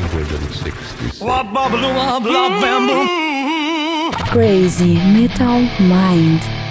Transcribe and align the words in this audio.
166. 0.00 0.96
Crazy 4.26 5.00
Metal 5.00 5.70
Mind. 5.78 6.63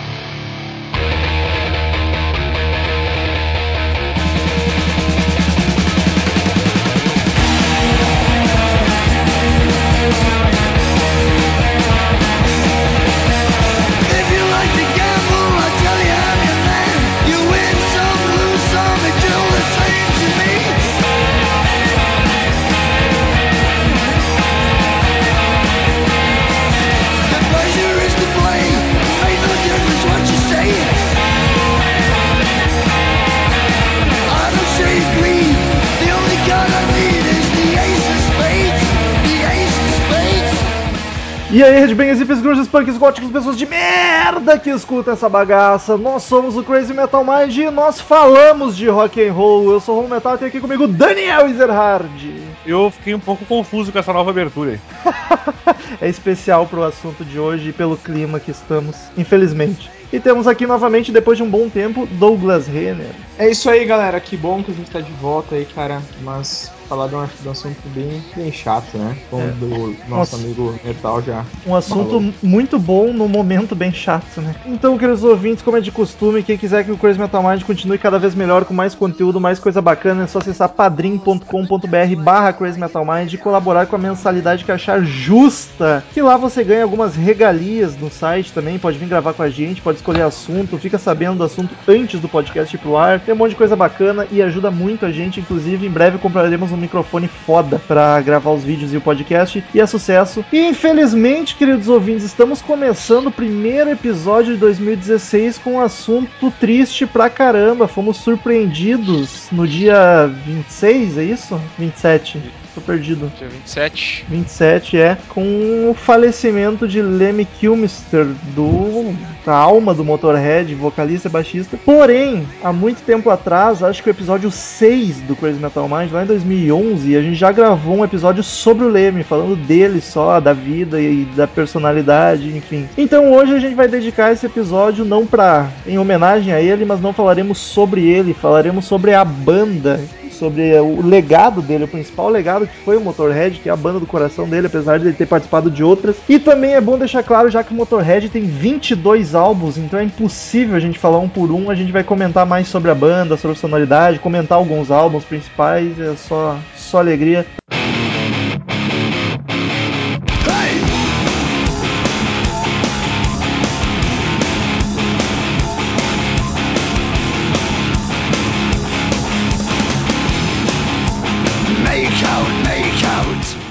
E 41.53 41.63
aí, 41.63 41.79
headbangers, 41.79 42.17
hippies, 42.17 42.41
grunges, 42.41 42.67
punks, 42.67 42.97
góticos, 42.97 43.29
pessoas 43.29 43.55
de 43.55 43.67
merda 43.67 44.57
que 44.57 44.71
escutam 44.71 45.13
essa 45.13 45.29
bagaça. 45.29 45.95
Nós 45.95 46.23
somos 46.23 46.57
o 46.57 46.63
Crazy 46.63 46.95
Metal 46.95 47.23
Mind 47.23 47.55
e 47.55 47.69
nós 47.69 48.01
falamos 48.01 48.75
de 48.75 48.87
rock 48.87 49.23
and 49.23 49.31
roll. 49.31 49.71
Eu 49.71 49.79
sou 49.79 49.93
o 49.93 50.01
Romo 50.01 50.15
Metal 50.15 50.33
e 50.33 50.37
tem 50.39 50.47
aqui 50.47 50.59
comigo 50.59 50.87
Daniel 50.87 51.47
Ezerhard. 51.47 52.41
Eu 52.65 52.89
fiquei 52.89 53.13
um 53.13 53.19
pouco 53.19 53.45
confuso 53.45 53.91
com 53.91 53.99
essa 53.99 54.11
nova 54.11 54.31
abertura 54.31 54.71
aí. 54.71 54.79
É 56.01 56.09
especial 56.09 56.65
pro 56.65 56.83
assunto 56.83 57.23
de 57.23 57.37
hoje 57.37 57.69
e 57.69 57.73
pelo 57.73 57.95
clima 57.95 58.39
que 58.39 58.49
estamos, 58.49 58.97
infelizmente. 59.15 59.91
E 60.11 60.19
temos 60.19 60.47
aqui 60.47 60.65
novamente, 60.65 61.11
depois 61.11 61.37
de 61.37 61.43
um 61.43 61.49
bom 61.49 61.69
tempo, 61.69 62.07
Douglas 62.13 62.67
Renner. 62.67 63.11
É 63.37 63.49
isso 63.49 63.69
aí, 63.69 63.85
galera. 63.85 64.19
Que 64.19 64.35
bom 64.35 64.63
que 64.63 64.71
a 64.71 64.73
gente 64.73 64.89
tá 64.89 64.99
de 64.99 65.11
volta 65.13 65.53
aí, 65.53 65.65
cara. 65.65 66.01
Mas 66.23 66.71
falar 66.93 67.07
de 67.07 67.15
um, 67.15 67.25
de 67.25 67.47
um 67.47 67.51
assunto 67.51 67.89
bem, 67.89 68.23
bem 68.35 68.51
chato, 68.51 68.97
né? 68.97 69.17
Como 69.29 69.43
É. 69.43 69.47
do 69.47 69.95
nosso 70.07 70.35
amigo 70.35 70.75
Metal 70.83 71.21
já. 71.23 71.43
Um 71.65 71.75
assunto 71.75 72.05
falou. 72.05 72.33
muito 72.41 72.77
bom 72.77 73.11
num 73.11 73.27
momento 73.27 73.73
bem 73.73 73.91
chato, 73.91 74.39
né? 74.39 74.55
Então, 74.65 74.95
queridos 74.97 75.23
ouvintes, 75.23 75.63
como 75.63 75.77
é 75.77 75.81
de 75.81 75.91
costume, 75.91 76.43
quem 76.43 76.57
quiser 76.57 76.83
que 76.83 76.91
o 76.91 76.97
Crazy 76.97 77.19
Metal 77.19 77.41
Mind 77.41 77.63
continue 77.63 77.97
cada 77.97 78.19
vez 78.19 78.35
melhor, 78.35 78.63
com 78.65 78.73
mais 78.73 78.93
conteúdo, 78.93 79.41
mais 79.41 79.57
coisa 79.57 79.81
bacana, 79.81 80.23
é 80.23 80.27
só 80.27 80.37
acessar 80.37 80.69
padrim.com.br 80.69 82.15
barra 82.23 82.53
Crazy 82.53 82.79
Metal 82.79 83.03
Mind 83.05 83.33
e 83.33 83.37
colaborar 83.37 83.87
com 83.87 83.95
a 83.95 83.99
mensalidade 83.99 84.63
que 84.63 84.71
achar 84.71 85.03
justa. 85.03 86.03
Que 86.13 86.21
lá 86.21 86.37
você 86.37 86.63
ganha 86.63 86.83
algumas 86.83 87.15
regalias 87.15 87.97
no 87.97 88.11
site 88.11 88.53
também, 88.53 88.77
pode 88.77 88.97
vir 88.99 89.07
gravar 89.07 89.33
com 89.33 89.41
a 89.41 89.49
gente, 89.49 89.81
pode 89.81 89.97
escolher 89.97 90.21
assunto, 90.21 90.77
fica 90.77 90.99
sabendo 90.99 91.37
do 91.37 91.43
assunto 91.43 91.73
antes 91.87 92.19
do 92.19 92.29
podcast 92.29 92.75
ir 92.75 92.79
pro 92.79 92.97
ar. 92.97 93.19
Tem 93.19 93.33
um 93.33 93.37
monte 93.37 93.51
de 93.51 93.55
coisa 93.55 93.75
bacana 93.75 94.27
e 94.31 94.41
ajuda 94.41 94.69
muito 94.69 95.05
a 95.05 95.11
gente. 95.11 95.39
Inclusive, 95.39 95.85
em 95.87 95.89
breve 95.89 96.17
compraremos 96.17 96.71
um 96.71 96.77
microfone 96.83 97.27
foda 97.27 97.79
pra 97.87 98.19
gravar 98.21 98.51
os 98.51 98.63
vídeos 98.63 98.93
e 98.93 98.97
o 98.97 99.01
podcast. 99.01 99.63
E 99.73 99.79
é 99.79 99.85
sucesso. 99.85 100.45
E 100.51 100.67
infelizmente, 100.67 101.55
queridos 101.55 101.87
ouvintes, 101.87 102.23
estamos 102.23 102.61
começando 102.61 103.27
o 103.27 103.31
primeiro 103.31 103.89
episódio 103.89 104.53
de 104.53 104.59
2016 104.59 105.57
com 105.57 105.73
um 105.73 105.79
assunto 105.79 106.51
triste 106.59 107.05
pra 107.05 107.29
caramba. 107.29 107.87
Fomos 107.87 108.17
surpreendidos 108.17 109.47
no 109.51 109.67
dia 109.67 110.27
26, 110.45 111.17
é 111.17 111.23
isso? 111.23 111.61
27. 111.77 112.62
Tô 112.73 112.81
perdido. 112.81 113.31
Dia 113.37 113.47
27. 113.47 114.25
27 114.29 114.97
é 114.97 115.17
com 115.29 115.89
o 115.89 115.93
falecimento 115.93 116.87
de 116.87 117.01
Lemmy 117.01 117.45
Kilmister, 117.45 118.25
do 118.55 119.13
da 119.45 119.53
alma 119.53 119.93
do 119.93 120.03
Motorhead, 120.03 120.73
vocalista 120.73 121.27
e 121.27 121.31
baixista. 121.31 121.77
Porém, 121.83 122.47
há 122.63 122.71
muito 122.71 123.03
tempo 123.03 123.29
atrás, 123.29 123.83
acho 123.83 124.01
que 124.01 124.09
o 124.09 124.11
episódio 124.11 124.49
6 124.49 125.21
do 125.21 125.35
Crazy 125.35 125.59
Metal 125.59 125.87
Mind, 125.87 126.11
lá 126.11 126.23
em 126.23 126.27
2011, 126.27 127.15
a 127.15 127.21
gente 127.21 127.35
já 127.35 127.51
gravou 127.51 127.97
um 127.97 128.05
episódio 128.05 128.41
sobre 128.41 128.85
o 128.85 128.89
Lemmy, 128.89 129.23
falando 129.23 129.55
dele 129.55 130.01
só, 130.01 130.39
da 130.39 130.53
vida 130.53 130.99
e 130.99 131.25
da 131.35 131.45
personalidade, 131.45 132.55
enfim. 132.55 132.87
Então 132.97 133.33
hoje 133.33 133.53
a 133.53 133.59
gente 133.59 133.75
vai 133.75 133.87
dedicar 133.87 134.31
esse 134.31 134.45
episódio 134.45 135.03
não 135.03 135.25
para 135.25 135.69
em 135.85 135.97
homenagem 135.97 136.53
a 136.53 136.61
ele, 136.61 136.85
mas 136.85 137.01
não 137.01 137.13
falaremos 137.13 137.57
sobre 137.57 138.07
ele, 138.07 138.33
falaremos 138.33 138.85
sobre 138.85 139.13
a 139.13 139.25
banda 139.25 139.99
sobre 140.43 140.77
o 140.77 141.01
legado 141.01 141.61
dele, 141.61 141.85
o 141.85 141.87
principal 141.87 142.27
legado 142.27 142.67
que 142.67 142.75
foi 142.83 142.97
o 142.97 143.01
Motorhead, 143.01 143.59
que 143.59 143.69
é 143.69 143.71
a 143.71 143.77
banda 143.77 143.97
do 143.97 144.05
coração 144.05 144.45
dele, 144.45 144.67
apesar 144.67 144.99
de 144.99 145.07
ele 145.07 145.15
ter 145.15 145.25
participado 145.25 145.71
de 145.71 145.81
outras. 145.81 146.17
E 146.27 146.37
também 146.37 146.73
é 146.73 146.81
bom 146.81 146.97
deixar 146.97 147.23
claro, 147.23 147.49
já 147.49 147.63
que 147.63 147.71
o 147.71 147.75
Motorhead 147.75 148.27
tem 148.27 148.43
22 148.43 149.35
álbuns, 149.35 149.77
então 149.77 149.97
é 149.97 150.03
impossível 150.03 150.75
a 150.75 150.81
gente 150.81 150.99
falar 150.99 151.19
um 151.19 151.29
por 151.29 151.49
um. 151.49 151.69
A 151.69 151.75
gente 151.75 151.93
vai 151.93 152.03
comentar 152.03 152.45
mais 152.45 152.67
sobre 152.67 152.91
a 152.91 152.95
banda, 152.95 153.37
sobre 153.37 153.55
a 153.55 153.59
sonoridade, 153.59 154.19
comentar 154.19 154.57
alguns 154.57 154.91
álbuns 154.91 155.23
principais, 155.23 155.97
é 155.97 156.13
só, 156.17 156.57
só 156.75 156.99
alegria. 156.99 157.45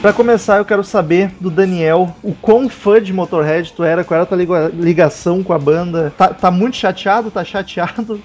Pra 0.02 0.12
começar, 0.12 0.58
eu 0.58 0.64
quero 0.64 0.82
saber 0.82 1.30
do 1.40 1.48
Daniel 1.48 2.12
o 2.24 2.34
quão 2.34 2.68
fã 2.68 3.00
de 3.00 3.12
Motorhead 3.12 3.72
tu 3.72 3.84
era, 3.84 4.02
qual 4.02 4.16
era 4.16 4.24
a 4.24 4.26
tua 4.26 4.36
liga- 4.36 4.68
ligação 4.74 5.44
com 5.44 5.52
a 5.52 5.58
banda. 5.58 6.12
Tá, 6.18 6.28
tá 6.34 6.50
muito 6.50 6.76
chateado? 6.76 7.30
Tá 7.30 7.44
chateado? 7.44 8.20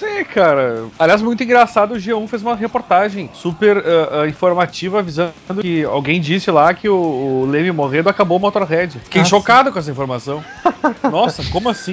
Não 0.00 0.08
sei, 0.08 0.24
cara. 0.24 0.84
Aliás, 0.98 1.20
muito 1.22 1.42
engraçado, 1.42 1.94
o 1.94 1.96
G1 1.96 2.28
fez 2.28 2.42
uma 2.42 2.54
reportagem 2.54 3.28
super 3.32 3.78
ah, 3.78 4.22
ah, 4.22 4.28
informativa 4.28 5.00
avisando 5.00 5.32
que 5.60 5.82
alguém 5.84 6.20
disse 6.20 6.50
lá 6.50 6.72
que 6.72 6.88
o, 6.88 6.94
o 7.42 7.46
Leme 7.50 7.72
morrendo 7.72 8.08
acabou 8.08 8.38
o 8.38 8.40
Motorhead. 8.40 8.98
Fiquei 9.04 9.22
Ah, 9.22 9.24
chocado 9.24 9.72
com 9.72 9.78
essa 9.78 9.90
informação. 9.90 10.42
Nossa, 11.10 11.42
como 11.50 11.68
assim? 11.68 11.92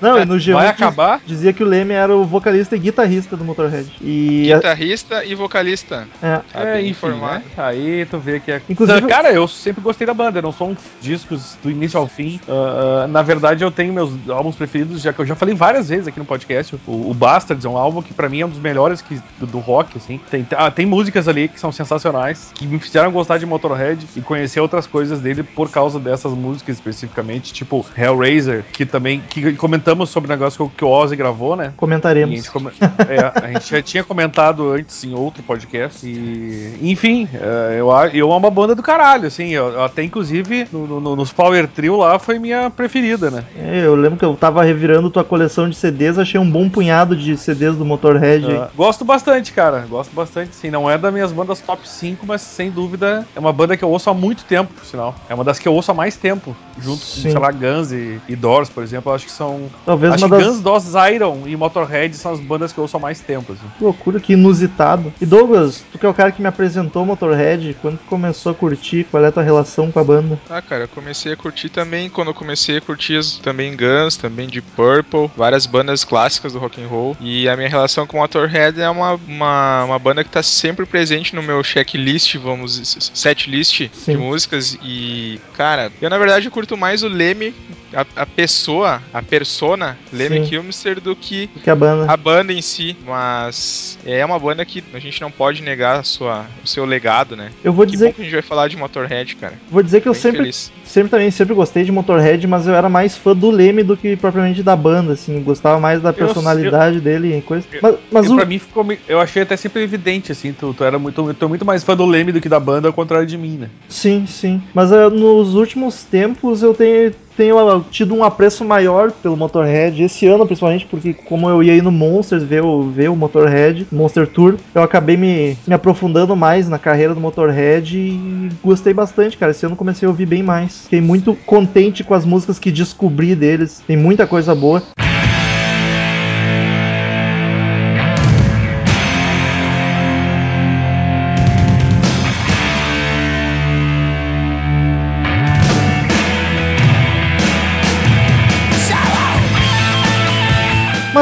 Não, 0.00 0.20
e 0.20 0.24
no 0.24 0.34
G1 0.36 0.52
Vai 0.54 0.66
acabar? 0.68 1.20
dizia 1.26 1.52
que 1.52 1.62
o 1.62 1.66
Leme 1.66 1.94
era 1.94 2.14
o 2.14 2.24
vocalista 2.24 2.76
e 2.76 2.78
guitarrista 2.78 3.36
do 3.36 3.44
Motorhead. 3.44 3.90
E 4.00 4.50
Guitarrista 4.54 5.24
e 5.24 5.34
vocalista. 5.34 6.06
é, 6.22 6.40
Tá 6.52 6.64
bem 6.64 6.80
enfim, 6.82 6.90
informado. 6.90 7.34
né? 7.36 7.42
Aí 7.56 8.04
tu 8.06 8.18
vê 8.18 8.40
que 8.40 8.52
é. 8.52 8.60
Inclusive- 8.68 9.06
Cara, 9.08 9.32
eu 9.32 9.48
sempre 9.48 9.80
gostei 9.82 10.06
da 10.06 10.14
banda, 10.14 10.40
não 10.42 10.52
sou 10.52 10.70
um 10.70 10.76
discos 11.00 11.56
do 11.62 11.70
início 11.70 11.98
ao 11.98 12.06
fim. 12.06 12.40
Ah, 12.48 13.06
na 13.08 13.22
verdade, 13.22 13.64
eu 13.64 13.70
tenho 13.70 13.92
meus 13.92 14.12
álbuns 14.28 14.56
preferidos, 14.56 15.00
já 15.02 15.12
que 15.12 15.20
eu 15.20 15.26
já 15.26 15.34
falei 15.34 15.54
várias 15.54 15.88
vezes 15.88 16.08
aqui 16.08 16.18
no 16.18 16.24
podcast. 16.24 16.74
O, 16.86 17.10
o 17.10 17.14
Bastards 17.22 17.64
é 17.64 17.68
um 17.68 17.76
álbum 17.78 18.02
que 18.02 18.12
pra 18.12 18.28
mim 18.28 18.40
é 18.40 18.46
um 18.46 18.48
dos 18.48 18.58
melhores 18.58 19.00
que, 19.00 19.20
do, 19.38 19.46
do 19.46 19.58
rock, 19.60 19.96
assim. 19.96 20.18
Tem, 20.30 20.44
ah, 20.56 20.70
tem 20.70 20.84
músicas 20.86 21.28
ali 21.28 21.46
que 21.48 21.60
são 21.60 21.70
sensacionais, 21.70 22.50
que 22.54 22.66
me 22.66 22.80
fizeram 22.80 23.12
gostar 23.12 23.38
de 23.38 23.46
Motorhead 23.46 24.06
e 24.16 24.20
conhecer 24.20 24.58
outras 24.60 24.86
coisas 24.86 25.20
dele 25.20 25.42
por 25.44 25.70
causa 25.70 26.00
dessas 26.00 26.32
músicas 26.34 26.76
especificamente, 26.76 27.52
tipo 27.52 27.86
Hellraiser, 27.96 28.64
que 28.72 28.84
também 28.84 29.20
que 29.30 29.52
comentamos 29.54 30.10
sobre 30.10 30.28
o 30.28 30.32
negócio 30.36 30.68
que 30.76 30.84
o- 30.84 30.88
Ozzy 30.92 31.14
gravou, 31.16 31.54
né? 31.56 31.66
E 31.66 31.68
a 31.68 31.72
comentaremos. 31.72 32.34
gente, 32.36 32.50
come- 32.50 32.70
é, 33.08 33.44
a 33.44 33.52
gente 33.52 33.70
já 33.70 33.80
tinha 33.82 34.04
comentado 34.04 34.70
antes 34.72 35.02
em 35.04 35.14
outro 35.14 35.42
podcast. 35.42 36.04
E, 36.06 36.76
enfim, 36.82 37.28
é, 37.32 37.76
eu, 37.80 37.90
a- 37.90 38.08
eu 38.08 38.26
amo 38.30 38.42
uma 38.42 38.50
banda 38.50 38.74
do 38.74 38.82
caralho, 38.82 39.26
assim. 39.28 39.48
Eu, 39.50 39.68
eu 39.68 39.84
até, 39.84 40.02
inclusive, 40.02 40.66
no- 40.72 41.00
no- 41.00 41.16
nos 41.16 41.32
Power 41.32 41.66
Trio 41.68 41.96
lá 41.96 42.18
foi 42.18 42.38
minha 42.38 42.68
preferida, 42.68 43.30
né? 43.30 43.44
É, 43.56 43.86
eu 43.86 43.94
lembro 43.94 44.18
que 44.18 44.24
eu 44.24 44.34
tava 44.34 44.62
revirando 44.64 45.08
tua 45.10 45.24
coleção 45.24 45.68
de 45.70 45.76
CDs, 45.76 46.18
achei 46.18 46.38
um 46.40 46.50
bom 46.50 46.68
punhado 46.68 47.11
de 47.16 47.36
CDs 47.36 47.76
do 47.76 47.84
Motorhead. 47.84 48.44
aí. 48.46 48.56
Ah, 48.56 48.70
gosto 48.74 49.04
bastante, 49.04 49.52
cara. 49.52 49.80
Gosto 49.86 50.14
bastante, 50.14 50.54
sim. 50.54 50.70
Não 50.70 50.88
é 50.90 50.96
das 50.98 51.12
minhas 51.12 51.32
bandas 51.32 51.60
top 51.60 51.88
5, 51.88 52.26
mas 52.26 52.42
sem 52.42 52.70
dúvida 52.70 53.26
é 53.34 53.40
uma 53.40 53.52
banda 53.52 53.76
que 53.76 53.84
eu 53.84 53.90
ouço 53.90 54.10
há 54.10 54.14
muito 54.14 54.44
tempo, 54.44 54.72
por 54.74 54.84
sinal. 54.84 55.14
É 55.28 55.34
uma 55.34 55.44
das 55.44 55.58
que 55.58 55.66
eu 55.68 55.74
ouço 55.74 55.90
há 55.90 55.94
mais 55.94 56.16
tempo, 56.16 56.56
junto 56.78 57.00
com, 57.00 57.06
Sim. 57.06 57.30
sei 57.30 57.38
lá, 57.38 57.50
Guns 57.50 57.92
e, 57.92 58.20
e 58.28 58.36
Doors, 58.36 58.68
por 58.68 58.82
exemplo. 58.82 59.10
Eu 59.10 59.14
acho 59.14 59.26
que 59.26 59.32
são. 59.32 59.70
Talvez 59.84 60.14
acho 60.14 60.24
uma 60.26 60.36
que 60.36 60.42
das 60.44 60.52
Guns, 60.54 60.62
Doors, 60.62 60.92
Iron 61.12 61.42
e 61.46 61.56
Motorhead 61.56 62.14
são 62.16 62.32
as 62.32 62.40
bandas 62.40 62.72
que 62.72 62.78
eu 62.78 62.82
ouço 62.82 62.96
há 62.96 63.00
mais 63.00 63.20
tempo, 63.20 63.52
assim. 63.52 63.66
Que 63.78 63.84
loucura, 63.84 64.20
que 64.20 64.32
inusitado. 64.34 65.12
E 65.20 65.26
Douglas, 65.26 65.84
tu 65.90 65.98
que 65.98 66.06
é 66.06 66.08
o 66.08 66.14
cara 66.14 66.32
que 66.32 66.40
me 66.42 66.48
apresentou 66.48 67.02
o 67.02 67.06
Motorhead, 67.06 67.76
quando 67.80 67.98
tu 67.98 68.04
começou 68.06 68.52
a 68.52 68.54
curtir, 68.54 69.04
qual 69.04 69.24
é 69.24 69.28
a 69.28 69.32
tua 69.32 69.42
relação 69.42 69.90
com 69.90 69.98
a 69.98 70.04
banda? 70.04 70.38
Ah, 70.48 70.60
cara, 70.62 70.84
eu 70.84 70.88
comecei 70.88 71.32
a 71.32 71.36
curtir 71.36 71.68
também, 71.68 72.08
quando 72.10 72.28
eu 72.28 72.34
comecei 72.34 72.76
a 72.78 72.80
curtir 72.80 73.16
as- 73.16 73.36
também 73.38 73.76
Guns, 73.76 74.16
também 74.16 74.46
de 74.48 74.60
Purple, 74.62 75.30
várias 75.36 75.66
bandas 75.66 76.04
clássicas 76.04 76.52
do 76.52 76.58
rock 76.58 76.82
and 76.82 76.88
roll. 76.88 77.01
E 77.20 77.48
a 77.48 77.56
minha 77.56 77.68
relação 77.68 78.06
com 78.06 78.16
o 78.16 78.20
Motorhead 78.20 78.80
é 78.80 78.88
uma, 78.88 79.14
uma, 79.26 79.84
uma 79.84 79.98
banda 79.98 80.22
que 80.24 80.30
tá 80.30 80.42
sempre 80.42 80.86
presente 80.86 81.34
no 81.34 81.42
meu 81.42 81.62
checklist, 81.62 82.36
vamos, 82.36 83.10
setlist 83.14 83.88
Sim. 83.92 84.12
de 84.12 84.16
músicas. 84.16 84.78
E, 84.82 85.40
cara, 85.56 85.90
eu 86.00 86.08
na 86.10 86.18
verdade 86.18 86.48
curto 86.50 86.76
mais 86.76 87.02
o 87.02 87.08
Leme, 87.08 87.54
a, 87.94 88.22
a 88.22 88.26
pessoa, 88.26 89.02
a 89.12 89.22
persona 89.22 89.98
Leme 90.12 90.40
Sim. 90.44 90.46
Kilmister 90.50 91.00
do 91.00 91.14
que 91.14 91.46
Que 91.62 91.70
a 91.70 91.74
banda. 91.76 92.10
a 92.10 92.16
banda 92.16 92.52
em 92.52 92.62
si, 92.62 92.96
mas 93.06 93.98
é 94.04 94.24
uma 94.24 94.38
banda 94.38 94.64
que 94.64 94.82
a 94.94 94.98
gente 94.98 95.20
não 95.20 95.30
pode 95.30 95.62
negar 95.62 96.00
a 96.00 96.02
sua, 96.02 96.46
o 96.64 96.66
seu 96.66 96.84
legado, 96.84 97.36
né? 97.36 97.50
Eu 97.62 97.72
vou 97.72 97.84
Que 97.84 97.92
dizer, 97.92 98.06
bom 98.06 98.12
que 98.14 98.20
a 98.22 98.24
gente 98.24 98.32
vai 98.32 98.42
falar 98.42 98.68
de 98.68 98.76
Motorhead, 98.76 99.36
cara. 99.36 99.54
vou 99.70 99.82
dizer 99.82 100.00
que 100.00 100.08
eu 100.08 100.12
Bem 100.12 100.20
sempre, 100.22 100.38
feliz. 100.38 100.72
sempre 100.84 101.10
também 101.10 101.30
sempre 101.30 101.54
gostei 101.54 101.84
de 101.84 101.92
Motorhead, 101.92 102.46
mas 102.46 102.66
eu 102.66 102.74
era 102.74 102.88
mais 102.88 103.16
fã 103.16 103.34
do 103.36 103.50
Leme 103.50 103.82
do 103.82 103.96
que 103.96 104.16
propriamente 104.16 104.62
da 104.62 104.74
banda, 104.74 105.12
assim, 105.12 105.36
eu 105.36 105.42
gostava 105.42 105.78
mais 105.78 106.00
da 106.00 106.12
personalidade 106.12 106.72
dele 106.90 107.36
e 107.36 107.42
coisa. 107.42 107.66
Mas, 107.80 107.96
mas 108.10 108.30
o, 108.30 108.36
pra 108.36 108.44
mim 108.44 108.58
ficou. 108.58 108.86
Eu 109.08 109.20
achei 109.20 109.42
até 109.42 109.56
sempre 109.56 109.82
evidente, 109.82 110.32
assim. 110.32 110.52
Tu, 110.52 110.74
tu 110.74 110.84
era 110.84 110.98
muito. 110.98 111.34
Tu 111.34 111.44
é 111.44 111.48
muito 111.48 111.64
mais 111.64 111.84
fã 111.84 111.96
do 111.96 112.04
Leme 112.06 112.32
do 112.32 112.40
que 112.40 112.48
da 112.48 112.60
banda, 112.60 112.88
ao 112.88 112.94
contrário 112.94 113.26
de 113.26 113.38
mim, 113.38 113.58
né? 113.58 113.68
Sim, 113.88 114.26
sim. 114.26 114.62
Mas 114.74 114.92
eh, 114.92 115.08
nos 115.08 115.54
últimos 115.54 116.04
tempos 116.04 116.62
eu 116.62 116.74
tenho, 116.74 117.12
tenho 117.36 117.58
ah, 117.58 117.84
tido 117.90 118.14
um 118.14 118.24
apreço 118.24 118.64
maior 118.64 119.10
pelo 119.10 119.36
Motorhead. 119.36 120.02
Esse 120.02 120.26
ano, 120.26 120.46
principalmente, 120.46 120.86
porque 120.86 121.12
como 121.12 121.48
eu 121.48 121.62
ia 121.62 121.74
ir 121.74 121.82
no 121.82 121.92
Monsters 121.92 122.42
ver 122.42 122.62
o, 122.62 122.82
ver 122.82 123.10
o 123.10 123.16
Motorhead, 123.16 123.86
Monster 123.90 124.26
Tour, 124.26 124.56
eu 124.74 124.82
acabei 124.82 125.16
me, 125.16 125.56
me 125.66 125.74
aprofundando 125.74 126.34
mais 126.34 126.68
na 126.68 126.78
carreira 126.78 127.14
do 127.14 127.20
Motorhead 127.20 127.96
e 127.96 128.48
gostei 128.62 128.92
bastante, 128.92 129.36
cara. 129.36 129.52
Esse 129.52 129.66
ano 129.66 129.76
comecei 129.76 130.06
a 130.06 130.10
ouvir 130.10 130.26
bem 130.26 130.42
mais. 130.42 130.84
Fiquei 130.84 131.00
muito 131.00 131.34
contente 131.46 132.04
com 132.04 132.14
as 132.14 132.24
músicas 132.24 132.58
que 132.58 132.70
descobri 132.70 133.34
deles. 133.34 133.82
Tem 133.86 133.96
muita 133.96 134.26
coisa 134.26 134.54
boa. 134.54 134.82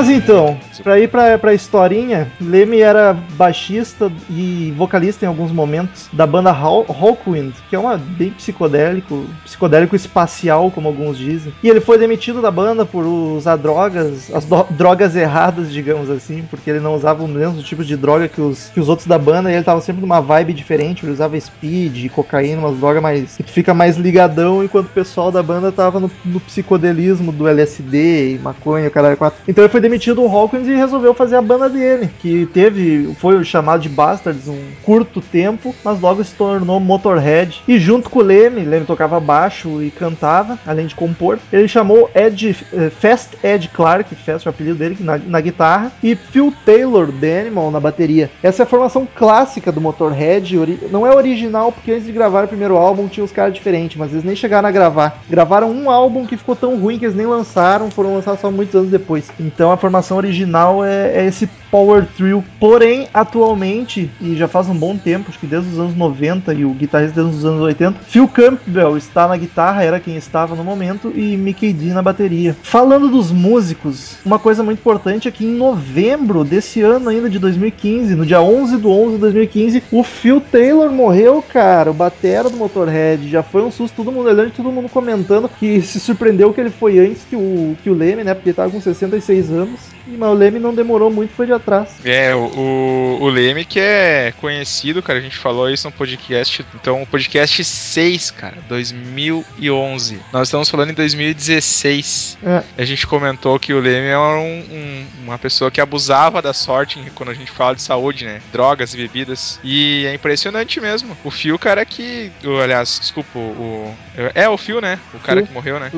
Mas 0.00 0.08
então, 0.08 0.56
pra 0.82 0.98
ir 0.98 1.08
pra, 1.10 1.36
pra 1.38 1.52
historinha, 1.52 2.26
Leme 2.40 2.80
era 2.80 3.12
baixista 3.34 4.10
e 4.30 4.72
vocalista 4.74 5.26
em 5.26 5.28
alguns 5.28 5.52
momentos 5.52 6.08
da 6.10 6.26
banda 6.26 6.50
Haw- 6.50 6.86
Hawkwind, 6.88 7.52
que 7.68 7.76
é 7.76 7.78
uma 7.78 7.98
bem 7.98 8.30
psicodélico, 8.30 9.26
psicodélico 9.44 9.94
espacial, 9.94 10.70
como 10.70 10.88
alguns 10.88 11.18
dizem. 11.18 11.52
E 11.62 11.68
ele 11.68 11.82
foi 11.82 11.98
demitido 11.98 12.40
da 12.40 12.50
banda 12.50 12.86
por 12.86 13.04
usar 13.04 13.56
drogas, 13.56 14.32
as 14.34 14.46
drogas 14.70 15.14
erradas, 15.14 15.70
digamos 15.70 16.08
assim, 16.08 16.44
porque 16.48 16.70
ele 16.70 16.80
não 16.80 16.94
usava 16.94 17.22
o 17.22 17.28
mesmo 17.28 17.62
tipo 17.62 17.84
de 17.84 17.94
droga 17.94 18.26
que 18.26 18.40
os, 18.40 18.70
que 18.72 18.80
os 18.80 18.88
outros 18.88 19.06
da 19.06 19.18
banda, 19.18 19.50
e 19.52 19.54
ele 19.54 19.64
tava 19.64 19.82
sempre 19.82 20.00
numa 20.00 20.22
vibe 20.22 20.54
diferente, 20.54 21.04
ele 21.04 21.12
usava 21.12 21.38
speed, 21.38 22.10
cocaína, 22.10 22.62
umas 22.62 22.78
drogas 22.78 23.02
mais. 23.02 23.36
que 23.36 23.52
fica 23.52 23.74
mais 23.74 23.98
ligadão, 23.98 24.64
enquanto 24.64 24.86
o 24.86 24.94
pessoal 24.94 25.30
da 25.30 25.42
banda 25.42 25.70
tava 25.70 26.00
no, 26.00 26.10
no 26.24 26.40
psicodelismo 26.40 27.30
do 27.30 27.46
LSD 27.46 28.36
e 28.36 28.38
maconha, 28.38 28.88
o 28.88 28.90
cara 28.90 29.14
quatro. 29.14 29.38
Então 29.46 29.62
ele 29.62 29.70
foi 29.70 29.80
demitido 29.80 29.89
do 29.98 30.26
Hawkins 30.26 30.66
e 30.66 30.74
resolveu 30.74 31.14
fazer 31.14 31.36
a 31.36 31.42
banda 31.42 31.68
dele, 31.68 32.10
que 32.20 32.46
teve, 32.46 33.14
foi 33.18 33.42
chamado 33.44 33.82
de 33.82 33.88
Bastards 33.88 34.48
um 34.48 34.58
curto 34.82 35.20
tempo, 35.20 35.74
mas 35.84 36.00
logo 36.00 36.22
se 36.24 36.34
tornou 36.34 36.80
Motorhead. 36.80 37.62
E 37.66 37.78
junto 37.78 38.08
com 38.08 38.20
o 38.20 38.22
Leme, 38.22 38.64
Leme 38.64 38.86
tocava 38.86 39.20
baixo 39.20 39.82
e 39.82 39.90
cantava, 39.90 40.58
além 40.66 40.86
de 40.86 40.94
compor, 40.94 41.38
ele 41.52 41.68
chamou 41.68 42.10
Ed, 42.14 42.56
eh, 42.72 42.90
Fast 42.90 43.36
Ed 43.42 43.68
Clark, 43.68 44.14
Fast 44.14 44.46
é 44.46 44.50
o 44.50 44.54
apelido 44.54 44.78
dele, 44.78 44.96
na, 45.00 45.18
na 45.18 45.40
guitarra, 45.40 45.92
e 46.02 46.14
Phil 46.14 46.52
Taylor, 46.64 47.10
The 47.12 47.40
Animal, 47.42 47.70
na 47.70 47.80
bateria. 47.80 48.30
Essa 48.42 48.62
é 48.62 48.64
a 48.64 48.68
formação 48.68 49.06
clássica 49.14 49.70
do 49.70 49.80
Motorhead, 49.80 50.56
não 50.90 51.06
é 51.06 51.14
original, 51.14 51.72
porque 51.72 51.92
antes 51.92 52.06
de 52.06 52.12
gravar 52.12 52.44
o 52.44 52.48
primeiro 52.48 52.76
álbum 52.76 53.08
tinha 53.08 53.24
os 53.24 53.32
caras 53.32 53.54
diferentes, 53.54 53.96
mas 53.96 54.12
eles 54.12 54.24
nem 54.24 54.36
chegaram 54.36 54.68
a 54.68 54.72
gravar. 54.72 55.22
Gravaram 55.28 55.70
um 55.70 55.90
álbum 55.90 56.26
que 56.26 56.36
ficou 56.36 56.54
tão 56.54 56.78
ruim 56.78 56.98
que 56.98 57.04
eles 57.04 57.16
nem 57.16 57.26
lançaram, 57.26 57.90
foram 57.90 58.14
lançar 58.14 58.36
só 58.36 58.50
muitos 58.50 58.74
anos 58.74 58.90
depois. 58.90 59.30
Então 59.38 59.72
a 59.72 59.76
formação 59.80 60.16
original 60.16 60.84
é, 60.84 61.12
é 61.22 61.26
esse 61.26 61.48
Power 61.70 62.06
Trio. 62.16 62.44
Porém, 62.58 63.08
atualmente, 63.14 64.10
e 64.20 64.36
já 64.36 64.48
faz 64.48 64.68
um 64.68 64.74
bom 64.74 64.96
tempo, 64.96 65.26
acho 65.28 65.38
que 65.38 65.46
desde 65.46 65.70
os 65.70 65.78
anos 65.78 65.96
90 65.96 66.52
e 66.52 66.64
o 66.64 66.70
guitarrista 66.70 67.22
desde 67.22 67.38
os 67.38 67.44
anos 67.44 67.60
80, 67.62 68.00
Phil 68.02 68.28
Campbell 68.28 68.96
está 68.96 69.28
na 69.28 69.36
guitarra, 69.36 69.84
era 69.84 70.00
quem 70.00 70.16
estava 70.16 70.54
no 70.54 70.64
momento, 70.64 71.12
e 71.14 71.36
Mickey 71.36 71.72
D 71.72 71.92
na 71.92 72.02
bateria. 72.02 72.56
Falando 72.62 73.08
dos 73.08 73.30
músicos, 73.30 74.16
uma 74.24 74.38
coisa 74.38 74.62
muito 74.62 74.80
importante 74.80 75.28
é 75.28 75.30
que 75.30 75.44
em 75.44 75.56
novembro 75.56 76.44
desse 76.44 76.82
ano 76.82 77.08
ainda 77.08 77.30
de 77.30 77.38
2015, 77.38 78.14
no 78.14 78.26
dia 78.26 78.40
11 78.40 78.76
do 78.76 78.90
11 78.90 79.14
de 79.14 79.20
2015, 79.20 79.82
o 79.92 80.02
Phil 80.02 80.40
Taylor 80.40 80.90
morreu, 80.90 81.42
cara, 81.42 81.90
o 81.90 81.94
batera 81.94 82.50
do 82.50 82.56
Motorhead. 82.56 83.28
Já 83.28 83.42
foi 83.42 83.62
um 83.62 83.70
susto, 83.70 83.96
todo 83.96 84.12
mundo 84.12 84.28
olhando, 84.28 84.50
todo 84.50 84.72
mundo 84.72 84.88
comentando 84.88 85.48
que 85.48 85.80
se 85.82 86.00
surpreendeu 86.00 86.52
que 86.52 86.60
ele 86.60 86.70
foi 86.70 86.98
antes 86.98 87.22
que 87.28 87.36
o, 87.36 87.76
que 87.82 87.90
o 87.90 87.94
Leme, 87.94 88.24
né, 88.24 88.34
porque 88.34 88.50
ele 88.50 88.56
tava 88.56 88.70
com 88.70 88.80
66 88.80 89.50
anos. 89.50 89.69
E, 89.70 89.99
mas 90.16 90.28
o 90.30 90.34
Leme 90.34 90.58
não 90.58 90.74
demorou 90.74 91.10
muito, 91.10 91.32
foi 91.34 91.46
de 91.46 91.52
atrás. 91.52 91.88
É, 92.04 92.34
o, 92.34 92.38
o, 92.38 93.18
o 93.22 93.28
Leme 93.28 93.64
que 93.64 93.78
é 93.80 94.32
conhecido, 94.40 95.02
cara, 95.02 95.18
a 95.18 95.22
gente 95.22 95.36
falou 95.36 95.68
isso 95.70 95.86
no 95.86 95.92
podcast, 95.92 96.64
então 96.74 97.02
o 97.02 97.06
podcast 97.06 97.62
6, 97.64 98.30
cara, 98.30 98.58
2011. 98.68 100.20
Nós 100.32 100.48
estamos 100.48 100.68
falando 100.68 100.90
em 100.90 100.94
2016. 100.94 102.38
É. 102.44 102.62
A 102.78 102.84
gente 102.84 103.06
comentou 103.06 103.58
que 103.58 103.72
o 103.72 103.80
Leme 103.80 104.06
é 104.08 104.18
um- 104.18 104.64
um- 104.70 105.06
uma 105.24 105.38
pessoa 105.38 105.70
que 105.70 105.80
abusava 105.80 106.40
da 106.40 106.52
sorte 106.52 107.00
quando 107.14 107.30
a 107.30 107.34
gente 107.34 107.50
fala 107.50 107.74
de 107.74 107.82
saúde, 107.82 108.24
né? 108.24 108.40
Drogas 108.52 108.94
e 108.94 108.96
bebidas. 108.96 109.60
E 109.62 110.06
é 110.06 110.14
impressionante 110.14 110.80
mesmo. 110.80 111.16
O 111.24 111.30
Phil, 111.30 111.58
cara, 111.58 111.84
que. 111.84 112.30
o- 112.44 112.58
Aliás, 112.60 112.98
desculpa, 113.00 113.38
o. 113.38 113.94
É 114.34 114.48
o 114.48 114.56
Phil, 114.56 114.80
né? 114.80 114.98
O 115.14 115.18
cara 115.18 115.38
Phil. 115.40 115.46
que 115.48 115.52
morreu, 115.52 115.80
né? 115.80 115.90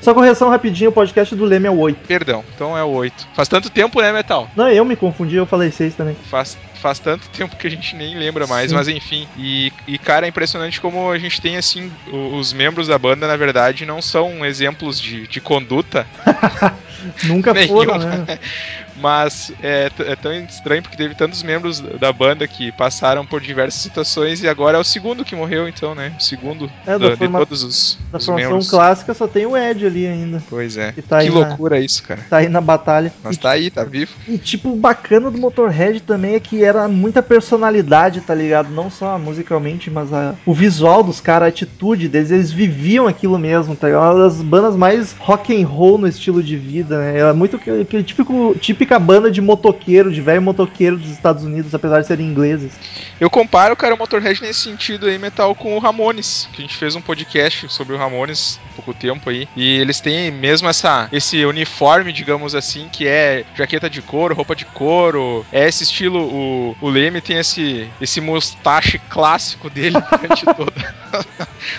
Só 0.00 0.12
correção 0.14 0.48
rapidinho, 0.50 0.90
o 0.90 0.92
podcast 0.92 1.34
do 1.34 1.44
Leme 1.44 1.66
é 1.66 1.70
o 1.70 1.78
8. 1.78 2.06
Perdão, 2.06 2.44
então 2.54 2.76
é 2.76 2.82
o 2.82 2.88
8. 2.88 3.26
Faz 3.34 3.48
tanto 3.48 3.57
tempo, 3.60 4.00
né, 4.00 4.12
Metal? 4.12 4.48
Não, 4.54 4.68
eu 4.70 4.84
me 4.84 4.96
confundi, 4.96 5.36
eu 5.36 5.46
falei 5.46 5.70
6 5.72 5.94
também. 5.96 6.14
Faz, 6.30 6.56
faz 6.78 6.98
tanto 6.98 7.28
tempo 7.30 7.56
que 7.56 7.66
a 7.66 7.70
gente 7.70 7.94
nem 7.96 8.16
lembra 8.16 8.46
mais, 8.46 8.70
Sim. 8.70 8.76
mas 8.76 8.88
enfim. 8.88 9.26
E, 9.36 9.72
e, 9.86 9.98
cara, 9.98 10.26
é 10.26 10.28
impressionante 10.28 10.80
como 10.80 11.10
a 11.10 11.18
gente 11.18 11.40
tem, 11.40 11.56
assim, 11.56 11.90
os 12.38 12.52
membros 12.52 12.88
da 12.88 12.98
banda, 12.98 13.26
na 13.26 13.36
verdade, 13.36 13.84
não 13.86 14.00
são 14.00 14.44
exemplos 14.44 15.00
de, 15.00 15.26
de 15.26 15.40
conduta, 15.40 16.06
Nunca 17.24 17.54
foram, 17.66 17.96
né? 17.98 18.38
mas 18.96 19.52
é, 19.62 19.88
é 20.00 20.16
tão 20.16 20.32
estranho 20.32 20.82
porque 20.82 20.96
teve 20.96 21.14
tantos 21.14 21.42
membros 21.44 21.78
da 21.80 22.12
banda 22.12 22.46
que 22.48 22.72
passaram 22.72 23.24
por 23.24 23.40
diversas 23.40 23.80
situações 23.80 24.42
e 24.42 24.48
agora 24.48 24.76
é 24.76 24.80
o 24.80 24.84
segundo 24.84 25.24
que 25.24 25.36
morreu, 25.36 25.68
então, 25.68 25.94
né? 25.94 26.12
O 26.18 26.22
segundo 26.22 26.68
É, 26.84 26.92
da 26.92 26.98
da- 26.98 27.10
de 27.10 27.16
forma- 27.16 27.38
todos 27.38 27.62
os, 27.62 27.98
Da 28.10 28.18
os 28.18 28.24
formação 28.26 28.50
membros. 28.50 28.70
clássica 28.70 29.14
só 29.14 29.28
tem 29.28 29.46
o 29.46 29.56
Ed 29.56 29.86
ali 29.86 30.06
ainda. 30.06 30.42
Pois 30.50 30.76
é. 30.76 30.90
Que 30.92 31.02
tá 31.02 31.20
que 31.22 31.30
na- 31.30 31.34
loucura 31.48 31.78
isso, 31.78 32.02
cara. 32.02 32.20
Tá 32.28 32.38
aí 32.38 32.48
na 32.48 32.60
batalha. 32.60 33.12
Mas 33.22 33.36
E, 33.36 33.38
tá 33.40 33.50
aí, 33.52 33.70
tá 33.70 33.84
vivo. 33.84 34.12
e, 34.26 34.36
tipo, 34.36 34.70
o 34.72 34.76
bacana 34.76 35.30
do 35.30 35.38
Motorhead 35.38 36.00
também 36.00 36.34
é 36.34 36.40
que 36.40 36.64
era 36.68 36.86
muita 36.88 37.22
personalidade, 37.22 38.20
tá 38.20 38.34
ligado? 38.34 38.70
Não 38.70 38.90
só 38.90 39.18
musicalmente, 39.18 39.90
mas 39.90 40.12
a- 40.12 40.34
o 40.46 40.52
visual 40.54 41.02
dos 41.02 41.20
caras, 41.20 41.46
a 41.46 41.48
atitude 41.48 42.08
deles, 42.08 42.30
eles 42.30 42.52
viviam 42.52 43.06
aquilo 43.06 43.38
mesmo, 43.38 43.74
tá 43.74 43.88
ligado? 43.88 44.14
Uma 44.16 44.24
das 44.24 44.42
bandas 44.42 44.76
mais 44.76 45.14
rock 45.18 45.60
and 45.60 45.66
roll 45.66 45.98
no 45.98 46.06
estilo 46.06 46.42
de 46.42 46.56
vida, 46.56 46.98
né? 46.98 47.18
Era 47.18 47.34
muito 47.34 47.56
aquele, 47.56 47.82
aquele 47.82 48.02
típico, 48.02 48.54
típica 48.60 48.98
banda 48.98 49.30
de 49.30 49.40
motoqueiro, 49.40 50.12
de 50.12 50.20
velho 50.20 50.42
motoqueiro 50.42 50.96
dos 50.96 51.10
Estados 51.10 51.44
Unidos, 51.44 51.74
apesar 51.74 52.00
de 52.00 52.06
serem 52.06 52.26
ingleses. 52.26 52.72
Eu 53.20 53.28
comparo, 53.28 53.74
cara, 53.74 53.94
o 53.94 53.98
Motorhead 53.98 54.40
nesse 54.40 54.60
sentido 54.60 55.06
aí, 55.06 55.18
metal, 55.18 55.54
com 55.54 55.74
o 55.76 55.78
Ramones, 55.80 56.48
que 56.52 56.62
a 56.62 56.64
gente 56.64 56.76
fez 56.76 56.94
um 56.94 57.00
podcast 57.00 57.66
sobre 57.68 57.94
o 57.94 57.98
Ramones 57.98 58.60
há 58.70 58.74
pouco 58.76 58.94
tempo 58.94 59.28
aí. 59.30 59.48
E 59.56 59.78
eles 59.78 60.00
têm 60.00 60.30
mesmo 60.30 60.68
essa, 60.68 61.08
esse 61.12 61.44
uniforme, 61.44 62.12
digamos 62.12 62.54
assim, 62.54 62.86
que 62.92 63.06
é 63.08 63.44
jaqueta 63.56 63.90
de 63.90 64.00
couro, 64.02 64.34
roupa 64.34 64.54
de 64.54 64.64
couro. 64.64 65.44
É 65.52 65.66
esse 65.68 65.82
estilo, 65.82 66.20
o, 66.20 66.57
o 66.80 66.88
Leme 66.88 67.20
tem 67.20 67.38
esse, 67.38 67.88
esse 68.00 68.20
mustache 68.20 68.98
clássico 68.98 69.68
dele 69.70 69.96
durante 70.10 70.44
toda. 70.44 70.72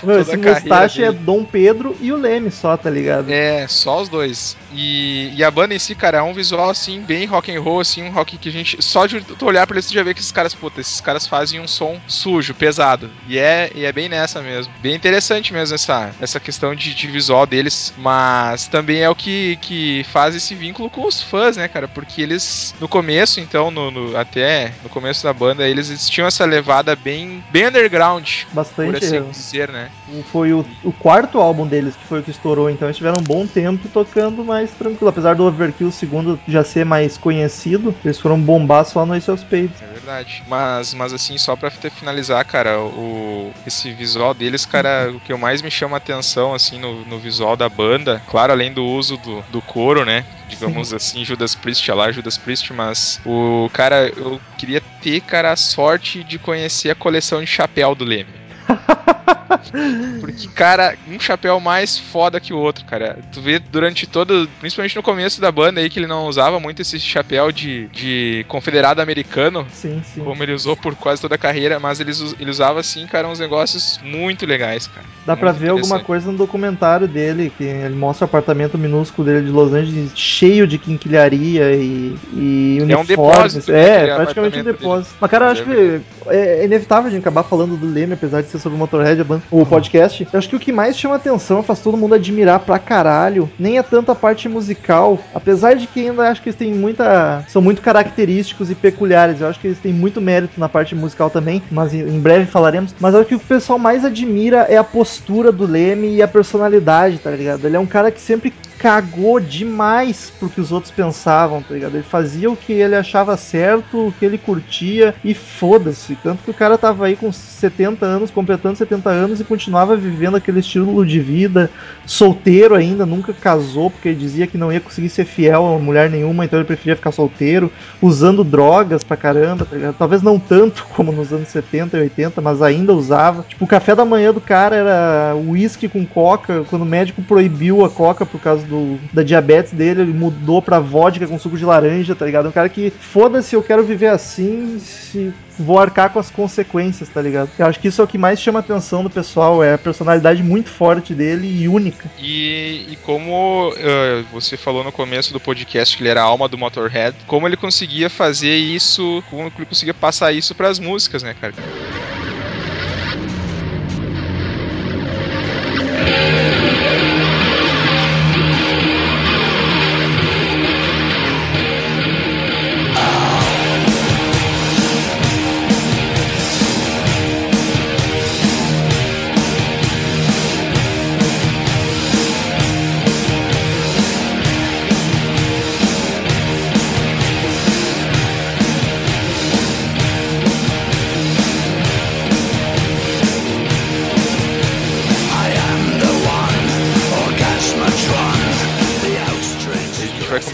Meu, 0.02 0.18
Toda 0.18 0.20
esse 0.22 0.32
a 0.34 0.36
mustache 0.54 1.02
é 1.04 1.12
dele. 1.12 1.24
Dom 1.24 1.44
Pedro 1.44 1.96
e 2.00 2.12
o 2.12 2.16
Leme 2.16 2.50
só, 2.50 2.76
tá 2.76 2.90
ligado? 2.90 3.30
É, 3.30 3.66
só 3.68 4.00
os 4.02 4.08
dois. 4.08 4.56
E, 4.72 5.32
e 5.34 5.42
a 5.44 5.50
banda 5.50 5.74
em 5.74 5.78
si, 5.78 5.94
cara, 5.94 6.18
é 6.18 6.22
um 6.22 6.34
visual 6.34 6.70
assim, 6.70 7.00
bem 7.00 7.26
rock 7.26 7.54
and 7.54 7.60
roll, 7.60 7.80
assim, 7.80 8.02
um 8.02 8.10
rock 8.10 8.36
que 8.38 8.48
a 8.48 8.52
gente. 8.52 8.82
Só 8.82 9.06
de 9.06 9.20
tu 9.20 9.46
olhar 9.46 9.66
pra 9.66 9.76
eles, 9.76 9.86
tu 9.86 9.94
já 9.94 10.02
vê 10.02 10.12
que 10.14 10.20
esses 10.20 10.32
caras, 10.32 10.54
puta, 10.54 10.80
esses 10.80 11.00
caras 11.00 11.26
fazem 11.26 11.60
um 11.60 11.68
som 11.68 12.00
sujo, 12.06 12.54
pesado. 12.54 13.10
E 13.28 13.38
é, 13.38 13.70
e 13.74 13.84
é 13.84 13.92
bem 13.92 14.08
nessa 14.08 14.40
mesmo. 14.42 14.72
Bem 14.80 14.94
interessante 14.94 15.52
mesmo 15.52 15.74
essa, 15.74 16.10
essa 16.20 16.38
questão 16.40 16.74
de, 16.74 16.94
de 16.94 17.06
visual 17.06 17.46
deles. 17.46 17.92
Mas 17.96 18.66
também 18.68 19.00
é 19.00 19.08
o 19.10 19.14
que, 19.14 19.56
que 19.62 20.04
faz 20.12 20.34
esse 20.34 20.54
vínculo 20.54 20.90
com 20.90 21.06
os 21.06 21.22
fãs, 21.22 21.56
né, 21.56 21.68
cara? 21.68 21.88
Porque 21.88 22.20
eles, 22.22 22.74
no 22.80 22.88
começo, 22.88 23.40
então, 23.40 23.70
no, 23.70 23.90
no- 23.90 24.16
até 24.16 24.69
no 24.82 24.88
começo 24.88 25.22
da 25.22 25.32
banda, 25.32 25.66
eles, 25.66 26.08
tinham 26.08 26.26
essa 26.26 26.44
levada 26.44 26.94
bem, 26.96 27.42
bem 27.50 27.66
underground, 27.66 28.28
por 28.48 28.54
Bastante. 28.54 29.04
assim 29.04 29.30
dizer, 29.30 29.68
né? 29.70 29.90
Foi 30.32 30.52
o, 30.52 30.64
o 30.82 30.92
quarto 30.92 31.38
álbum 31.38 31.66
deles 31.66 31.96
que 31.96 32.04
foi 32.04 32.20
o 32.20 32.22
que 32.22 32.30
estourou, 32.30 32.68
então 32.68 32.88
eles 32.88 32.96
tiveram 32.96 33.20
um 33.20 33.24
bom 33.24 33.46
tempo 33.46 33.88
tocando 33.88 34.44
mais 34.44 34.70
tranquilo. 34.72 35.08
Apesar 35.08 35.34
do 35.34 35.44
Overkill, 35.44 35.88
o 35.88 35.92
segundo, 35.92 36.40
já 36.46 36.64
ser 36.64 36.84
mais 36.84 37.16
conhecido, 37.16 37.94
eles 38.04 38.18
foram 38.18 38.40
bombar 38.40 38.84
só 38.84 39.06
no 39.06 39.14
Ace 39.14 39.30
of 39.30 39.40
Spades. 39.40 39.80
É 39.80 39.86
verdade. 39.86 40.42
Mas, 40.46 40.94
mas 40.94 41.12
assim, 41.12 41.38
só 41.38 41.56
pra 41.56 41.70
finalizar, 41.70 42.44
cara, 42.44 42.80
o, 42.80 43.52
esse 43.66 43.92
visual 43.92 44.34
deles, 44.34 44.64
cara, 44.64 45.10
o 45.14 45.20
que 45.20 45.32
eu 45.32 45.38
mais 45.38 45.62
me 45.62 45.70
chama 45.70 45.96
a 45.96 45.98
atenção, 45.98 46.54
assim, 46.54 46.78
no, 46.78 47.04
no 47.04 47.18
visual 47.18 47.56
da 47.56 47.68
banda, 47.68 48.22
claro, 48.26 48.52
além 48.52 48.72
do 48.72 48.84
uso 48.84 49.16
do, 49.16 49.44
do 49.48 49.62
couro, 49.62 50.04
né? 50.04 50.24
Digamos 50.50 50.92
assim, 50.92 51.24
Judas 51.24 51.54
Priest, 51.54 51.90
lá 51.92 52.10
Judas 52.10 52.36
Priest, 52.36 52.72
mas 52.72 53.20
o 53.24 53.70
cara, 53.72 54.12
eu 54.16 54.40
queria 54.58 54.82
ter, 55.00 55.20
cara, 55.20 55.52
a 55.52 55.56
sorte 55.56 56.24
de 56.24 56.38
conhecer 56.38 56.90
a 56.90 56.94
coleção 56.94 57.40
de 57.40 57.46
chapéu 57.46 57.94
do 57.94 58.04
Leme. 58.04 58.40
Porque, 60.20 60.48
cara, 60.48 60.94
um 61.08 61.18
chapéu 61.18 61.60
mais 61.60 61.98
foda 61.98 62.40
que 62.40 62.52
o 62.52 62.58
outro, 62.58 62.84
cara. 62.84 63.18
Tu 63.32 63.40
vê 63.40 63.58
durante 63.58 64.06
todo. 64.06 64.48
Principalmente 64.58 64.96
no 64.96 65.02
começo 65.02 65.40
da 65.40 65.50
banda 65.52 65.80
aí, 65.80 65.90
que 65.90 65.98
ele 65.98 66.06
não 66.06 66.26
usava 66.26 66.58
muito 66.58 66.82
esse 66.82 66.98
chapéu 66.98 67.52
de, 67.52 67.86
de 67.88 68.44
confederado 68.48 69.02
americano, 69.02 69.66
Sim, 69.72 70.02
sim. 70.04 70.22
como 70.24 70.42
ele 70.42 70.52
usou 70.52 70.76
por 70.76 70.94
quase 70.94 71.20
toda 71.20 71.34
a 71.34 71.38
carreira, 71.38 71.78
mas 71.78 72.00
ele, 72.00 72.12
ele 72.38 72.50
usava 72.50 72.80
assim, 72.80 73.06
cara, 73.06 73.28
uns 73.28 73.38
negócios 73.38 73.98
muito 74.02 74.46
legais, 74.46 74.86
cara. 74.86 75.06
Dá 75.26 75.36
pra 75.36 75.50
Muito 75.50 75.60
ver 75.62 75.68
alguma 75.70 76.00
coisa 76.00 76.30
no 76.32 76.38
documentário 76.38 77.06
dele, 77.06 77.52
que 77.56 77.64
ele 77.64 77.94
mostra 77.94 78.24
o 78.24 78.28
apartamento 78.28 78.78
minúsculo 78.78 79.26
dele 79.26 79.46
de 79.46 79.52
Los 79.52 79.72
Angeles 79.72 80.12
cheio 80.14 80.66
de 80.66 80.78
quinquilharia 80.78 81.72
e, 81.74 82.16
e 82.32 82.78
É 82.88 82.96
um 82.96 83.00
uniformes. 83.00 83.06
depósito, 83.06 83.72
né, 83.72 83.80
É, 83.80 83.94
aquele 83.96 84.14
praticamente 84.16 84.58
um 84.60 84.64
depósito. 84.64 85.14
Mas, 85.20 85.30
cara, 85.30 85.46
eu 85.46 85.50
acho 85.50 85.64
que 85.64 86.00
é 86.28 86.64
inevitável 86.64 87.08
a 87.08 87.10
gente 87.10 87.20
acabar 87.20 87.42
falando 87.42 87.76
do 87.76 87.86
Leme, 87.86 88.14
apesar 88.14 88.42
de 88.42 88.48
ser 88.48 88.58
sobre 88.58 88.78
Motorhead, 88.80 89.24
o 89.50 89.66
podcast. 89.66 90.26
Eu 90.32 90.38
acho 90.38 90.48
que 90.48 90.56
o 90.56 90.60
que 90.60 90.72
mais 90.72 90.98
chama 90.98 91.16
atenção, 91.16 91.62
faz 91.62 91.80
todo 91.80 91.96
mundo 91.96 92.14
admirar 92.14 92.60
pra 92.60 92.78
caralho, 92.78 93.50
nem 93.58 93.78
é 93.78 93.82
tanto 93.82 94.10
a 94.10 94.14
parte 94.14 94.48
musical, 94.48 95.18
apesar 95.34 95.74
de 95.74 95.86
que 95.86 96.00
ainda 96.00 96.28
acho 96.28 96.42
que 96.42 96.48
eles 96.48 96.58
têm 96.58 96.74
muita. 96.74 97.44
são 97.48 97.60
muito 97.60 97.82
característicos 97.82 98.70
e 98.70 98.74
peculiares. 98.74 99.40
Eu 99.40 99.48
acho 99.48 99.60
que 99.60 99.66
eles 99.66 99.78
têm 99.78 99.92
muito 99.92 100.20
mérito 100.20 100.58
na 100.58 100.68
parte 100.68 100.94
musical 100.94 101.30
também, 101.30 101.62
mas 101.70 101.94
em 101.94 102.18
breve 102.18 102.46
falaremos. 102.46 102.94
Mas 102.98 103.14
acho 103.14 103.26
que 103.28 103.34
o 103.34 103.40
pessoal 103.40 103.78
mais 103.78 104.04
admira 104.04 104.66
é 104.68 104.76
a 104.76 104.84
postura 104.84 105.52
do 105.52 105.66
Leme 105.66 106.14
e 106.14 106.22
a 106.22 106.28
personalidade, 106.28 107.18
tá 107.18 107.30
ligado? 107.30 107.66
Ele 107.66 107.76
é 107.76 107.80
um 107.80 107.86
cara 107.86 108.10
que 108.10 108.20
sempre 108.20 108.52
cagou 108.80 109.38
demais 109.38 110.32
pro 110.38 110.48
que 110.48 110.60
os 110.60 110.72
outros 110.72 110.90
pensavam, 110.90 111.62
tá 111.62 111.74
ligado? 111.74 111.94
Ele 111.96 112.02
fazia 112.02 112.50
o 112.50 112.56
que 112.56 112.72
ele 112.72 112.96
achava 112.96 113.36
certo, 113.36 114.08
o 114.08 114.12
que 114.12 114.24
ele 114.24 114.38
curtia 114.38 115.14
e 115.22 115.34
foda-se. 115.34 116.16
Tanto 116.16 116.42
que 116.42 116.50
o 116.50 116.54
cara 116.54 116.78
tava 116.78 117.04
aí 117.04 117.14
com 117.14 117.30
70 117.30 118.06
anos, 118.06 118.30
completando 118.30 118.69
70 118.78 119.10
anos 119.10 119.40
e 119.40 119.44
continuava 119.44 119.96
vivendo 119.96 120.36
aquele 120.36 120.60
estilo 120.60 121.04
de 121.04 121.20
vida, 121.20 121.70
solteiro 122.06 122.74
ainda, 122.74 123.04
nunca 123.06 123.32
casou 123.32 123.90
porque 123.90 124.14
dizia 124.14 124.46
que 124.46 124.58
não 124.58 124.72
ia 124.72 124.80
conseguir 124.80 125.08
ser 125.08 125.24
fiel 125.24 125.66
a 125.66 125.78
mulher 125.78 126.10
nenhuma, 126.10 126.44
então 126.44 126.58
ele 126.58 126.66
preferia 126.66 126.96
ficar 126.96 127.12
solteiro, 127.12 127.70
usando 128.00 128.44
drogas 128.44 129.04
pra 129.04 129.16
caramba, 129.16 129.64
tá? 129.64 129.94
Talvez 129.98 130.22
não 130.22 130.38
tanto 130.38 130.86
como 130.94 131.12
nos 131.12 131.32
anos 131.32 131.48
70 131.48 131.96
e 131.96 132.00
80, 132.02 132.40
mas 132.40 132.62
ainda 132.62 132.92
usava. 132.92 133.44
Tipo, 133.48 133.64
o 133.64 133.68
café 133.68 133.94
da 133.94 134.04
manhã 134.04 134.32
do 134.32 134.40
cara 134.40 134.76
era 134.76 135.36
uísque 135.36 135.88
com 135.88 136.04
coca, 136.06 136.64
quando 136.68 136.82
o 136.82 136.86
médico 136.86 137.22
proibiu 137.22 137.84
a 137.84 137.90
coca 137.90 138.24
por 138.26 138.40
causa 138.40 138.64
do, 138.66 138.98
da 139.12 139.22
diabetes 139.22 139.72
dele, 139.72 140.02
ele 140.02 140.12
mudou 140.12 140.60
pra 140.62 140.78
vodka 140.78 141.26
com 141.26 141.38
suco 141.38 141.56
de 141.56 141.64
laranja, 141.64 142.14
tá 142.14 142.26
ligado? 142.26 142.48
Um 142.48 142.52
cara 142.52 142.68
que, 142.68 142.90
foda-se, 142.90 143.54
eu 143.54 143.62
quero 143.62 143.84
viver 143.84 144.08
assim, 144.08 144.78
se 144.78 145.32
vou 145.60 145.78
arcar 145.78 146.10
com 146.10 146.18
as 146.18 146.30
consequências, 146.30 147.08
tá 147.08 147.20
ligado? 147.20 147.50
Eu 147.58 147.66
acho 147.66 147.78
que 147.78 147.88
isso 147.88 148.00
é 148.00 148.04
o 148.04 148.08
que 148.08 148.18
mais 148.18 148.40
chama 148.40 148.58
a 148.58 148.60
atenção 148.60 149.02
do 149.02 149.10
pessoal, 149.10 149.62
é 149.62 149.74
a 149.74 149.78
personalidade 149.78 150.42
muito 150.42 150.70
forte 150.70 151.14
dele 151.14 151.46
e 151.46 151.68
única. 151.68 152.10
E, 152.18 152.86
e 152.88 152.96
como 152.96 153.72
eh, 153.76 154.24
você 154.32 154.56
falou 154.56 154.82
no 154.82 154.92
começo 154.92 155.32
do 155.32 155.40
podcast 155.40 155.96
que 155.96 156.02
ele 156.02 156.10
era 156.10 156.22
a 156.22 156.24
alma 156.24 156.48
do 156.48 156.58
Motorhead, 156.58 157.16
como 157.26 157.46
ele 157.46 157.56
conseguia 157.56 158.08
fazer 158.08 158.56
isso, 158.56 159.22
como 159.28 159.52
ele 159.56 159.66
conseguia 159.66 159.94
passar 159.94 160.32
isso 160.32 160.54
pras 160.54 160.78
músicas, 160.78 161.22
né, 161.22 161.34
cara? 161.38 161.54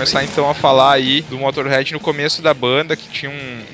Começar 0.06 0.24
então 0.24 0.48
a 0.48 0.54
falar 0.54 0.92
aí 0.92 1.20
do 1.22 1.36
Motorhead 1.36 1.92
no 1.92 1.98
começo 1.98 2.40
da 2.40 2.54
banda, 2.54 2.94
que 2.94 3.08
tinha 3.08 3.30
um, 3.30 3.64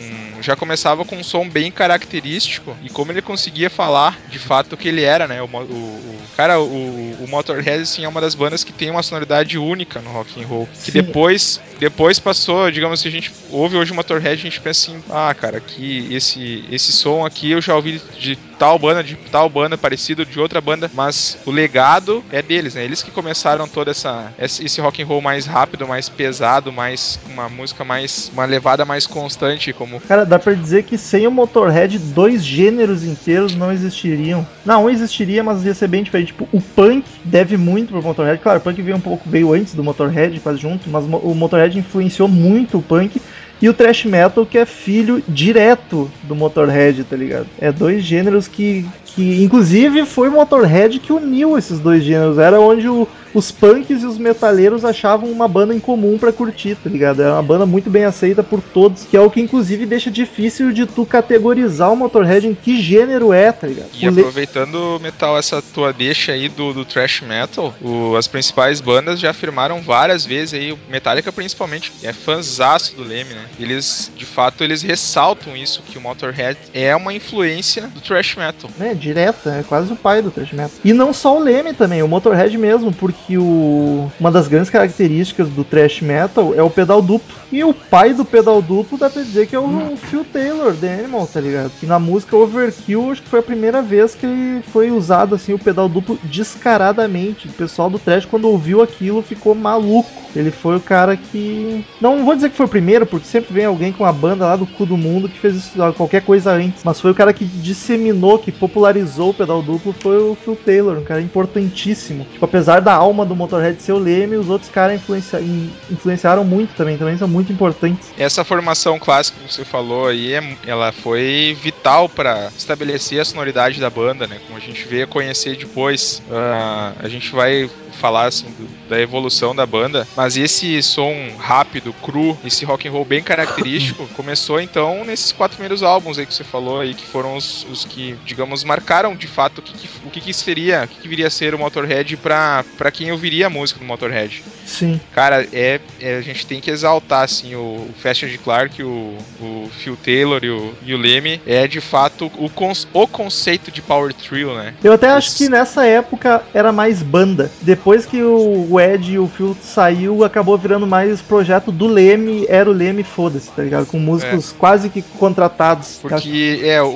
já 0.43 0.57
começava 0.57 1.05
com 1.05 1.17
um 1.17 1.25
som 1.25 1.49
bem 1.49 1.71
característico 1.71 2.77
e 2.83 2.91
como 2.91 3.13
ele 3.13 3.23
conseguia 3.23 3.71
falar 3.71 4.19
de 4.29 4.39
fato 4.39 4.73
o 4.75 4.77
que 4.77 4.89
ele 4.89 5.03
era, 5.03 5.27
né? 5.29 5.41
O, 5.43 5.47
o- 5.47 5.63
o- 5.63 6.19
cara, 6.37 6.61
o, 6.61 7.25
o 7.25 7.27
Motorhead 7.29 7.83
assim, 7.83 8.05
é 8.05 8.09
uma 8.09 8.21
das 8.21 8.35
bandas 8.35 8.65
que 8.65 8.73
tem 8.73 8.91
uma 8.91 9.03
sonoridade 9.03 9.57
única 9.59 10.01
no 10.01 10.11
rock 10.11 10.43
and 10.43 10.47
roll, 10.47 10.69
que 10.85 10.91
Sim. 10.91 11.03
depois 11.03 11.61
depois 11.79 12.19
passou, 12.19 12.71
digamos 12.71 13.03
que 13.03 13.09
a 13.09 13.11
gente 13.11 13.33
ouve 13.51 13.77
hoje 13.77 13.91
o 13.93 13.95
Motorhead, 13.95 14.35
a 14.35 14.37
gente 14.37 14.61
pensa 14.61 14.91
assim, 14.93 15.03
ah, 15.11 15.35
cara, 15.35 15.61
que 15.61 16.13
esse 16.15 16.65
esse 16.71 16.93
som 16.93 17.25
aqui 17.25 17.51
eu 17.51 17.61
já 17.61 17.75
ouvi 17.75 18.01
de 18.19 18.37
tal 18.59 18.79
banda, 18.79 19.03
de 19.03 19.17
tal 19.17 19.49
banda 19.49 19.77
parecido 19.77 20.25
de 20.25 20.39
outra 20.39 20.61
banda, 20.61 20.91
mas 20.95 21.37
o 21.45 21.51
legado 21.51 22.25
é 22.31 22.41
deles, 22.41 22.75
né? 22.75 22.85
Eles 22.85 23.03
que 23.03 23.11
começaram 23.11 23.67
toda 23.67 23.91
essa 23.91 24.33
esse 24.39 24.65
esse 24.65 24.81
rock 24.81 25.03
and 25.03 25.07
roll 25.07 25.21
mais 25.21 25.47
rápido, 25.47 25.87
mais 25.87 26.09
pesado, 26.09 26.73
mais 26.73 27.19
uma 27.27 27.49
música 27.49 27.85
mais 27.85 28.31
uma 28.33 28.45
levada 28.45 28.85
mais 28.85 29.07
constante, 29.07 29.73
como 29.73 30.01
Cara, 30.01 30.25
dá 30.33 30.39
pra 30.39 30.55
dizer 30.55 30.85
que 30.85 30.97
sem 30.97 31.27
o 31.27 31.31
Motorhead, 31.31 31.99
dois 31.99 32.43
gêneros 32.43 33.05
inteiros 33.05 33.55
não 33.55 33.71
existiriam. 33.71 34.47
Não, 34.65 34.87
um 34.87 34.91
existiria, 34.91 35.43
mas 35.43 35.63
ia 35.65 35.75
ser 35.75 35.89
bem 35.89 36.03
diferente. 36.03 36.29
Tipo, 36.29 36.49
o 36.51 36.59
punk 36.61 37.05
deve 37.23 37.59
muito 37.59 37.93
pro 37.93 38.03
Motorhead. 38.03 38.41
Claro, 38.43 38.59
o 38.59 38.63
punk 38.63 38.81
veio 38.81 38.97
um 38.97 39.01
pouco, 39.01 39.29
veio 39.29 39.53
antes 39.53 39.75
do 39.75 39.85
Motorhead, 39.85 40.41
quase 40.41 40.59
junto, 40.59 40.89
mas 40.89 41.05
o 41.05 41.35
Motorhead 41.35 41.79
influenciou 41.79 42.29
muito 42.29 42.79
o 42.79 42.83
punk. 42.83 43.21
E 43.61 43.69
o 43.69 43.75
thrash 43.75 44.07
metal, 44.07 44.45
que 44.47 44.59
é 44.59 44.65
filho 44.67 45.23
direto 45.29 46.11
do 46.25 46.35
Motorhead, 46.35 47.05
tá 47.05 47.15
ligado? 47.15 47.47
É 47.61 47.71
dois 47.71 48.03
gêneros 48.03 48.49
que, 48.49 48.85
que 49.05 49.45
inclusive, 49.45 50.05
foi 50.07 50.29
o 50.29 50.33
Motorhead 50.33 50.99
que 50.99 51.13
uniu 51.13 51.57
esses 51.59 51.79
dois 51.79 52.03
gêneros. 52.03 52.39
Era 52.39 52.59
onde 52.59 52.89
o- 52.89 53.07
os 53.35 53.51
punks 53.51 54.03
e 54.03 54.07
os 54.07 54.19
metaleiros 54.19 54.85
achavam 54.85 55.31
uma 55.31 55.49
banda 55.49 55.75
em 55.75 55.81
comum 55.81 56.19
pra 56.19 56.33
curtir, 56.33 56.75
tá 56.77 56.89
ligado? 56.91 57.23
É 57.23 57.33
uma 57.33 57.43
banda 57.43 57.67
muito 57.67 57.89
bem 57.91 58.05
aceita 58.05 58.43
por 58.43 58.61
todos, 58.61 59.05
que 59.05 59.17
é 59.17 59.21
o 59.21 59.31
que, 59.31 59.41
inclusive, 59.41 59.87
deixa 59.87 60.11
difícil 60.11 60.73
de 60.73 60.87
tu 60.87 61.05
categorizar 61.07 61.93
o 61.93 61.97
Motorhead 61.97 62.47
em 62.47 62.55
que 62.55 62.81
gênero 62.81 63.33
é, 63.33 63.51
tá 63.53 63.67
ligado? 63.67 63.89
E 63.95 64.07
O 64.07 64.11
aproveitando, 64.11 64.99
Metal, 65.03 65.37
essa 65.39 65.63
tua 65.63 65.93
deixa 65.93 66.33
aí 66.33 66.49
do, 66.49 66.73
do 66.73 66.85
thrash 66.85 67.23
metal, 67.23 67.75
o- 67.81 68.17
as 68.17 68.27
principais 68.27 68.81
bandas 68.81 69.19
já 69.21 69.31
afirmaram 69.31 69.81
várias 69.81 70.25
vezes 70.27 70.55
aí, 70.55 70.73
o 70.73 70.79
Metallica 70.89 71.33
principalmente, 71.33 71.93
é 72.03 72.13
fãzaço 72.13 72.95
do 72.97 73.03
Leme, 73.03 73.31
né? 73.35 73.45
Eles, 73.59 74.11
de 74.17 74.25
fato, 74.27 74.63
eles 74.65 74.83
ressaltam 74.83 75.57
isso, 75.57 75.83
que 75.83 75.99
o 75.99 76.01
Motorhead 76.01 76.59
é 76.75 76.95
uma 76.95 77.13
influência 77.15 77.89
do 77.89 78.01
thrash 78.01 78.37
metal. 78.37 78.71
né, 78.79 78.95
direta, 78.95 79.51
é 79.61 79.63
quase 79.63 79.93
o 79.93 79.97
pai 79.97 80.21
do 80.23 80.31
thrash 80.31 80.53
metal. 80.53 80.71
E 80.85 80.93
não 80.93 81.13
só 81.13 81.37
o 81.37 81.41
Leme 81.43 81.73
também, 81.73 82.03
o 82.03 82.09
Motorhead 82.09 82.57
mesmo, 82.59 82.93
porque 82.93 83.22
o 83.31 84.11
uma 84.19 84.31
das 84.31 84.49
grandes 84.49 84.71
características 84.71 85.49
do 85.49 85.65
thrash 85.65 86.01
metal 86.01 86.55
é 86.55 86.63
o 86.63 86.71
pedal 86.71 87.01
duplo. 87.01 87.35
E 87.51 87.63
o 87.65 87.75
pai 87.75 88.15
do 88.15 88.25
pedal 88.25 88.63
duplo 88.63 88.99
dá 88.99 89.11
pra 89.11 89.23
dizer 89.23 89.47
que 89.47 89.55
é 89.55 89.59
o 89.59 89.97
Phil 89.97 90.25
Taylor, 90.25 90.75
The 90.75 90.95
Animal, 90.95 91.27
tá 91.27 91.41
ligado? 91.41 91.73
Que 91.79 91.87
na 91.87 91.99
música 91.99 92.37
Overkill, 92.37 93.11
acho 93.11 93.23
que 93.23 93.29
foi 93.29 93.41
a 93.41 93.43
primeira 93.43 93.83
vez 93.83 94.15
que 94.15 94.61
foi 94.73 94.91
usado 94.91 95.35
assim 95.35 95.53
o 95.53 95.59
pedal 95.59 95.89
duplo 95.89 96.19
descaradamente. 96.25 97.49
O 97.49 97.53
pessoal 97.53 97.91
do 97.91 97.99
thrash 97.99 98.25
quando 98.25 98.49
ouviu 98.49 98.83
aquilo 98.83 99.23
ficou 99.23 99.55
maluco. 99.55 100.11
Ele 100.35 100.51
foi 100.51 100.77
o 100.77 100.81
cara 100.81 101.17
que. 101.17 101.85
Não 102.01 102.25
vou 102.25 102.35
dizer 102.35 102.51
que 102.51 102.57
foi 102.57 102.67
o 102.67 102.69
primeiro, 102.69 103.05
porque 103.05 103.27
sempre 103.27 103.53
vem 103.53 103.67
alguém 103.67 103.93
com 103.93 104.05
a 104.05 104.13
banda 104.13 104.47
lá 104.47 104.57
do 104.57 104.67
cu 104.67 104.87
do 104.87 104.97
mundo 104.97 105.29
que 105.29 105.39
fez 105.39 105.57
isso, 105.57 105.93
qualquer 105.95 106.23
coisa 106.23 106.53
antes. 106.53 106.83
Mas 106.83 107.01
foi 107.01 107.11
o 107.11 107.15
cara 107.15 107.33
que 107.33 107.45
disseminou, 107.45 108.39
que 108.39 108.51
popularizou 108.51 109.31
o 109.31 109.35
pedal 109.35 109.63
duplo, 109.63 109.93
foi 109.93 110.17
o 110.17 110.35
Phil 110.35 110.57
Taylor, 110.57 110.99
um 110.99 111.05
cara 111.05 111.21
importantíssimo. 111.21 112.27
Tipo, 112.33 112.45
apesar 112.45 112.81
da 112.81 112.95
alma 112.95 113.12
do 113.27 113.37
Motorhead 113.37 113.81
ser 113.83 113.93
o 113.93 113.99
Leme, 113.99 114.37
os 114.37 114.49
outros 114.49 114.71
caras 114.71 114.97
influencia- 114.97 115.41
in- 115.41 115.71
influenciaram 115.91 116.45
muito 116.45 116.75
também, 116.75 116.97
também 116.97 117.17
são 117.17 117.29
muito 117.29 117.53
importantes. 117.53 118.13
Essa 118.17 118.45
formação 118.45 118.99
clássica 118.99 119.39
que 119.39 119.53
você 119.53 119.65
falou 119.65 120.07
aí, 120.09 120.33
é- 120.33 120.57
ela 120.67 120.91
foi 120.93 121.57
vital 121.61 122.09
pra 122.09 122.51
estabelecer 122.57 123.21
a 123.21 123.25
sonoridade 123.25 123.79
da 123.81 123.91
banda, 123.91 124.27
né? 124.27 124.39
Como 124.47 124.57
a 124.57 124.61
gente 124.61 124.87
a 125.03 125.07
conhecer 125.07 125.57
depois. 125.57 126.23
Ah, 126.31 126.95
a 126.99 127.09
gente 127.09 127.31
vai 127.33 127.69
falar 127.93 128.27
assim 128.27 128.47
do- 128.51 128.69
da 128.89 129.01
evolução 129.01 129.55
da 129.55 129.65
banda, 129.67 130.07
mas 130.17 130.37
esse 130.37 130.83
som 130.83 131.15
rápido, 131.39 131.93
cru, 132.03 132.37
esse 132.45 132.65
rock 132.65 132.89
and 132.89 132.93
roll 132.93 133.05
bem 133.05 133.23
característico, 133.23 134.07
começou 134.15 134.61
então 134.61 135.05
nesses 135.05 135.33
quatro 135.33 135.57
primeiros 135.57 135.83
álbuns 135.83 136.19
aí 136.19 136.27
que 136.27 136.35
você 136.35 136.45
falou 136.45 136.81
aí, 136.81 136.95
que 136.95 137.05
foram 137.07 137.37
os, 137.37 137.65
os 137.71 137.85
que, 137.85 138.15
digamos, 138.25 138.65
marcaram 138.65 139.15
de 139.15 139.27
fato 139.27 139.59
o 139.59 139.63
que, 139.63 139.73
que- 139.75 139.89
o 140.07 140.11
que, 140.11 140.21
que 140.21 140.33
seria, 140.33 140.85
o 140.85 140.89
que, 140.89 141.01
que 141.01 141.09
viria 141.09 141.27
a 141.27 141.31
ser 141.31 141.55
o 141.55 141.59
Motorhead 141.59 142.17
pra, 142.17 142.65
pra 142.77 142.91
quem 142.91 143.13
ouviria 143.13 143.47
a 143.47 143.51
música 143.51 143.79
do 143.81 143.87
Motorhead. 143.87 144.43
Sim. 144.67 145.01
Cara, 145.13 145.47
é, 145.53 145.81
é- 146.01 146.17
a 146.17 146.21
gente 146.23 146.47
tem 146.47 146.61
que 146.61 146.71
exaltar 146.71 147.25
assim 147.25 147.55
o, 147.55 147.61
o 147.61 147.95
Fast 147.99 148.27
de 148.29 148.39
Clark, 148.39 148.83
o, 148.83 149.17
o 149.41 149.71
Phil 149.79 149.97
Taylor 149.97 150.41
e 150.45 150.51
o, 150.51 150.75
e 150.83 150.95
o 150.95 150.99
Leme. 150.99 151.41
É 151.47 151.67
de 151.67 151.81
fato 151.81 152.31
o, 152.37 152.51
o 152.95 153.07
conceito 153.09 153.71
de 153.71 153.83
Power 153.83 154.13
Trio, 154.15 154.55
né? 154.55 154.75
Eu 154.83 154.93
até 154.93 155.09
acho 155.11 155.37
que 155.37 155.49
nessa 155.49 155.87
época 155.87 156.43
era 156.55 156.73
mais 156.73 157.03
banda. 157.03 157.51
Depois 157.61 157.82
que 158.09 158.23
o 158.23 158.79
Ed 158.81 159.13
e 159.13 159.19
o 159.19 159.27
Phil 159.29 159.57
saiu, 159.61 160.25
acabou 160.25 160.57
virando 160.57 160.87
mais 160.87 161.21
projeto 161.21 161.71
do 161.73 161.87
Leme, 161.87 162.47
era 162.49 162.69
o 162.71 162.73
Leme, 162.73 163.03
foda-se, 163.03 163.51
tá 163.51 163.63
ligado? 163.63 163.87
Com 163.87 163.99
músicos 163.99 164.55
quase 164.59 164.89
que 164.89 165.03
contratados. 165.03 165.89
Acho- 165.89 166.01
Porque 166.03 166.61
é 166.65 166.81
o, 166.83 166.87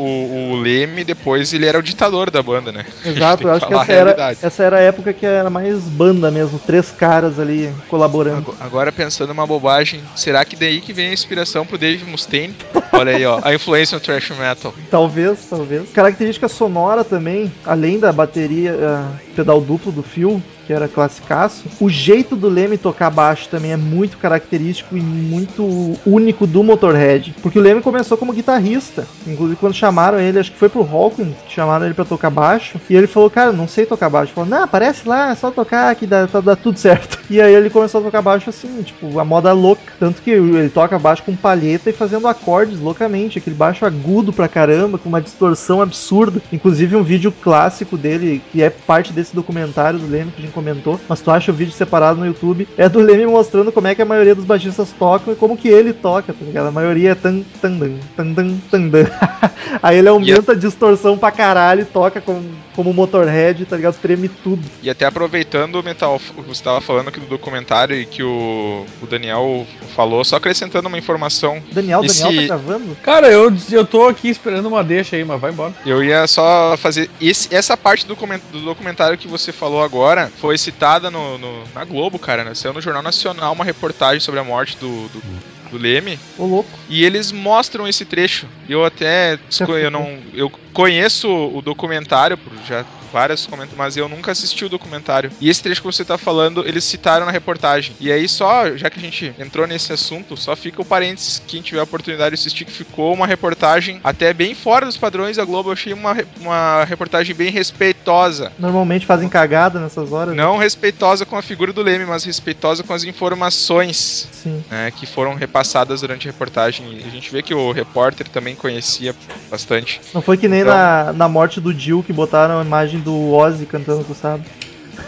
o 0.53 0.57
Leme 0.61 1.05
depois 1.05 1.53
ele 1.53 1.67
era 1.67 1.79
o 1.79 1.83
ditador 1.83 2.31
da 2.31 2.43
banda, 2.43 2.71
né? 2.73 2.85
Exato, 3.05 3.47
eu 3.47 3.53
acho 3.53 3.67
que 3.67 3.75
essa 3.75 3.93
era, 3.93 4.37
essa 4.43 4.63
era 4.63 4.77
a 4.77 4.81
época 4.81 5.13
que 5.13 5.27
era 5.27 5.51
mais 5.51 5.81
banda 5.85 6.31
mesmo, 6.31 6.59
três 6.59 6.91
caras 6.91 7.39
ali 7.39 7.73
colaborando. 7.89 8.39
Ago- 8.39 8.57
Agora 8.61 8.93
pensando 8.93 9.31
uma 9.31 9.47
bobagem, 9.47 10.01
será 10.15 10.45
que 10.45 10.57
daí 10.57 10.81
que 10.81 10.93
vem 10.93 11.09
a 11.09 11.13
inspiração 11.13 11.67
pro 11.67 11.79
Dave 11.79 12.05
Mustaine? 12.05 12.55
Olha 12.93 13.17
aí, 13.17 13.25
ó, 13.27 13.41
a 13.43 13.55
influência 13.55 13.95
no 13.97 14.01
thrash 14.01 14.31
metal. 14.39 14.73
Talvez, 14.91 15.39
talvez. 15.51 15.91
Característica 15.91 16.49
sonora 16.49 17.05
também, 17.05 17.53
além 17.65 17.99
da 17.99 18.13
bateria, 18.13 18.77
ah, 18.81 19.13
pedal 19.37 19.61
duplo 19.61 19.93
do 19.93 20.03
Phil, 20.03 20.43
que 20.67 20.73
era 20.73 20.89
classicaço, 20.89 21.65
o 21.79 21.89
jeito 21.89 22.35
do 22.35 22.49
Leme 22.49 22.77
tocar 22.77 23.09
baixo 23.11 23.49
também 23.49 23.71
é 23.73 23.77
muito 23.77 24.19
característico 24.19 24.97
e 24.97 25.01
muito 25.01 25.93
único 26.05 26.45
do 26.47 26.65
Motorhead. 26.65 27.35
Porque 27.41 27.59
o 27.59 27.63
Leme 27.63 27.81
começou 27.81 28.17
como 28.19 28.33
guitarrista. 28.33 29.07
Inclusive, 29.27 29.61
quando 29.61 29.75
chamaram 29.75 30.19
ele, 30.19 30.41
acho 30.41 30.51
que 30.51 30.59
foi 30.59 30.69
pro 30.69 30.83
Hawkins, 30.83 31.35
que 31.47 31.53
chamaram 31.55 31.85
ele 31.85 31.95
pra 31.95 32.05
tocar 32.05 32.31
baixo. 32.31 32.81
E 32.91 32.97
ele 32.97 33.07
falou, 33.07 33.31
cara, 33.31 33.53
não 33.53 33.69
sei 33.69 33.87
tocar 33.87 34.11
baixo. 34.11 34.33
Falou, 34.33 34.49
não, 34.51 34.65
aparece 34.65 35.07
lá, 35.07 35.31
é 35.31 35.35
só 35.37 35.51
tocar 35.53 35.95
que 35.95 36.07
dá, 36.07 36.27
tá- 36.27 36.41
dá 36.41 36.57
tudo 36.57 36.79
certo. 36.79 37.17
E 37.29 37.41
aí 37.41 37.53
ele 37.53 37.69
começou 37.71 38.01
a 38.01 38.05
tocar 38.05 38.23
baixo 38.23 38.49
assim, 38.51 38.83
tipo, 38.85 39.19
a 39.19 39.25
moda 39.25 39.53
louca. 39.53 39.83
Tanto 39.99 40.23
que 40.23 40.31
ele 40.31 40.69
toca 40.69 40.97
baixo 40.97 41.25
com 41.25 41.35
palheta 41.35 41.91
e 41.91 41.93
fazendo 41.93 42.29
acordes 42.29 42.79
loucamente. 42.79 43.39
Aquele 43.39 43.57
baixo 43.57 43.85
agudo 43.85 44.33
pra 44.33 44.47
caramba, 44.47 44.97
com 44.97 45.09
uma 45.09 45.21
distorção 45.21 45.83
absurda. 45.83 46.41
Inclusive 46.53 46.95
um 46.95 47.03
vídeo 47.03 47.33
clássico 47.43 47.97
dele, 47.99 48.41
que 48.53 48.63
é 48.63 48.71
parte 48.71 49.13
desse 49.13 49.26
documentário 49.35 49.99
do 49.99 50.07
Leme 50.11 50.31
que 50.33 50.41
a 50.43 50.45
gente 50.45 50.53
comentou. 50.55 51.01
Mas 51.09 51.21
tu 51.21 51.31
acha 51.31 51.51
o 51.51 51.55
vídeo 51.55 51.73
separado 51.73 52.19
no 52.21 52.27
YouTube. 52.27 52.69
É 52.77 52.89
do 52.89 53.01
Leme 53.01 53.27
mostrando 53.27 53.73
como 53.73 53.87
é 53.87 53.95
que 53.95 54.03
a 54.03 54.07
maioria 54.07 54.35
dos 54.35 54.45
baixistas 54.45 54.93
tocam 54.99 55.33
e 55.33 55.37
como 55.37 55.57
que 55.57 55.69
ele 55.69 55.93
toca, 55.93 56.33
tá 56.33 56.45
ligado? 56.45 56.67
A 56.69 56.71
maioria 56.73 57.11
é 57.11 57.15
tan 57.15 57.43
tan 57.61 57.73
dan, 57.79 57.93
tan 58.17 58.33
dan, 58.33 58.57
tan 58.71 58.89
dan. 58.89 59.07
Aí 59.83 59.99
ele 59.99 60.09
aumenta 60.09 60.53
a 60.53 60.55
distorção 60.55 61.19
pra 61.19 61.31
caralho 61.31 61.83
e 61.83 61.85
toca 61.85 62.21
como, 62.21 62.43
como 62.75 62.93
Motorhead, 62.93 63.65
tá 63.67 63.77
ligado? 63.77 63.99
Treme 64.01 64.29
tudo. 64.29 64.63
E 64.83 64.89
até 64.91 65.05
aproveitando 65.07 65.77
o 65.77 65.83
Metal, 65.83 66.17
o 66.37 66.43
que 66.43 66.49
você 66.49 66.53
estava 66.53 66.81
falando 66.81 67.09
aqui 67.09 67.21
do 67.21 67.27
documentário 67.27 67.97
e 67.97 68.07
que 68.07 68.23
o, 68.23 68.85
o 69.03 69.07
Daniel 69.07 69.67
falou, 69.95 70.25
só 70.25 70.37
acrescentando 70.37 70.89
uma 70.89 70.99
informação. 70.99 71.63
Daniel, 71.73 72.05
Esse- 72.05 72.23
Daniel 72.23 72.49
tá 72.49 72.57
gravando? 72.57 72.97
Cara, 73.03 73.29
eu, 73.29 73.53
eu 73.71 73.85
tô 73.87 74.07
aqui 74.09 74.29
esperando 74.29 74.67
uma 74.67 74.83
deixa 74.85 75.17
aí, 75.17 75.25
mas 75.25 75.41
vai 75.41 75.51
embora. 75.53 75.73
Eu 75.85 76.03
ia 76.03 76.27
só 76.27 76.77
fazer. 76.77 77.11
esse- 77.21 77.55
essa 77.55 77.77
parte 77.77 78.07
do, 78.07 78.15
do 78.53 78.61
documentário 78.61 79.16
que 79.17 79.29
você 79.29 79.53
falou 79.53 79.83
agora 79.83 80.31
foi 80.41 80.57
citada 80.59 81.11
no, 81.11 81.39
no- 81.39 81.65
na 81.75 81.85
Globo, 81.85 82.19
cara. 82.19 82.45
Né? 82.45 82.55
Saiu 82.55 82.73
no 82.73 82.81
Jornal 82.81 83.03
Nacional 83.03 83.53
uma 83.53 83.65
reportagem 83.65 84.21
sobre 84.21 84.41
a 84.41 84.45
morte 84.45 84.77
do, 84.79 85.09
do, 85.09 85.23
do 85.71 85.79
Leme. 85.79 86.19
Ô 86.39 86.45
louco. 86.47 86.71
E 86.89 87.05
eles 87.05 87.33
mostram 87.33 87.87
esse 87.89 88.05
trecho. 88.05 88.47
Eu 88.69 88.85
até. 88.85 89.37
desco- 89.49 89.73
Eu, 89.73 89.91
não, 89.91 90.19
eu 90.35 90.51
conheço 90.73 91.29
o 91.29 91.63
documentário, 91.63 92.37
por 92.37 92.53
já 92.67 92.85
vários 93.13 93.47
comentários, 93.47 93.79
mas 93.79 93.97
eu 93.97 94.09
nunca 94.09 94.33
assisti 94.33 94.65
o 94.65 94.69
documentário. 94.69 95.31
E 95.41 95.49
esse 95.49 95.63
trecho 95.63 95.81
que 95.81 95.87
você 95.87 96.05
tá 96.05 96.19
falando, 96.19 96.67
eles 96.67 96.85
citaram 96.85 97.25
na 97.25 97.33
reportagem. 97.33 97.95
E 97.99 98.13
aí, 98.13 98.29
só, 98.29 98.77
já 98.77 98.91
que 98.91 98.99
a 98.99 99.03
gente 99.03 99.33
entrou 99.39 99.67
nesse 99.67 99.91
assunto, 99.93 100.37
só 100.37 100.55
fica 100.55 100.83
o 100.83 100.85
parênteses, 100.85 101.41
quem 101.47 101.63
tiver 101.63 101.81
a 101.81 101.85
oportunidade 101.85 102.35
de 102.35 102.41
assistir, 102.41 102.65
que 102.67 102.73
ficou 102.73 103.15
uma 103.15 103.27
reportagem 103.27 104.01
até 104.05 104.35
bem 104.35 104.55
fora 104.55 104.85
dos 104.85 104.99
padrões 104.99 105.37
da 105.39 105.45
Globo. 105.47 105.71
Eu 105.71 105.73
achei 105.75 105.95
uma, 105.95 106.15
uma 106.41 106.85
reportagem 106.85 107.35
bem 107.35 107.51
respeitosa. 107.51 108.53
Normalmente 108.59 109.07
fazem 109.07 109.29
cagada 109.31 109.81
nessas 109.81 110.13
horas. 110.13 110.35
né? 110.37 110.43
Não 110.43 110.59
respeitosa 110.59 111.25
com 111.25 111.37
a 111.39 111.43
figura 111.43 111.73
do 111.73 111.83
Leme, 111.83 112.05
mas 112.05 112.25
respeitosa 112.25 112.83
com 112.83 112.93
as 112.93 113.05
informações 113.05 114.29
né, 114.71 114.91
que 114.95 115.07
foram 115.07 115.35
repassadas 115.35 115.56
durante 116.01 116.29
a 116.29 116.33
reportagem. 116.33 116.87
E 116.93 117.05
a 117.07 117.11
gente 117.11 117.31
vê 117.31 117.43
que 117.43 117.55
o 117.55 117.73
repórter 117.73 118.29
também 118.29 118.55
conhecia 118.55 119.15
bastante. 119.51 120.01
Não 120.13 120.21
foi 120.23 120.37
que 120.37 120.49
nem 120.49 120.61
Então- 120.61 120.75
na, 120.75 121.13
na 121.13 121.29
morte 121.29 121.61
do 121.61 121.73
Jill 121.73 122.03
que 122.03 122.13
botaram 122.13 122.59
a 122.61 122.65
imagem 122.65 123.01
do 123.01 123.33
Ozzy 123.33 123.67
cantando 123.67 124.05
com 124.05 124.13
o 124.13 124.17
Sábio. 124.17 124.45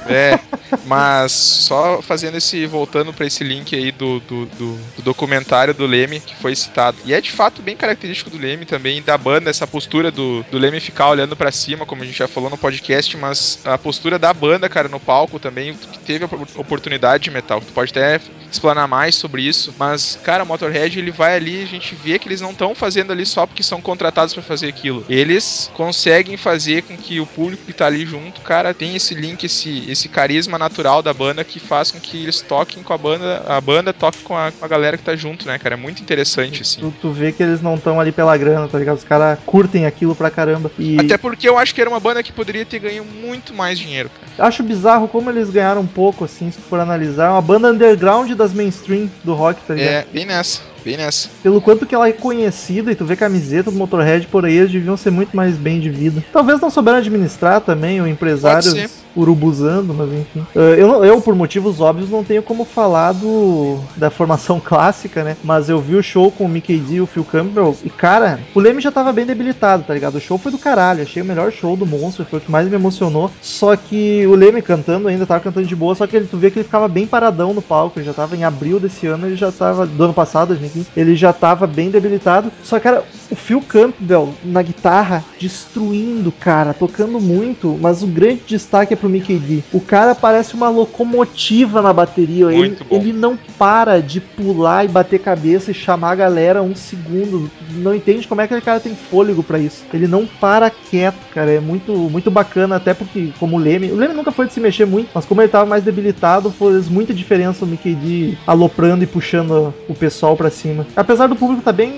É, 0.09 0.39
mas 0.87 1.33
só 1.33 2.01
fazendo 2.03 2.37
esse. 2.37 2.67
voltando 2.67 3.13
pra 3.13 3.27
esse 3.27 3.43
link 3.45 3.75
aí 3.75 3.91
do, 3.93 4.21
do, 4.21 4.47
do- 4.47 4.79
do 4.97 5.03
documentário 5.03 5.75
do 5.75 5.87
Leme 5.87 6.21
que 6.21 6.35
foi 6.37 6.55
citado. 6.55 6.99
E 7.05 7.13
é 7.13 7.21
de 7.21 7.31
fato 7.31 7.63
bem 7.63 7.77
característico 7.77 8.31
do 8.31 8.39
Leme 8.39 8.65
também, 8.65 9.03
da 9.03 9.17
banda, 9.19 9.51
essa 9.51 9.67
postura 9.67 10.11
do, 10.11 10.45
do 10.51 10.59
Leme 10.59 10.81
ficar 10.81 11.09
olhando 11.11 11.37
pra 11.37 11.51
cima, 11.53 11.87
como 11.87 12.03
a 12.03 12.07
gente 12.07 12.19
já 12.19 12.29
falou 12.29 12.51
no 12.51 12.59
podcast, 12.59 13.17
mas 13.17 13.59
a 13.65 13.77
postura 13.79 14.19
da 14.19 14.33
banda, 14.33 14.69
cara, 14.69 14.89
no 14.89 15.01
palco 15.01 15.39
também, 15.39 15.75
que 15.75 15.99
teve 16.01 16.25
a 16.25 16.27
opor- 16.27 16.47
oportunidade 16.57 17.25
de 17.25 17.31
metal. 17.31 17.61
Tu 17.61 17.73
pode 17.73 17.91
até 17.91 18.21
explanar 18.51 18.87
mais 18.89 19.15
sobre 19.15 19.43
isso, 19.43 19.75
mas, 19.79 20.19
cara, 20.23 20.45
o 20.45 20.47
Motorhead 20.47 20.99
ele 20.99 21.11
vai 21.11 21.37
ali, 21.37 21.63
a 21.63 21.67
gente 21.67 21.95
vê 21.95 22.19
que 22.19 22.29
eles 22.29 22.41
não 22.41 22.51
estão 22.53 22.75
fazendo 22.75 23.13
ali 23.13 23.27
só 23.27 23.47
porque 23.47 23.63
são 23.63 23.81
contratados 23.81 24.33
pra 24.35 24.43
fazer 24.43 24.69
aquilo. 24.69 25.05
Eles 25.09 25.71
conseguem 25.75 26.37
fazer 26.37 26.83
com 26.83 26.97
que 26.97 27.21
o 27.21 27.27
público 27.27 27.65
que 27.65 27.73
tá 27.73 27.87
ali 27.87 28.07
junto, 28.07 28.41
cara, 28.43 28.73
tenha 28.75 28.97
esse 28.97 29.15
link, 29.15 29.45
esse, 29.45 29.85
esse 29.91 29.98
carisma 30.07 30.59
natural 30.59 31.03
da 31.03 31.15
banda 31.15 31.43
que 31.43 31.59
faz 31.59 31.91
com 31.91 31.99
que 31.99 32.23
eles 32.23 32.43
toquem 32.43 32.83
com 32.83 32.93
a 32.93 32.99
banda, 32.99 33.43
a 33.49 33.59
banda 33.59 33.91
toque 33.95 34.19
com 34.19 34.37
a, 34.37 34.53
com 34.53 34.63
a 34.63 34.69
galera 34.69 34.99
que 34.99 35.03
tá 35.03 35.17
junto, 35.17 35.47
né, 35.47 35.59
cara? 35.59 35.77
É 35.77 35.79
muito 35.79 36.03
interessante, 36.03 36.61
assim. 36.61 36.83
Tu, 36.83 36.95
tu 37.01 37.11
vê 37.11 37.33
que 37.33 37.43
eles 37.43 37.63
não 37.63 37.77
estão 37.77 37.99
ali 37.99 38.13
pela 38.13 38.37
grana, 38.37 38.69
tá 38.69 38.79
ligado? 38.79 38.99
Os 38.99 39.05
caras 39.05 39.39
curtem 39.47 39.87
aquilo 39.87 40.15
pra 40.15 40.31
caramba. 40.31 40.71
E 40.79 40.99
Até 41.01 41.17
porque 41.17 41.49
eu 41.49 41.57
acho 41.57 41.75
que 41.75 41.81
era 41.81 41.89
uma 41.89 41.99
banda 42.01 42.23
que 42.23 42.33
poderia 42.33 42.67
ter 42.67 42.79
ganho 42.81 43.05
muito 43.05 43.55
mais 43.55 43.79
dinheiro, 43.79 44.11
cara. 44.11 44.49
acho 44.49 44.63
bizarro 44.63 45.09
como 45.09 45.31
eles 45.31 45.49
ganharam 45.49 45.81
um 45.81 45.87
pouco, 45.87 46.27
assim, 46.27 46.51
se 46.51 46.59
tu 46.59 46.65
for 46.65 46.81
analisar. 46.81 47.29
É 47.29 47.31
uma 47.31 47.41
banda 47.41 47.71
underground 47.71 48.31
das 48.33 48.53
mainstream 48.53 49.11
do 49.25 49.33
rock, 49.33 49.63
tá 49.63 49.73
ligado? 49.73 49.91
É, 49.91 50.07
bem 50.13 50.27
nessa, 50.27 50.61
bem 50.85 50.97
nessa. 50.97 51.29
Pelo 51.43 51.61
quanto 51.61 51.87
que 51.87 51.95
ela 51.95 52.09
é 52.09 52.13
conhecida 52.13 52.91
e 52.93 52.95
tu 52.95 53.05
vê 53.05 53.17
camiseta 53.17 53.71
do 53.71 53.77
Motorhead 53.77 54.27
por 54.27 54.45
aí, 54.45 54.57
eles 54.57 54.73
deviam 54.73 54.97
ser 54.97 55.11
muito 55.11 55.37
mais 55.37 55.57
bem 55.57 55.81
de 55.81 55.91
vida. 55.91 56.25
Talvez 56.33 56.61
não 56.61 56.71
souberam 56.71 56.99
administrar 56.99 57.61
também, 57.61 58.01
ou 58.01 58.07
empresários 58.07 58.75
urubuzando, 59.19 59.93
mas 59.93 60.13
enfim. 60.13 60.41
Uh, 60.55 60.61
eu, 60.77 61.05
eu, 61.05 61.21
por 61.21 61.35
motivos 61.35 61.81
óbvios, 61.81 62.11
não 62.11 62.23
tenho 62.23 62.43
como 62.43 62.65
falar 62.65 63.13
do, 63.13 63.81
da 63.97 64.11
formação 64.11 64.61
clássica, 64.65 65.25
né? 65.25 65.37
Mas 65.43 65.69
eu 65.69 65.81
vi 65.81 65.97
o 65.97 66.03
show 66.03 66.31
com 66.31 66.45
o 66.45 66.49
Mickey 66.49 66.79
D 66.79 66.95
e 66.95 67.01
o 67.01 67.07
Phil 67.07 67.25
Campbell, 67.25 67.77
e 67.85 67.91
cara, 67.91 68.39
o 68.55 68.61
Leme 68.61 68.81
já 68.81 68.93
tava 68.93 69.13
bem 69.13 69.27
debilitado, 69.27 69.85
tá 69.85 69.95
ligado? 69.95 70.17
O 70.17 70.21
show 70.21 70.39
foi 70.39 70.53
do 70.53 70.59
caralho, 70.59 71.03
achei 71.03 71.23
o 71.23 71.25
melhor 71.25 71.51
show 71.51 71.77
do 71.77 71.87
Monstro, 71.87 72.25
foi 72.25 72.39
o 72.39 72.43
que 72.43 72.51
mais 72.51 72.69
me 72.69 72.75
emocionou. 72.75 73.31
Só 73.41 73.75
que 73.77 74.27
o 74.27 74.35
Leme 74.35 74.63
cantando 74.63 75.09
ainda 75.09 75.27
tava 75.27 75.41
cantando 75.41 75.67
de 75.67 75.77
boa, 75.77 75.95
só 75.95 76.07
que 76.07 76.17
ele, 76.17 76.27
tu 76.27 76.37
vê 76.37 76.51
que 76.51 76.59
ele 76.59 76.65
ficava 76.65 76.87
bem 76.87 77.07
paradão 77.07 77.53
no 77.53 77.63
palco, 77.63 77.99
ele 77.99 78.07
já 78.07 78.15
tava 78.15 78.37
em 78.37 78.45
abril 78.45 78.79
desse 78.79 79.07
ano, 79.07 79.27
ele 79.27 79.37
já 79.37 79.51
tava, 79.51 79.87
do 79.87 80.05
ano 80.05 80.15
passado, 80.15 80.55
2015, 80.69 80.87
ele 80.97 81.15
já 81.15 81.33
tava 81.33 81.67
bem 81.67 81.91
debilitado. 81.91 82.51
Só 82.63 82.77
que, 82.79 82.85
cara, 82.85 83.05
o 83.31 83.37
Phil 83.37 83.61
Campbell 83.61 84.35
na 84.45 84.63
guitarra, 84.63 85.25
destruindo, 85.39 86.33
cara, 86.33 86.73
tocando 86.75 87.21
muito, 87.21 87.79
mas 87.81 88.03
o 88.03 88.07
grande 88.07 88.43
destaque 88.47 88.95
é 88.95 88.97
pro 88.97 89.09
Mickey 89.09 89.39
D. 89.39 89.63
O 89.73 89.81
cara 89.81 90.15
parece 90.15 90.55
uma 90.55 90.69
locomotiva 90.69 91.83
na 91.83 91.93
bateria, 91.93 92.47
ele, 92.47 92.59
Muito 92.59 92.85
bom. 92.85 92.97
ele 92.97 93.13
não 93.13 93.39
para 93.59 94.01
de 94.01 94.21
pular 94.21 94.85
e 94.85 94.89
bater 94.89 95.19
cabeça 95.21 95.71
e 95.71 95.75
chamar 95.75 96.13
a 96.13 96.17
galera 96.17 96.63
um 96.63 96.75
segundo. 96.75 97.51
Não 97.73 97.95
entende 97.95 98.27
como 98.27 98.41
é 98.41 98.47
que 98.47 98.55
aquele 98.55 98.65
cara 98.65 98.81
tem 98.81 98.95
fôlego 98.95 99.43
pra 99.43 99.59
isso. 99.59 99.85
Ele 99.93 100.07
não 100.07 100.27
para 100.27 100.71
quieto, 100.71 101.19
cara, 101.33 101.51
é 101.51 101.61
muito, 101.61 101.93
muito 101.93 102.31
bacana, 102.31 102.77
até 102.77 102.95
porque, 102.95 103.33
como 103.39 103.57
o 103.57 103.59
Leme, 103.59 103.91
o 103.91 103.97
Leme 103.97 104.15
nunca 104.15 104.33
foi 104.33 104.47
de 104.47 104.53
se 104.53 104.61
mexer 104.61 104.87
muito, 104.87 105.11
mas 105.15 105.25
como 105.25 105.41
ele 105.41 105.49
tava 105.49 105.67
mais 105.67 105.85
debilitado, 105.85 106.51
fez 106.51 106.89
muita 106.89 107.13
diferença 107.13 107.65
o 107.65 107.69
Mickey 107.69 107.95
D 107.95 108.35
aloprando 108.47 109.05
e 109.05 109.07
puxando 109.07 109.73
o 109.89 109.95
pessoal 109.95 110.37
pra 110.37 110.51
cima. 110.59 110.87
Apesar 110.97 111.27
do 111.27 111.37
público 111.37 111.63
tá 111.63 111.73
bem, 111.73 111.91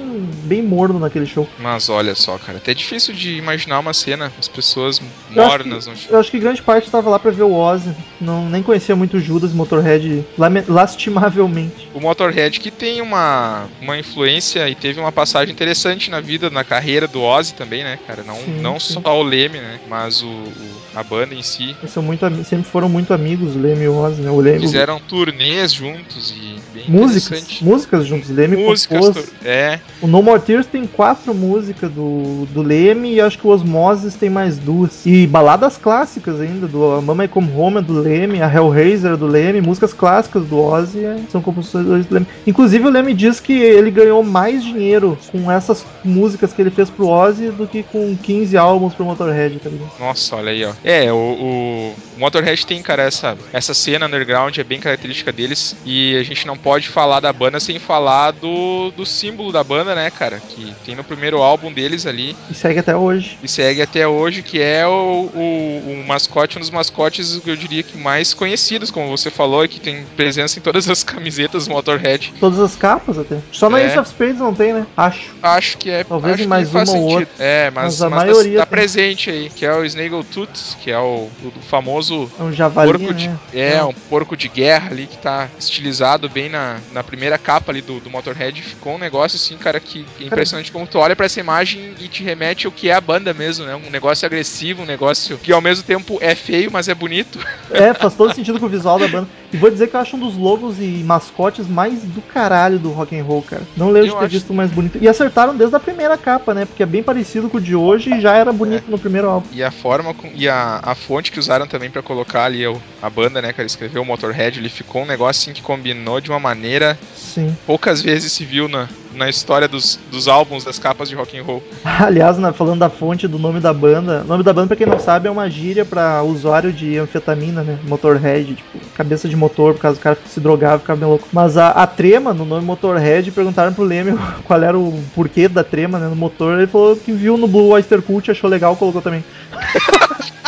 bem 0.45 0.63
morno 0.63 0.99
naquele 0.99 1.27
show. 1.27 1.49
Mas 1.59 1.89
olha 1.89 2.15
só, 2.15 2.39
cara, 2.39 2.59
até 2.59 2.71
é 2.73 2.75
difícil 2.75 3.15
de 3.15 3.37
imaginar 3.37 3.79
uma 3.79 3.93
cena, 3.93 4.33
as 4.39 4.49
pessoas 4.49 5.01
Eu 5.35 5.43
acho 5.45 5.59
mornas. 5.59 5.87
não- 5.87 5.95
Eu 6.09 6.19
acho 6.21 6.31
que 6.31 6.39
grande 6.39 6.63
parte 6.63 6.91
tava 6.91 7.09
lá 7.11 7.19
pra 7.19 7.31
ver 7.31 7.43
o 7.43 7.53
Ozzy. 7.53 7.91
Não, 8.21 8.49
nem 8.49 8.63
conhecia 8.63 8.95
muito 8.97 9.17
o 9.17 9.21
Judas 9.21 9.53
Motorhead, 9.53 10.25
lastimavelmente. 10.69 11.89
O 11.95 12.01
Motorhead 12.01 12.59
que 12.61 12.71
tem 12.71 13.01
uma, 13.01 13.67
uma 13.81 13.99
influência 13.99 14.69
e 14.69 14.75
teve 14.75 15.01
uma 15.01 15.13
passagem 15.13 15.53
interessante 15.53 16.11
na 16.11 16.21
vida, 16.21 16.51
na 16.51 16.65
carreira 16.65 17.07
do 17.07 17.23
Ozzy 17.23 17.55
também, 17.55 17.83
né, 17.85 17.99
cara? 18.07 18.23
Não, 18.23 18.37
Sim, 18.37 18.61
não 18.61 18.81
sim. 18.81 18.95
só 19.03 19.19
o 19.19 19.23
Leme, 19.23 19.59
né? 19.59 19.81
Mas 19.89 20.23
o, 20.23 20.27
o- 20.27 20.81
a 20.95 21.03
banda 21.03 21.35
em 21.35 21.43
si. 21.43 21.75
Eles 21.81 21.93
são 21.93 22.03
muito, 22.03 22.25
sempre 22.45 22.69
foram 22.69 22.89
muito 22.89 23.13
amigos, 23.15 23.55
o 23.57 23.59
Leme 23.59 23.85
e 23.85 23.89
o 23.89 23.97
Ozzy, 23.97 24.23
né? 24.23 24.31
O 24.31 24.41
Leme, 24.41 24.61
Fizeram 24.61 24.99
turnês 25.01 25.73
juntos 25.73 26.31
e 26.33 26.57
bem 26.73 26.85
músicas, 26.89 27.61
músicas 27.61 28.07
juntos. 28.07 28.29
Leme 28.31 28.57
Músicas, 28.57 29.07
compôs. 29.07 29.33
é, 29.45 29.81
O 30.01 30.07
No 30.07 30.23
More 30.23 30.41
Tears 30.41 30.67
tem 30.67 30.87
quatro 30.87 31.35
músicas 31.35 31.91
do, 31.91 32.47
do 32.51 32.63
Leme 32.63 33.15
e 33.15 33.21
acho 33.21 33.39
que 33.39 33.47
o 33.47 33.51
Osmosis 33.51 34.15
tem 34.15 34.29
mais 34.31 34.59
duas. 34.59 35.05
E 35.07 35.20
baladas 35.27 35.77
clássicas 35.77 36.41
ainda, 36.41 36.67
do 36.67 36.93
A 36.93 37.01
Mama 37.01 37.25
I 37.25 37.29
Come 37.29 37.51
Home 37.57 37.79
é 37.79 37.83
do 37.83 38.01
Leme, 38.01 38.43
a 38.43 38.53
Hellraiser 38.53 39.13
é 39.13 39.17
do 39.17 39.27
Leme, 39.27 39.61
músicas 39.61 39.93
clássicas 39.93 40.45
do 40.45 40.59
Ozzy 40.59 41.05
é- 41.05 41.21
são 41.31 41.41
composições 41.41 42.07
do 42.07 42.15
Leme. 42.15 42.27
Inclusive 42.47 42.87
o 42.87 42.91
Leme 42.91 43.15
diz 43.15 43.41
que 43.41 43.53
ele 43.53 43.91
ganhou 43.91 44.23
mais 44.23 44.65
dinheiro 44.65 45.19
com 45.31 45.51
essas 45.51 45.85
músicas 46.05 46.53
que 46.53 46.61
ele 46.61 46.71
fez 46.71 46.91
pro 46.91 47.09
Ozzy 47.09 47.51
do 47.51 47.67
que 47.67 47.83
com 47.83 48.17
15 48.17 48.57
álbuns 48.57 48.95
pro 48.95 49.05
Motorhead, 49.05 49.59
tá 49.59 49.69
ligado? 49.69 49.91
Nossa, 49.99 50.37
olha 50.37 50.51
aí, 50.51 50.65
ó. 50.65 50.73
É, 50.85 51.13
o, 51.13 51.17
o 51.17 51.95
Motorhead 52.19 52.67
tem, 52.67 52.83
cara, 52.83 53.03
essa, 53.03 53.37
essa 53.53 53.75
cena 53.75 54.07
underground 54.07 54.57
é 54.57 54.65
bem 54.65 54.79
característica 54.81 55.33
deles. 55.33 55.75
E 55.85 56.17
a 56.17 56.23
gente 56.23 56.47
não 56.47 56.57
pode 56.57 56.89
falar 56.89 57.21
da 57.21 57.33
banda 57.33 57.59
sem 57.59 57.79
falar 57.79 58.33
do, 58.33 58.91
do 58.97 59.07
símbolo 59.07 59.51
da 59.51 59.65
banda, 59.65 59.95
né, 59.95 60.11
cara? 60.11 60.41
Que 60.41 60.75
tem 60.85 60.95
no 60.95 61.03
primeiro 61.03 61.39
álbum 61.39 61.73
deles 61.73 62.07
ali. 62.07 62.37
E 62.51 62.55
segue 62.55 62.79
até 62.81 62.97
hoje. 62.97 63.39
E 63.43 63.49
segue 63.49 63.83
até 63.83 64.07
hoje, 64.07 64.43
que 64.43 64.61
é 64.61 64.87
o, 64.87 64.91
o, 65.13 66.03
o 66.03 66.05
mascote, 66.07 66.57
um 66.59 66.61
dos 66.61 66.71
mascotes 66.71 67.39
que 67.39 67.51
eu 67.51 67.57
diria 67.57 67.83
que 67.83 67.97
mais 67.99 68.33
conhecidos, 68.35 68.91
como 68.91 69.09
você 69.09 69.31
falou, 69.31 69.65
e 69.65 69.69
que 69.69 69.81
tem 69.81 70.05
presença 70.17 70.59
em 70.59 70.63
todas 70.63 70.89
as 70.89 71.03
camisetas 71.03 71.67
do 71.67 71.71
Motorhead. 71.75 72.33
Todas 72.41 72.59
as 72.61 72.77
capas 72.77 73.19
até. 73.19 73.39
Só 73.53 73.69
na 73.71 73.81
É. 73.81 73.87
Ace 73.87 73.99
of 73.99 74.09
Spades 74.11 74.39
não 74.39 74.55
tem, 74.55 74.73
né? 74.73 74.87
Acho. 74.97 75.31
Acho 75.43 75.79
que 75.79 75.91
é. 75.91 76.05
Talvez 76.05 76.45
mais 76.47 76.71
faz 76.71 76.89
uma 76.89 76.99
ou 76.99 77.11
sentido. 77.11 77.29
outra. 77.31 77.45
É, 77.45 77.71
mas, 77.71 77.85
Mas 77.85 78.03
a 78.03 78.11
mas 78.11 78.19
tá- 78.21 78.27
maioria 78.27 78.59
tá, 78.61 78.67
tem. 78.67 78.71
presente 78.71 79.31
aí, 79.31 79.51
que 79.51 79.65
é 79.65 79.73
o 79.75 79.85
Snaggletooth, 79.85 80.77
que 80.81 80.91
é 80.91 80.99
o, 80.99 81.29
o 81.45 81.53
famoso 81.69 82.31
É 82.39 82.43
um 82.43 82.53
javali, 82.53 82.91
porco 82.93 83.15
de, 83.15 83.29
né? 83.29 83.39
é, 83.55 83.83
um 83.85 83.93
porco 83.93 84.37
de 84.37 84.49
guerra 84.49 84.91
ali 84.91 85.07
que 85.07 85.17
tá 85.19 85.49
estilizado 85.59 86.29
bem 86.29 86.49
na, 86.49 86.79
na 86.93 87.03
primeira 87.03 87.39
capa 87.39 87.73
ali 87.73 87.81
do, 87.83 88.01
do 88.01 88.11
Motorhead. 88.11 88.61
Ficou 88.63 88.95
um 88.95 88.99
negócio 88.99 89.37
assim, 89.37 89.57
cara, 89.57 89.81
que 89.81 90.05
é 90.21 90.25
impressionante 90.25 90.71
como 90.73 90.87
tu 90.87 90.99
olha 90.99 91.17
pra 91.17 91.27
essa 91.27 91.41
imagem 91.41 91.95
e 92.01 92.09
te 92.09 92.23
remete 92.23 92.67
ao 92.67 92.73
que 92.73 92.89
é 92.91 92.95
a 92.95 93.01
banda 93.01 93.33
mesmo, 93.33 93.65
né? 93.67 93.75
Um 93.75 93.91
negócio 93.91 94.27
agressivo, 94.27 94.83
um 94.83 94.87
negócio 94.87 95.00
que 95.43 95.53
ao 95.53 95.61
mesmo 95.61 95.83
tempo 95.85 96.19
é 96.21 96.35
feio, 96.35 96.71
mas 96.71 96.89
é 96.89 96.95
bonito. 96.95 97.39
É, 97.71 97.95
faz 97.95 98.15
todo 98.15 98.35
sentido 98.35 98.61
com 98.61 98.67
o 98.67 98.69
visual 98.69 98.99
da 98.99 99.09
banda. 99.09 99.27
E 99.53 99.57
vou 99.57 99.71
dizer 99.71 99.89
que 99.89 99.97
eu 99.97 100.01
acho 100.01 100.17
um 100.17 100.21
dos 100.21 100.37
logos 100.37 100.79
e 100.79 101.03
mascotes 101.05 101.67
mais 101.67 102.03
do 102.03 102.21
caralho 102.21 102.79
do 102.79 102.91
rock 102.91 103.19
and 103.19 103.25
roll, 103.25 103.43
cara. 103.43 103.63
Não 103.77 103.87
lembro 103.91 104.09
Eu 104.09 104.13
de 104.15 104.19
ter 104.19 104.25
acho- 104.27 104.29
visto 104.35 104.55
mais 104.55 104.71
bonito. 104.71 104.99
E 105.01 105.09
acertaram 105.09 105.57
desde 105.57 105.75
a 105.75 105.81
primeira 105.81 106.17
capa, 106.17 106.55
né? 106.55 106.65
Porque 106.65 106.83
é 106.83 106.87
bem 106.87 107.03
parecido 107.03 107.49
com 107.49 107.59
o 107.59 107.61
de 107.61 107.75
hoje 107.75 108.13
e 108.15 108.21
já 108.21 108.35
era 108.35 108.53
bonito 108.53 108.85
É. 108.87 108.91
no 108.91 108.99
primeiro 108.99 109.29
álbum. 109.29 109.47
E 109.53 109.63
a 109.63 109.71
forma 109.71 110.15
com, 110.15 110.31
e 110.35 110.49
a, 110.49 110.81
a 110.83 110.95
fonte 110.95 111.33
que 111.33 111.39
usaram 111.41 111.67
também 111.67 111.91
pra 111.91 112.03
colocar 112.03 112.45
ali 112.45 112.63
a 113.03 113.11
banda, 113.11 113.41
né, 113.43 113.53
cara, 113.53 113.67
escreveu 113.67 114.03
o 114.03 114.05
Motorhead, 114.05 114.59
ele 114.59 114.69
ficou 114.69 115.03
um 115.03 115.07
negócio 115.07 115.41
assim 115.41 115.53
que 115.53 115.63
combinou 115.63 116.21
de 116.21 116.31
uma 116.31 116.39
maneira 116.39 116.99
Sim. 117.17 117.57
poucas 117.67 118.03
vezes 118.03 118.33
se 118.33 118.45
viu 118.45 118.69
na, 118.69 118.89
na 119.15 119.29
história 119.29 119.67
dos, 119.67 119.99
dos 120.11 120.29
álbuns, 120.29 120.65
das 120.65 120.79
capas 120.79 121.09
de 121.09 121.15
rock 121.17 121.37
and 121.39 121.43
roll. 121.43 121.63
Aliás, 121.85 122.39
né, 122.39 122.53
falando 122.53 122.79
da 122.81 122.91
fonte 122.91 123.27
do 123.27 123.39
nome 123.39 123.59
da 123.61 123.73
banda, 123.73 124.23
o 124.25 124.29
nome 124.29 124.43
da 124.45 124.53
banda, 124.53 124.69
pra 124.69 124.77
quem 124.77 124.87
não 124.91 124.99
sabe, 124.99 125.29
é 125.29 125.31
uma 125.31 125.49
gíria 125.49 125.85
pra 125.85 126.23
usuário 126.23 126.73
de 126.73 126.99
anfetamina, 126.99 127.63
né? 127.63 127.79
Motorhead, 127.85 128.55
tipo, 128.55 128.79
cabeça 128.95 129.29
de 129.29 129.37
motor, 129.37 129.75
por 129.75 129.81
causa 129.81 129.99
do 129.99 130.03
cara 130.03 130.17
que 130.17 130.29
se 130.29 130.41
drogava 130.41 130.77
e 130.77 130.81
ficava 130.81 130.99
bem 130.99 131.09
louco. 131.09 131.29
Mas 131.33 131.57
a, 131.57 131.69
a 131.69 131.87
trema, 131.87 132.35
no 132.35 132.45
nome 132.45 132.67
Motorhead, 132.67 133.31
perguntaram 133.31 133.73
pro 133.73 133.85
Leme 133.85 134.13
qual 134.45 134.63
era 134.63 134.79
o 134.79 135.03
porquê 135.15 135.49
da 135.49 135.63
trema, 135.63 135.99
né, 135.99 136.09
no 136.09 136.17
motor. 136.17 136.59
Ele 136.59 136.67
falou 136.67 136.97
que 136.97 137.13
viu 137.13 137.37
no 137.37 137.47
Blue 137.47 137.69
Oyster 137.69 138.03
Cult, 138.03 138.31
achou 138.31 138.51
legal, 138.51 138.77
colocou 138.77 139.01
também. 139.01 139.25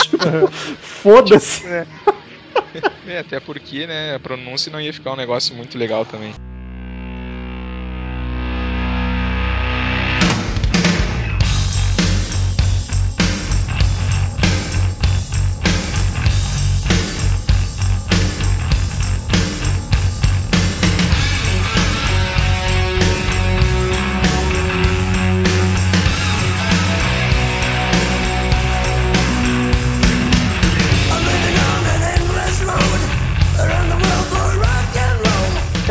Tipo, 0.02 0.48
Foda-se. 0.82 1.66
É, 3.06 3.18
até 3.18 3.40
porque, 3.40 3.86
né, 3.86 4.14
a 4.14 4.20
pronúncia 4.20 4.72
não 4.72 4.80
ia 4.80 4.92
ficar 4.92 5.12
um 5.12 5.16
negócio 5.16 5.54
muito 5.54 5.78
legal 5.78 6.04
também. 6.04 6.32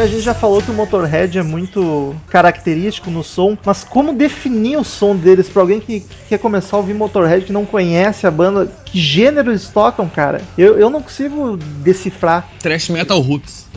A 0.01 0.07
gente 0.07 0.21
já 0.21 0.33
falou 0.33 0.63
que 0.63 0.71
o 0.71 0.73
Motorhead 0.73 1.37
é 1.37 1.43
muito 1.43 2.15
característico 2.27 3.11
no 3.11 3.23
som, 3.23 3.55
mas 3.63 3.83
como 3.83 4.11
definir 4.13 4.75
o 4.77 4.83
som 4.83 5.15
deles 5.15 5.47
pra 5.47 5.61
alguém 5.61 5.79
que, 5.79 5.99
que 5.99 6.29
quer 6.29 6.39
começar 6.39 6.75
a 6.75 6.79
ouvir 6.79 6.95
Motorhead, 6.95 7.45
que 7.45 7.53
não 7.53 7.67
conhece 7.67 8.25
a 8.25 8.31
banda, 8.31 8.65
que 8.83 8.99
gênero 8.99 9.51
eles 9.51 9.69
tocam, 9.69 10.09
cara? 10.09 10.41
Eu, 10.57 10.79
eu 10.79 10.89
não 10.89 11.03
consigo 11.03 11.55
decifrar. 11.55 12.49
Trash 12.59 12.89
Metal 12.89 13.19
Roots. 13.19 13.67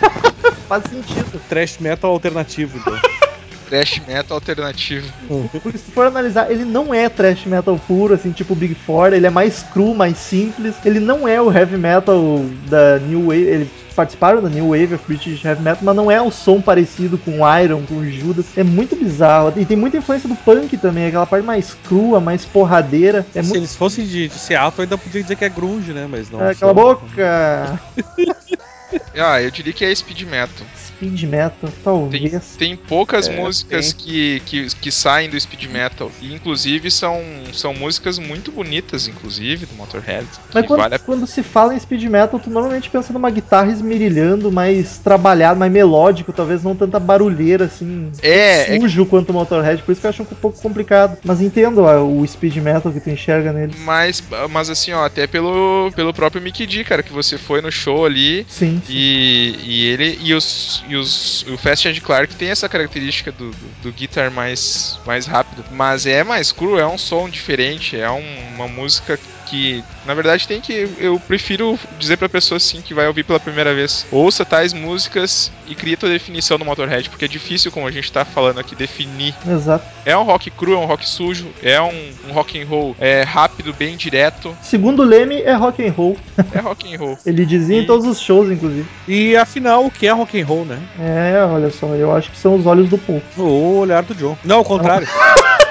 Faz 0.66 0.82
sentido. 0.84 1.40
Trash 1.46 1.76
metal 1.78 2.10
alternativo, 2.10 2.78
então. 2.78 3.15
Thrash 3.68 4.00
metal 4.06 4.36
alternativo. 4.36 5.12
Porque 5.62 5.78
se 5.78 5.90
for 5.90 6.06
analisar, 6.06 6.50
ele 6.50 6.64
não 6.64 6.94
é 6.94 7.08
thrash 7.08 7.44
metal 7.46 7.78
puro, 7.86 8.14
assim, 8.14 8.32
tipo 8.32 8.52
o 8.52 8.56
Big 8.56 8.74
Four, 8.74 9.12
ele 9.12 9.26
é 9.26 9.30
mais 9.30 9.62
cru, 9.62 9.94
mais 9.94 10.16
simples. 10.18 10.76
Ele 10.84 11.00
não 11.00 11.26
é 11.26 11.40
o 11.40 11.52
heavy 11.52 11.76
metal 11.76 12.44
da 12.68 12.98
New 12.98 13.26
Wave, 13.26 13.42
eles 13.42 13.68
participaram 13.94 14.42
da 14.42 14.48
New 14.48 14.68
Wave 14.68 14.94
of 14.94 15.04
British 15.06 15.42
Heavy 15.42 15.62
Metal, 15.62 15.80
mas 15.82 15.96
não 15.96 16.10
é 16.10 16.20
o 16.20 16.30
som 16.30 16.60
parecido 16.60 17.16
com 17.16 17.38
Iron, 17.58 17.82
com 17.86 18.04
Judas. 18.04 18.46
É 18.56 18.62
muito 18.62 18.94
bizarro. 18.94 19.52
E 19.56 19.64
tem 19.64 19.76
muita 19.76 19.96
influência 19.96 20.28
do 20.28 20.36
punk 20.36 20.76
também, 20.76 21.06
aquela 21.06 21.26
parte 21.26 21.44
mais 21.44 21.74
crua, 21.88 22.20
mais 22.20 22.44
porradeira. 22.44 23.26
É 23.34 23.42
Se 23.42 23.48
muito. 23.48 23.60
eles 23.60 23.74
fossem 23.74 24.04
de, 24.06 24.28
de 24.28 24.38
Seattle, 24.38 24.82
ainda 24.82 24.98
podia 24.98 25.22
dizer 25.22 25.34
que 25.36 25.44
é 25.44 25.48
grunge, 25.48 25.92
né? 25.92 26.06
Mas 26.08 26.30
não. 26.30 26.44
É, 26.44 26.54
cala 26.54 26.72
a 26.72 26.74
boca! 26.74 27.80
Ah, 29.18 29.42
eu 29.42 29.50
diria 29.50 29.72
que 29.72 29.84
é 29.84 29.94
speed 29.94 30.22
metal. 30.22 30.66
Speed 30.96 31.24
metal, 31.24 31.70
talvez. 31.84 32.56
Tem 32.56 32.76
poucas 32.76 33.28
É, 33.28 33.36
músicas 33.36 33.92
que, 33.92 34.40
que, 34.46 34.66
que 34.80 34.90
saem 34.90 35.28
do 35.28 35.38
speed 35.38 35.64
metal. 35.64 36.10
E 36.22 36.32
inclusive 36.32 36.90
são, 36.90 37.20
são 37.52 37.74
músicas 37.74 38.18
muito 38.18 38.50
bonitas, 38.50 39.06
inclusive, 39.06 39.66
do 39.66 39.74
Motorhead. 39.74 40.26
Mas 40.54 40.66
quando, 40.66 40.80
vale 40.80 40.94
a 40.94 40.98
quando 40.98 41.26
se 41.26 41.42
fala 41.42 41.74
em 41.74 41.78
speed 41.78 42.04
metal, 42.04 42.40
tu 42.40 42.48
normalmente 42.48 42.88
pensa 42.88 43.12
numa 43.12 43.30
guitarra 43.30 43.70
esmerilhando, 43.70 44.50
mais 44.50 44.98
trabalhado, 44.98 45.60
mais 45.60 45.70
melódico, 45.70 46.32
talvez 46.32 46.62
não 46.62 46.74
tanta 46.74 46.98
barulheira 46.98 47.66
assim, 47.66 48.10
É, 48.22 48.74
é 48.74 48.80
sujo 48.80 49.04
quanto 49.06 49.30
o 49.30 49.32
Motorhead, 49.34 49.82
por 49.82 49.92
isso 49.92 50.00
que 50.00 50.06
eu 50.06 50.10
acho 50.10 50.22
um 50.22 50.26
pouco 50.26 50.60
complicado. 50.60 51.18
Mas 51.24 51.40
entendo 51.42 51.82
ó, 51.82 52.02
o 52.04 52.26
speed 52.26 52.56
metal 52.56 52.90
que 52.92 53.00
tu 53.00 53.10
enxerga 53.10 53.52
nele. 53.52 53.74
Mas, 53.84 54.22
mas 54.50 54.70
assim, 54.70 54.92
ó, 54.92 55.04
até 55.04 55.26
pelo, 55.26 55.92
pelo 55.94 56.14
próprio 56.14 56.40
Mickey 56.40 56.66
D, 56.66 56.84
cara, 56.84 57.02
que 57.02 57.12
você 57.12 57.36
foi 57.36 57.60
no 57.60 57.70
show 57.70 58.06
ali 58.06 58.46
Sim. 58.48 58.80
sim. 58.82 58.82
e, 58.88 59.56
e 59.62 59.86
ele 59.86 60.18
e 60.22 60.32
os, 60.34 60.82
e 60.88 60.96
os 60.96 61.42
o 61.48 61.56
Fast 61.58 61.88
Ed 61.88 62.00
Clark 62.00 62.34
tem 62.36 62.48
essa 62.50 62.68
característica 62.68 63.30
do, 63.32 63.50
do, 63.50 63.68
do 63.82 63.92
guitar 63.92 64.30
mais, 64.30 64.98
mais 65.06 65.26
rápido, 65.26 65.64
mas 65.70 66.06
é 66.06 66.22
mais 66.24 66.52
cru, 66.52 66.78
é 66.78 66.86
um 66.86 66.98
som 66.98 67.28
diferente, 67.28 67.96
é 67.96 68.10
um- 68.10 68.54
uma 68.54 68.68
música 68.68 69.18
que, 69.46 69.82
na 70.04 70.14
verdade, 70.14 70.46
tem 70.46 70.60
que 70.60 70.88
eu 70.98 71.18
prefiro 71.20 71.78
dizer 71.98 72.16
pra 72.16 72.28
pessoa 72.28 72.56
assim 72.56 72.82
que 72.82 72.92
vai 72.94 73.06
ouvir 73.06 73.24
pela 73.24 73.40
primeira 73.40 73.74
vez, 73.74 74.06
ouça 74.10 74.44
tais 74.44 74.72
músicas 74.72 75.50
e 75.66 75.74
cria 75.74 75.96
tua 75.96 76.08
definição 76.08 76.58
do 76.58 76.64
Motorhead, 76.64 77.08
porque 77.08 77.24
é 77.24 77.28
difícil, 77.28 77.70
como 77.70 77.86
a 77.86 77.90
gente 77.90 78.10
tá 78.12 78.24
falando 78.24 78.58
aqui, 78.60 78.74
definir 78.74 79.34
Exato. 79.46 79.84
É 80.04 80.16
um 80.16 80.22
rock 80.22 80.50
cru, 80.50 80.74
é 80.74 80.78
um 80.78 80.84
rock 80.86 81.08
sujo, 81.08 81.48
é 81.62 81.80
um, 81.80 82.12
um 82.28 82.32
rock 82.32 82.60
and 82.60 82.66
roll 82.66 82.94
é, 82.98 83.22
rápido, 83.22 83.72
bem 83.72 83.96
direto. 83.96 84.56
Segundo 84.62 85.02
o 85.02 85.04
Leme, 85.04 85.42
é 85.42 85.52
rock 85.54 85.84
and 85.84 85.90
roll. 85.92 86.16
É 86.52 86.58
rock 86.60 86.94
and 86.94 86.98
roll. 86.98 87.18
Ele 87.26 87.44
dizia 87.44 87.78
em 87.78 87.82
E- 87.82 87.86
todos 87.86 88.06
os 88.06 88.20
shows, 88.20 88.48
inclusive. 88.50 88.86
E 89.08 89.36
afinal, 89.36 89.84
o 89.86 89.90
que 89.90 90.06
é 90.06 90.12
rock 90.12 90.40
and 90.40 90.46
roll, 90.46 90.64
né? 90.64 90.78
É, 91.00 91.42
olha 91.44 91.70
só, 91.70 91.94
eu 91.94 92.14
acho 92.14 92.30
que 92.30 92.38
são 92.38 92.54
os 92.54 92.66
olhos 92.66 92.88
do 92.88 92.98
povo. 92.98 93.22
O 93.36 93.78
olhar 93.78 94.02
do 94.04 94.14
John. 94.14 94.36
Não, 94.44 94.58
ao 94.58 94.64
contrário. 94.64 95.06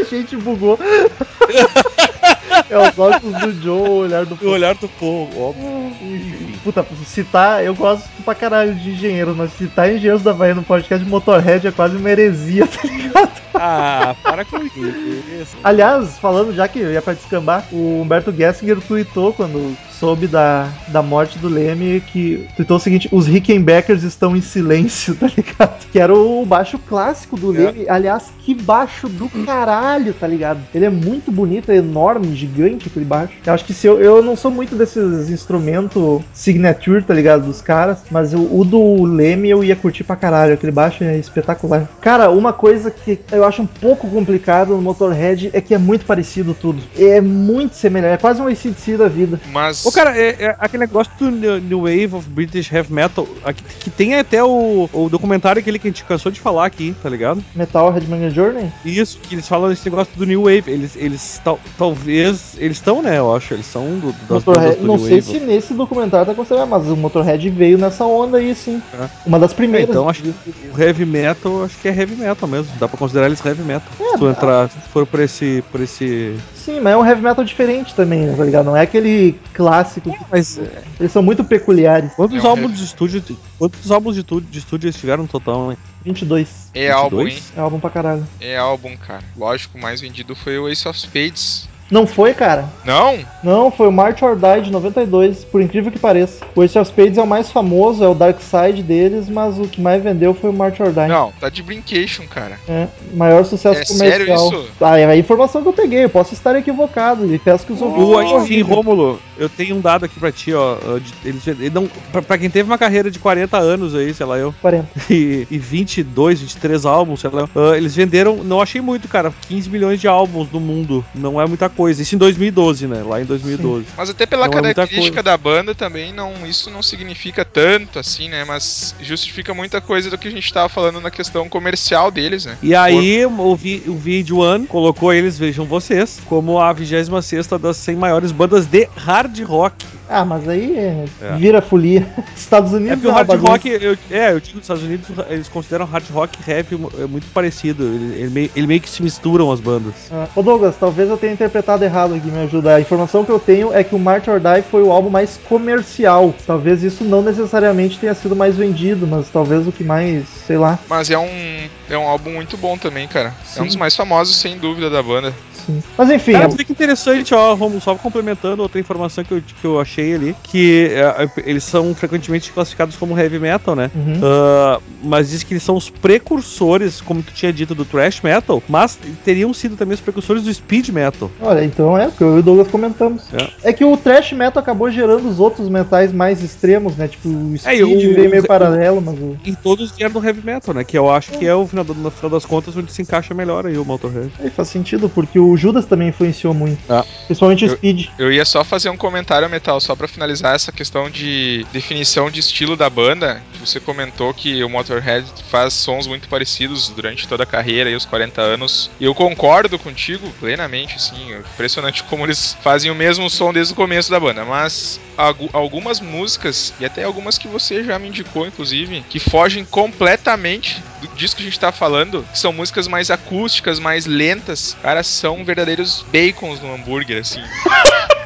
A 0.00 0.04
gente 0.04 0.36
bugou. 0.36 0.78
é 2.70 2.78
os 2.78 2.98
olhos 2.98 3.20
do 3.20 3.62
Joe, 3.62 3.80
o 3.80 3.92
olhar 3.94 4.24
do 4.26 4.34
o 4.34 4.38
povo. 4.38 4.50
olhar 4.50 4.74
do 4.74 4.88
povo, 4.88 5.40
óbvio. 5.40 5.92
Enfim. 6.00 6.58
puta, 6.62 6.86
citar, 7.04 7.64
eu 7.64 7.74
gosto 7.74 8.08
pra 8.28 8.34
caralho 8.34 8.74
de 8.74 8.90
engenheiros, 8.90 9.34
mas 9.34 9.50
citar 9.54 9.90
engenheiros 9.90 10.22
da 10.22 10.34
Bahia 10.34 10.54
no 10.54 10.62
podcast 10.62 11.02
de 11.02 11.10
Motorhead 11.10 11.66
é 11.66 11.72
quase 11.72 11.96
uma 11.96 12.10
heresia, 12.10 12.66
tá 12.66 12.82
ligado? 12.86 13.30
Ah, 13.54 14.14
para 14.22 14.44
com 14.44 14.58
isso. 14.62 15.56
Aliás, 15.64 16.18
falando 16.18 16.54
já 16.54 16.68
que 16.68 16.78
ia 16.78 17.00
pra 17.00 17.14
descambar, 17.14 17.64
o 17.72 18.02
Humberto 18.02 18.30
Gessinger 18.30 18.78
tweetou 18.82 19.32
quando 19.32 19.74
soube 19.98 20.26
da, 20.26 20.68
da 20.88 21.02
morte 21.02 21.38
do 21.38 21.48
Leme 21.48 22.00
que 22.00 22.46
tweetou 22.54 22.76
o 22.76 22.80
seguinte: 22.80 23.08
os 23.10 23.26
Rickenbackers 23.26 24.02
estão 24.02 24.36
em 24.36 24.40
silêncio, 24.40 25.14
tá 25.18 25.28
ligado? 25.34 25.86
Que 25.90 25.98
era 25.98 26.14
o 26.14 26.44
baixo 26.46 26.78
clássico 26.78 27.36
do 27.36 27.54
É. 27.54 27.58
Leme. 27.58 27.88
Aliás, 27.88 28.32
que 28.40 28.54
baixo 28.54 29.08
do 29.08 29.28
caralho, 29.44 30.14
tá 30.14 30.26
ligado? 30.26 30.60
Ele 30.74 30.84
é 30.84 30.90
muito 30.90 31.32
bonito, 31.32 31.70
é 31.70 31.76
enorme, 31.76 32.34
gigante 32.34 32.88
aquele 32.88 33.04
baixo. 33.04 33.32
Eu 33.44 33.52
acho 33.52 33.64
que 33.64 33.74
se 33.74 33.86
eu, 33.86 34.00
eu 34.00 34.22
não 34.22 34.36
sou 34.36 34.50
muito 34.50 34.74
desses 34.76 35.30
instrumentos 35.30 36.22
signature, 36.32 37.02
tá 37.02 37.14
ligado? 37.14 37.46
Dos 37.46 37.60
caras, 37.60 37.98
mas 38.10 38.17
o, 38.34 38.58
o 38.60 38.64
do 38.64 39.04
Leme 39.04 39.48
eu 39.50 39.62
ia 39.64 39.76
curtir 39.76 40.04
pra 40.04 40.16
caralho. 40.16 40.54
Aquele 40.54 40.72
baixo 40.72 41.04
é 41.04 41.16
espetacular. 41.18 41.88
Cara, 42.00 42.30
uma 42.30 42.52
coisa 42.52 42.90
que 42.90 43.18
eu 43.32 43.44
acho 43.44 43.62
um 43.62 43.66
pouco 43.66 44.08
complicado 44.08 44.70
no 44.74 44.82
Motorhead 44.82 45.50
é 45.52 45.60
que 45.60 45.74
é 45.74 45.78
muito 45.78 46.04
parecido 46.04 46.54
tudo. 46.54 46.82
É 46.98 47.20
muito 47.20 47.74
semelhante, 47.76 48.14
é 48.14 48.16
quase 48.16 48.40
um 48.40 48.46
ACDC 48.46 48.96
da 48.96 49.08
vida. 49.08 49.40
Mas. 49.52 49.84
Ô, 49.86 49.92
cara, 49.92 50.16
é, 50.16 50.36
é 50.38 50.56
aquele 50.58 50.80
negócio 50.84 51.12
do 51.18 51.30
New 51.30 51.80
Wave 51.82 52.14
of 52.14 52.28
British 52.28 52.70
Heavy 52.72 52.92
Metal, 52.92 53.26
aqui- 53.44 53.62
que 53.80 53.90
tem 53.90 54.14
até 54.16 54.42
o, 54.42 54.88
o 54.92 55.08
documentário 55.08 55.60
aquele 55.60 55.78
que 55.78 55.88
a 55.88 55.90
gente 55.90 56.04
cansou 56.04 56.30
de 56.32 56.40
falar 56.40 56.66
aqui, 56.66 56.94
tá 57.02 57.08
ligado? 57.08 57.42
Metal 57.54 57.90
Headbanger 57.90 58.30
Journey? 58.30 58.72
Isso, 58.84 59.18
que 59.22 59.34
eles 59.34 59.46
falam 59.48 59.68
desse 59.68 59.84
negócio 59.88 60.12
do 60.16 60.24
New 60.26 60.42
Wave. 60.42 60.64
Eles, 60.66 60.96
eles 60.96 61.40
tal- 61.44 61.58
talvez. 61.76 62.56
Eles 62.58 62.76
estão, 62.76 63.02
né? 63.02 63.18
Eu 63.18 63.34
acho. 63.34 63.54
Eles 63.54 63.66
são 63.66 63.98
do, 63.98 64.12
das 64.28 64.44
Motorhead, 64.44 64.76
do 64.80 64.86
não 64.86 64.96
New 64.96 65.06
sei 65.06 65.20
Wave. 65.20 65.38
se 65.38 65.40
nesse 65.44 65.74
documentário 65.74 66.26
tá 66.26 66.34
considerado, 66.34 66.68
mas 66.68 66.86
o 66.88 66.96
Motorhead 66.96 67.48
veio 67.50 67.78
nessa 67.78 68.04
onda 68.08 68.38
aí, 68.38 68.54
sim. 68.54 68.82
É. 68.92 69.08
Uma 69.26 69.38
das 69.38 69.52
É, 69.52 69.54
primeiras. 69.54 69.88
então 69.90 70.08
acho 70.08 70.22
que 70.22 70.34
o 70.72 70.80
heavy 70.80 71.04
metal, 71.04 71.64
acho 71.64 71.78
que 71.78 71.88
é 71.88 71.94
heavy 71.96 72.16
metal 72.16 72.48
mesmo. 72.48 72.72
Dá 72.78 72.88
pra 72.88 72.98
considerar 72.98 73.26
eles 73.26 73.44
heavy 73.44 73.62
metal. 73.62 73.88
É, 74.00 74.12
se 74.12 74.18
tu 74.18 74.28
entrar, 74.28 74.70
se 74.70 74.78
tu 74.78 74.88
for 74.88 75.06
por 75.06 75.20
esse. 75.20 75.62
por 75.70 75.80
esse. 75.80 76.36
Sim, 76.54 76.80
mas 76.80 76.92
é 76.92 76.96
um 76.96 77.06
heavy 77.06 77.22
metal 77.22 77.44
diferente 77.44 77.94
também, 77.94 78.26
né, 78.26 78.34
tá 78.36 78.44
ligado? 78.44 78.66
Não 78.66 78.76
é 78.76 78.82
aquele 78.82 79.38
clássico. 79.52 80.10
que- 80.12 80.18
Mas 80.30 80.58
Eles 81.00 81.12
são 81.12 81.22
muito 81.22 81.42
peculiares. 81.44 82.12
quantos 82.14 82.36
É 82.36 82.46
um 82.46 82.50
álbuns 82.50 82.64
heavy- 82.70 82.78
de 82.78 82.84
estúdio. 82.84 83.24
Quantos 83.58 83.90
álbuns 83.90 84.14
de, 84.14 84.22
tu- 84.22 84.40
de 84.40 84.58
estúdio 84.58 84.86
eles 84.86 84.96
tiveram 84.96 85.22
no 85.22 85.28
total, 85.28 85.68
né? 85.68 85.76
22. 86.04 86.68
É 86.74 86.90
álbum, 86.90 87.26
hein? 87.26 87.38
É 87.56 87.60
álbum 87.60 87.80
pra 87.80 87.90
caralho. 87.90 88.26
É 88.40 88.56
álbum, 88.56 88.96
cara. 88.96 89.22
Lógico, 89.36 89.76
o 89.76 89.80
mais 89.80 90.00
vendido 90.00 90.34
foi 90.34 90.58
o 90.58 90.68
Ace 90.68 90.86
of 90.88 90.98
Spades. 90.98 91.67
Não 91.90 92.06
foi, 92.06 92.34
cara? 92.34 92.68
Não? 92.84 93.18
Não, 93.42 93.70
foi 93.70 93.88
o 93.88 93.92
March 93.92 94.22
or 94.22 94.36
Die 94.36 94.62
de 94.62 94.70
92, 94.70 95.44
por 95.44 95.60
incrível 95.60 95.90
que 95.90 95.98
pareça. 95.98 96.44
O 96.54 96.62
Ace 96.62 96.78
of 96.78 96.88
Spades 96.88 97.18
é 97.18 97.22
o 97.22 97.26
mais 97.26 97.50
famoso, 97.50 98.04
é 98.04 98.08
o 98.08 98.14
Dark 98.14 98.40
Side 98.40 98.82
deles, 98.82 99.28
mas 99.28 99.58
o 99.58 99.62
que 99.62 99.80
mais 99.80 100.02
vendeu 100.02 100.34
foi 100.34 100.50
o 100.50 100.52
March 100.52 100.80
or 100.80 100.90
Die. 100.90 101.08
Não, 101.08 101.32
tá 101.40 101.48
de 101.48 101.62
brincation, 101.62 102.24
cara. 102.28 102.58
É, 102.68 102.86
maior 103.14 103.44
sucesso 103.44 103.80
É 103.80 103.84
comercial. 103.84 104.10
sério 104.50 104.62
isso? 104.62 104.70
Ah, 104.80 104.98
é 104.98 105.04
a 105.04 105.16
informação 105.16 105.62
que 105.62 105.68
eu 105.68 105.72
peguei, 105.72 106.04
eu 106.04 106.10
posso 106.10 106.34
estar 106.34 106.54
equivocado. 106.56 107.32
E 107.32 107.38
peço 107.38 107.66
que 107.66 107.72
os 107.72 107.80
ouvintes. 107.80 108.04
O, 108.04 108.18
me 108.18 108.24
enfim, 108.24 108.62
corrijam. 108.62 108.68
Rômulo, 108.68 109.20
eu 109.38 109.48
tenho 109.48 109.76
um 109.76 109.80
dado 109.80 110.04
aqui 110.04 110.18
pra 110.18 110.30
ti, 110.30 110.52
ó. 110.52 110.76
Eles, 111.24 111.46
eles 111.46 111.72
não, 111.72 111.88
pra, 112.12 112.20
pra 112.20 112.38
quem 112.38 112.50
teve 112.50 112.68
uma 112.68 112.78
carreira 112.78 113.10
de 113.10 113.18
40 113.18 113.56
anos 113.56 113.94
aí, 113.94 114.12
sei 114.12 114.26
lá 114.26 114.36
eu, 114.38 114.54
40. 114.60 114.88
e, 115.10 115.46
e 115.50 115.58
22, 115.58 116.40
23 116.40 116.84
álbuns, 116.84 117.20
sei 117.20 117.30
lá, 117.30 117.48
ah, 117.54 117.76
eles 117.76 117.94
venderam, 117.94 118.36
não 118.44 118.60
achei 118.60 118.80
muito, 118.80 119.08
cara, 119.08 119.32
15 119.48 119.70
milhões 119.70 120.00
de 120.00 120.06
álbuns 120.08 120.50
no 120.52 120.60
mundo. 120.60 121.04
Não 121.14 121.40
é 121.40 121.46
muita 121.46 121.68
coisa. 121.68 121.77
Isso 122.00 122.14
em 122.14 122.18
2012, 122.18 122.86
né? 122.86 123.02
Lá 123.02 123.20
em 123.20 123.24
2012. 123.24 123.86
Mas 123.96 124.10
até 124.10 124.26
pela 124.26 124.48
Não 124.48 124.58
é 124.58 124.74
característica 124.74 125.22
da 125.22 125.36
banda 125.36 125.74
também, 125.74 126.12
não, 126.12 126.46
isso 126.46 126.70
não 126.70 126.82
significa 126.82 127.44
tanto 127.44 127.98
assim, 127.98 128.28
né? 128.28 128.44
Mas 128.44 128.94
justifica 129.00 129.54
muita 129.54 129.80
coisa 129.80 130.10
do 130.10 130.18
que 130.18 130.28
a 130.28 130.30
gente 130.30 130.52
tava 130.52 130.68
falando 130.68 131.00
na 131.00 131.10
questão 131.10 131.48
comercial 131.48 132.10
deles, 132.10 132.44
né? 132.44 132.58
E 132.62 132.74
aí, 132.74 133.24
o, 133.26 133.54
vi, 133.54 133.82
o 133.86 133.94
VH1 133.94 134.66
colocou 134.66 135.12
eles, 135.12 135.38
vejam 135.38 135.64
vocês, 135.64 136.18
como 136.26 136.58
a 136.58 136.72
26 136.72 137.46
das 137.60 137.76
100 137.76 137.96
maiores 137.96 138.32
bandas 138.32 138.66
de 138.66 138.88
hard 138.96 139.38
rock. 139.42 139.97
Ah, 140.08 140.24
mas 140.24 140.48
aí 140.48 140.76
é, 140.76 141.04
É. 141.20 141.36
vira 141.36 141.60
folia. 141.60 142.06
Estados 142.34 142.72
Unidos 142.72 142.92
É 142.92 142.96
porque 142.96 143.08
o 143.08 143.12
hard 143.12 143.26
bagunça. 143.26 143.52
rock, 143.52 143.68
eu, 143.68 143.96
é, 144.10 144.32
eu 144.32 144.40
digo 144.40 144.56
nos 144.56 144.64
Estados 144.64 144.82
Unidos, 144.82 145.08
eles 145.28 145.48
consideram 145.48 145.84
hard 145.86 146.08
rock 146.10 146.38
e 146.40 146.42
rap 146.50 146.74
é 146.98 147.06
muito 147.06 147.26
parecido. 147.28 147.84
Ele, 147.84 148.14
ele 148.20 148.30
meio, 148.30 148.50
ele 148.56 148.66
meio 148.66 148.80
que 148.80 148.88
se 148.88 149.02
misturam 149.02 149.52
as 149.52 149.60
bandas. 149.60 149.94
Ah, 150.10 150.26
Ô 150.34 150.42
Douglas, 150.42 150.76
talvez 150.78 151.10
eu 151.10 151.16
tenha 151.18 151.32
interpretado 151.32 151.84
errado 151.84 152.14
aqui, 152.14 152.26
me 152.28 152.38
ajuda. 152.44 152.74
A 152.76 152.80
informação 152.80 153.24
que 153.24 153.30
eu 153.30 153.38
tenho 153.38 153.72
é 153.74 153.84
que 153.84 153.94
o 153.94 153.98
March 153.98 154.28
or 154.28 154.40
Die 154.40 154.62
foi 154.70 154.82
o 154.82 154.90
álbum 154.90 155.10
mais 155.10 155.38
comercial. 155.48 156.34
Talvez 156.46 156.82
isso 156.82 157.04
não 157.04 157.20
necessariamente 157.22 157.98
tenha 157.98 158.14
sido 158.14 158.34
mais 158.34 158.56
vendido, 158.56 159.06
mas 159.06 159.28
talvez 159.28 159.66
o 159.66 159.72
que 159.72 159.84
mais, 159.84 160.26
sei 160.46 160.56
lá. 160.56 160.78
Mas 160.88 161.10
é 161.10 161.18
um, 161.18 161.68
é 161.90 161.98
um 161.98 162.08
álbum 162.08 162.30
muito 162.32 162.56
bom 162.56 162.78
também, 162.78 163.06
cara. 163.06 163.28
É 163.54 163.60
um 163.60 163.62
Sim. 163.62 163.66
dos 163.66 163.76
mais 163.76 163.94
famosos, 163.94 164.36
sem 164.36 164.56
dúvida, 164.58 164.88
da 164.88 165.02
banda. 165.02 165.34
Sim. 165.52 165.82
Mas 165.98 166.10
enfim, 166.10 166.32
Cara, 166.32 166.44
é- 166.44 166.48
olha 166.48 166.64
que 166.64 166.72
interessante, 166.72 167.34
ó, 167.34 167.54
Romulo, 167.54 167.80
só 167.80 167.94
complementando 167.94 168.62
outra 168.62 168.80
informação 168.80 169.22
que 169.22 169.32
eu, 169.34 169.42
que 169.42 169.64
eu 169.66 169.78
achei 169.78 169.97
ali, 170.14 170.36
que 170.42 170.88
é, 170.92 171.28
eles 171.48 171.64
são 171.64 171.94
frequentemente 171.94 172.52
classificados 172.52 172.96
como 172.96 173.18
heavy 173.18 173.38
metal, 173.38 173.74
né? 173.74 173.90
Uhum. 173.94 174.20
Ah, 174.22 174.80
mas 175.02 175.30
diz 175.30 175.42
que 175.42 175.52
eles 175.54 175.62
são 175.62 175.76
os 175.76 175.88
precursores, 175.90 177.00
como 177.00 177.22
tu 177.22 177.32
tinha 177.32 177.52
dito, 177.52 177.74
do 177.74 177.84
thrash 177.84 178.20
metal, 178.22 178.62
mas 178.68 178.98
teriam 179.24 179.52
sido 179.54 179.76
também 179.76 179.94
os 179.94 180.00
precursores 180.00 180.42
do 180.44 180.52
speed 180.52 180.88
metal. 180.90 181.30
Olha, 181.40 181.64
então 181.64 181.96
é 181.96 182.08
o 182.08 182.12
que 182.12 182.22
eu 182.22 182.36
e 182.36 182.40
o 182.40 182.42
Douglas 182.42 182.68
comentamos. 182.68 183.22
É. 183.32 183.70
É. 183.70 183.72
que 183.72 183.84
o 183.84 183.96
thrash 183.96 184.32
metal 184.32 184.62
acabou 184.62 184.90
gerando 184.90 185.28
os 185.28 185.38
outros 185.40 185.68
metais 185.68 186.12
mais 186.12 186.42
extremos, 186.42 186.96
né? 186.96 187.08
Tipo, 187.08 187.28
o 187.28 187.54
É, 187.54 187.58
speed 187.58 187.82
o- 187.82 188.14
veio 188.14 188.30
meio 188.30 188.42
o- 188.42 188.46
paralelo, 188.46 189.00
mas 189.00 189.14
o. 189.18 189.36
E 189.44 189.54
todos 189.56 189.90
vieram 189.92 190.12
do 190.12 190.24
heavy 190.24 190.44
metal, 190.44 190.74
né? 190.74 190.84
Que 190.84 190.96
eu 190.98 191.10
acho 191.10 191.32
que 191.32 191.46
é 191.46 191.54
o 191.54 191.66
final, 191.66 191.84
no 191.84 192.10
final 192.10 192.30
das 192.30 192.44
contas 192.44 192.76
onde 192.76 192.92
se 192.92 193.02
encaixa 193.02 193.32
melhor 193.34 193.66
aí 193.66 193.76
o 193.78 193.84
Motorhead. 193.84 194.30
Aí 194.40 194.50
faz 194.50 194.68
sentido, 194.68 195.08
porque 195.08 195.38
o 195.38 195.56
Judas 195.56 195.86
também 195.86 196.08
influenciou 196.08 196.52
muito. 196.54 196.78
Ah. 196.88 197.04
Principalmente 197.26 197.64
o 197.64 197.68
Eu- 197.68 197.76
Speed. 197.76 198.06
Eu 198.18 198.32
ia 198.32 198.44
só 198.44 198.64
fazer 198.64 198.88
um 198.90 198.96
comentário, 198.96 199.48
Metal, 199.48 199.80
só 199.88 199.96
pra 199.96 200.06
finalizar 200.06 200.54
essa 200.54 200.70
questão 200.70 201.08
de 201.10 201.64
definição 201.72 202.30
de 202.30 202.40
estilo 202.40 202.76
da 202.76 202.90
banda. 202.90 203.42
Você 203.58 203.80
comentou 203.80 204.34
que 204.34 204.62
o 204.62 204.68
Motorhead 204.68 205.26
faz 205.50 205.72
sons 205.72 206.06
muito 206.06 206.28
parecidos 206.28 206.90
durante 206.90 207.26
toda 207.26 207.44
a 207.44 207.46
carreira 207.46 207.88
e 207.88 207.94
os 207.96 208.04
40 208.04 208.42
anos. 208.42 208.90
E 209.00 209.06
eu 209.06 209.14
concordo 209.14 209.78
contigo 209.78 210.30
plenamente, 210.38 210.96
assim. 210.96 211.32
é 211.32 211.38
Impressionante 211.38 212.02
como 212.04 212.26
eles 212.26 212.54
fazem 212.62 212.90
o 212.90 212.94
mesmo 212.94 213.30
som 213.30 213.50
desde 213.50 213.72
o 213.72 213.76
começo 213.76 214.10
da 214.10 214.20
banda. 214.20 214.44
Mas 214.44 215.00
algu- 215.16 215.48
algumas 215.54 216.00
músicas, 216.02 216.74
e 216.78 216.84
até 216.84 217.04
algumas 217.04 217.38
que 217.38 217.48
você 217.48 217.82
já 217.82 217.98
me 217.98 218.08
indicou, 218.08 218.46
inclusive, 218.46 219.02
que 219.08 219.18
fogem 219.18 219.64
completamente 219.64 220.82
do 221.00 221.08
disco 221.16 221.38
que 221.38 221.44
a 221.44 221.46
gente 221.46 221.58
tá 221.58 221.72
falando, 221.72 222.28
que 222.30 222.38
são 222.38 222.52
músicas 222.52 222.86
mais 222.86 223.10
acústicas, 223.10 223.78
mais 223.78 224.04
lentas, 224.04 224.76
cara, 224.82 225.02
são 225.02 225.46
verdadeiros 225.46 226.04
bacons 226.12 226.60
no 226.60 226.74
hambúrguer, 226.74 227.20
assim. 227.22 227.40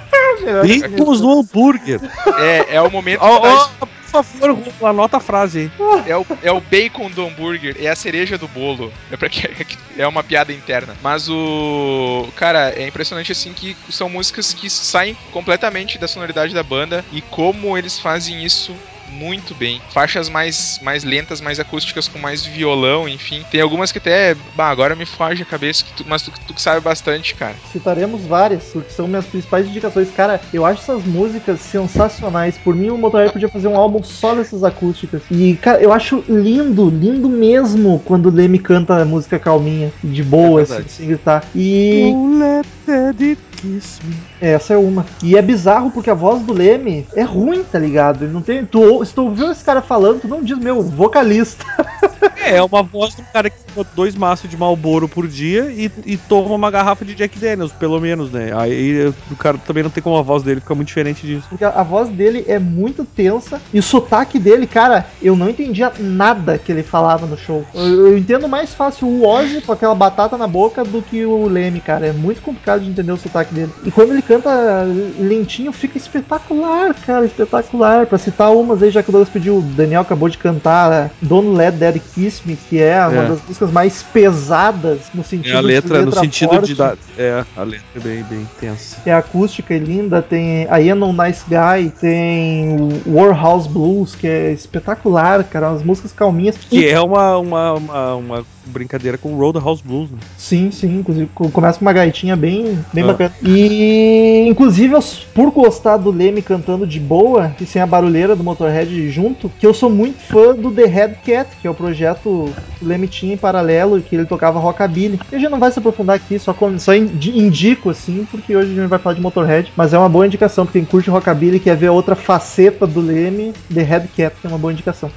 Bacons 0.44 1.20
no 1.20 1.40
hambúrguer. 1.40 2.00
É, 2.38 2.76
é 2.76 2.82
o 2.82 2.90
momento 2.90 3.20
ó, 3.22 3.68
por 3.78 3.88
favor, 4.24 4.58
anota 4.82 5.16
a 5.16 5.20
frase 5.20 5.58
aí. 5.60 5.70
é, 6.06 6.16
o, 6.16 6.26
é 6.42 6.52
o 6.52 6.60
bacon 6.60 7.10
do 7.10 7.24
hambúrguer, 7.24 7.76
é 7.78 7.88
a 7.88 7.96
cereja 7.96 8.36
do 8.36 8.46
bolo. 8.46 8.92
É, 9.10 9.16
pra 9.16 9.28
que, 9.28 9.48
é 9.96 10.06
uma 10.06 10.22
piada 10.22 10.52
interna. 10.52 10.94
Mas 11.02 11.28
o. 11.28 12.28
Cara, 12.36 12.70
é 12.76 12.86
impressionante 12.86 13.32
assim 13.32 13.52
que 13.52 13.76
são 13.90 14.08
músicas 14.08 14.52
que 14.52 14.68
saem 14.68 15.16
completamente 15.32 15.98
da 15.98 16.06
sonoridade 16.06 16.54
da 16.54 16.62
banda 16.62 17.04
e 17.10 17.22
como 17.22 17.76
eles 17.78 17.98
fazem 17.98 18.44
isso 18.44 18.74
muito 19.12 19.54
bem. 19.54 19.80
Faixas 19.92 20.28
mais, 20.28 20.78
mais 20.82 21.04
lentas, 21.04 21.40
mais 21.40 21.60
acústicas, 21.60 22.08
com 22.08 22.18
mais 22.18 22.44
violão, 22.44 23.08
enfim. 23.08 23.44
Tem 23.50 23.60
algumas 23.60 23.92
que 23.92 23.98
até. 23.98 24.34
Bah, 24.54 24.68
agora 24.70 24.96
me 24.96 25.06
foge 25.06 25.42
a 25.42 25.46
cabeça, 25.46 25.84
que 25.84 25.92
tu- 25.94 26.04
mas 26.08 26.22
tu, 26.22 26.30
tu 26.46 26.54
que 26.54 26.62
sabe 26.62 26.80
bastante, 26.80 27.34
cara. 27.34 27.56
Citaremos 27.64 28.26
várias, 28.26 28.72
porque 28.72 28.90
são 28.90 29.06
minhas 29.06 29.26
principais 29.26 29.68
indicações. 29.68 30.10
Cara, 30.10 30.40
eu 30.52 30.64
acho 30.64 30.82
essas 30.82 31.04
músicas 31.04 31.60
sensacionais. 31.60 32.58
Por 32.58 32.74
mim, 32.74 32.90
o 32.90 32.98
Motorhead 32.98 33.32
podia 33.32 33.48
fazer 33.48 33.68
um 33.68 33.76
álbum 33.76 34.02
só 34.02 34.34
dessas 34.34 34.64
acústicas. 34.64 35.24
E, 35.30 35.56
cara, 35.56 35.82
eu 35.82 35.92
acho 35.92 36.24
lindo, 36.28 36.88
lindo 36.90 37.28
mesmo 37.28 38.00
quando 38.00 38.26
o 38.26 38.30
Leme 38.32 38.58
canta 38.58 38.96
a 38.96 39.04
música 39.04 39.38
calminha, 39.38 39.92
de 40.02 40.22
boa, 40.22 40.60
É 40.60 40.62
assim, 40.62 40.88
sem 40.88 41.08
gritar. 41.08 41.50
E 41.54 42.12
Don't 42.12 42.38
let 42.38 42.66
daddy 42.86 43.36
kiss 43.60 44.00
me. 44.04 44.31
Essa 44.50 44.74
é 44.74 44.76
uma. 44.76 45.06
E 45.22 45.36
é 45.36 45.42
bizarro 45.42 45.90
porque 45.90 46.10
a 46.10 46.14
voz 46.14 46.42
do 46.42 46.52
Leme 46.52 47.06
é 47.14 47.22
ruim, 47.22 47.62
tá 47.62 47.78
ligado? 47.78 48.24
Ele 48.24 48.32
não 48.32 48.42
tem. 48.42 48.64
Tu, 48.66 49.04
se 49.04 49.14
tu 49.14 49.22
ouviu 49.22 49.52
esse 49.52 49.64
cara 49.64 49.80
falando, 49.80 50.22
tu 50.22 50.28
não 50.28 50.42
diz, 50.42 50.58
meu, 50.58 50.82
vocalista. 50.82 51.64
É, 52.42 52.56
é 52.56 52.62
uma 52.62 52.82
voz 52.82 53.14
de 53.14 53.22
um 53.22 53.24
cara 53.32 53.50
que 53.50 53.58
toma 53.72 53.86
dois 53.94 54.14
maços 54.14 54.48
de 54.48 54.56
Malboro 54.56 55.08
por 55.08 55.26
dia 55.26 55.72
e, 55.72 55.90
e 56.04 56.16
toma 56.16 56.54
uma 56.54 56.70
garrafa 56.70 57.04
de 57.04 57.14
Jack 57.14 57.38
Daniels, 57.38 57.72
pelo 57.72 58.00
menos, 58.00 58.30
né? 58.30 58.52
Aí 58.56 59.12
o 59.30 59.36
cara 59.36 59.58
também 59.58 59.82
não 59.82 59.90
tem 59.90 60.02
como 60.02 60.16
a 60.16 60.22
voz 60.22 60.42
dele 60.42 60.60
ficar 60.60 60.74
muito 60.74 60.88
diferente 60.88 61.26
disso. 61.26 61.46
Porque 61.48 61.64
a, 61.64 61.70
a 61.70 61.82
voz 61.82 62.08
dele 62.08 62.44
é 62.46 62.58
muito 62.58 63.04
tensa. 63.04 63.60
E 63.72 63.78
o 63.78 63.82
sotaque 63.82 64.38
dele, 64.38 64.66
cara, 64.66 65.06
eu 65.20 65.36
não 65.36 65.48
entendia 65.48 65.92
nada 65.98 66.58
que 66.58 66.70
ele 66.70 66.82
falava 66.82 67.26
no 67.26 67.36
show. 67.36 67.64
Eu, 67.74 68.08
eu 68.08 68.18
entendo 68.18 68.48
mais 68.48 68.74
fácil 68.74 69.08
o 69.08 69.26
Ozzy 69.26 69.60
com 69.60 69.72
aquela 69.72 69.94
batata 69.94 70.36
na 70.36 70.46
boca 70.46 70.84
do 70.84 71.02
que 71.02 71.24
o 71.24 71.46
Leme, 71.46 71.80
cara. 71.80 72.06
É 72.06 72.12
muito 72.12 72.42
complicado 72.42 72.82
de 72.82 72.90
entender 72.90 73.12
o 73.12 73.16
sotaque 73.16 73.54
dele. 73.54 73.72
E 73.84 73.90
quando 73.90 74.12
ele 74.12 74.22
canta 74.36 74.84
lentinho, 75.18 75.72
fica 75.72 75.98
espetacular, 75.98 76.94
cara, 77.06 77.24
espetacular. 77.26 78.06
Pra 78.06 78.18
citar 78.18 78.50
umas 78.54 78.82
aí, 78.82 78.90
já 78.90 79.02
que 79.02 79.08
o 79.10 79.12
Douglas 79.12 79.28
pediu, 79.28 79.58
o 79.58 79.62
Daniel 79.62 80.02
acabou 80.02 80.28
de 80.28 80.38
cantar 80.38 80.90
né? 80.90 81.10
Don't 81.20 81.56
Let 81.56 81.72
Daddy 81.76 82.00
Kiss 82.00 82.42
Me, 82.46 82.56
que 82.56 82.80
é, 82.80 83.06
uma 83.06 83.22
É. 83.24 83.28
das 83.28 83.38
músicas 83.46 83.70
mais 83.70 84.02
pesadas 84.02 85.00
no 85.14 85.22
sentido 85.22 85.54
É 85.54 85.56
a 85.56 85.60
letra, 85.60 85.98
de 86.00 86.04
no 86.06 86.12
sentido 86.12 86.50
forte. 86.50 86.66
de 86.68 86.74
dar. 86.74 86.96
É, 87.18 87.44
a 87.56 87.62
letra 87.62 87.86
é 87.96 88.00
bem, 88.00 88.22
bem 88.24 88.48
tensa. 88.60 88.96
É 89.04 89.12
acústica 89.12 89.74
e 89.74 89.78
linda, 89.78 90.22
tem 90.22 90.62
I 90.64 90.90
Am 90.90 90.98
No 90.98 91.12
Nice 91.12 91.44
Guy, 91.48 91.90
tem 92.00 92.76
Warhouse 93.06 93.68
Blues, 93.68 94.14
que 94.14 94.26
é 94.26 94.52
espetacular, 94.52 95.44
cara, 95.44 95.70
umas 95.70 95.82
músicas 95.82 96.12
calminhas. 96.12 96.56
Que 96.56 96.88
é 96.88 97.00
uma, 97.00 97.36
uma, 97.38 97.72
uma, 97.74 98.14
uma 98.14 98.44
brincadeira 98.66 99.18
com 99.18 99.34
o 99.34 99.38
Roadhouse 99.38 99.82
Blues, 99.84 100.10
né? 100.10 100.18
Sim, 100.36 100.70
sim, 100.70 100.98
inclusive 100.98 101.28
co- 101.34 101.50
começa 101.50 101.78
com 101.78 101.84
uma 101.84 101.92
gaitinha 101.92 102.36
bem, 102.36 102.78
bem 102.92 103.04
Ah. 103.04 103.08
bacana. 103.08 103.32
E 103.42 104.44
inclusive 104.48 104.94
eu, 104.94 105.00
por 105.34 105.50
gostar 105.50 105.96
do 105.96 106.10
Leme 106.10 106.42
cantando 106.42 106.86
de 106.86 106.98
boa 107.00 107.54
e 107.60 107.66
sem 107.66 107.80
a 107.82 107.86
barulheira 107.86 108.34
do 108.36 108.44
Motorhead 108.44 109.08
junto, 109.10 109.50
que 109.58 109.66
eu 109.66 109.74
sou 109.74 109.90
muito 109.90 110.20
fã 110.20 110.54
do 110.54 110.70
The 110.70 110.86
Head 110.86 111.14
Cat, 111.24 111.50
que 111.60 111.66
é 111.66 111.70
o 111.70 111.74
projeto 111.74 112.52
que 112.78 112.84
o 112.84 112.88
Leme 112.88 113.08
tinha 113.08 113.34
em 113.34 113.36
paralelo 113.36 113.98
e 113.98 114.02
que 114.02 114.14
ele 114.14 114.26
tocava 114.26 114.58
rockabilly. 114.58 115.20
E 115.30 115.36
a 115.36 115.38
gente 115.38 115.50
não 115.50 115.58
vai 115.58 115.70
se 115.70 115.78
aprofundar 115.78 116.16
aqui, 116.16 116.38
só, 116.38 116.52
com- 116.54 116.78
só 116.78 116.94
indi- 116.94 117.38
indico 117.38 117.90
assim, 117.90 118.26
porque 118.30 118.54
hoje 118.56 118.72
a 118.72 118.74
gente 118.80 118.88
vai 118.88 118.98
falar 118.98 119.14
de 119.14 119.20
Motorhead, 119.20 119.72
mas 119.76 119.92
é 119.92 119.98
uma 119.98 120.08
boa 120.08 120.26
indicação 120.26 120.64
pra 120.64 120.72
quem 120.72 120.84
curte 120.84 121.10
rockabilly 121.10 121.56
e 121.56 121.60
quer 121.60 121.76
ver 121.76 121.88
outra 121.90 122.14
faceta 122.14 122.86
do 122.86 123.00
Leme, 123.00 123.52
The 123.72 123.82
Head 123.82 124.08
Cat 124.16 124.36
é 124.44 124.48
uma 124.48 124.58
boa 124.58 124.72
indicação. 124.72 125.10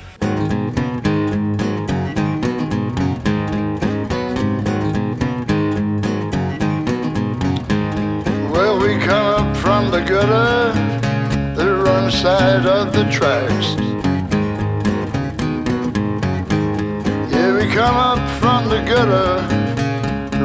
Side 12.45 12.65
of 12.67 12.93
the 12.93 13.03
tracks. 13.09 13.67
Yeah, 17.31 17.57
we 17.57 17.65
come 17.73 17.95
up 17.95 18.21
from 18.39 18.69
the 18.69 18.81
gutter, 18.89 19.41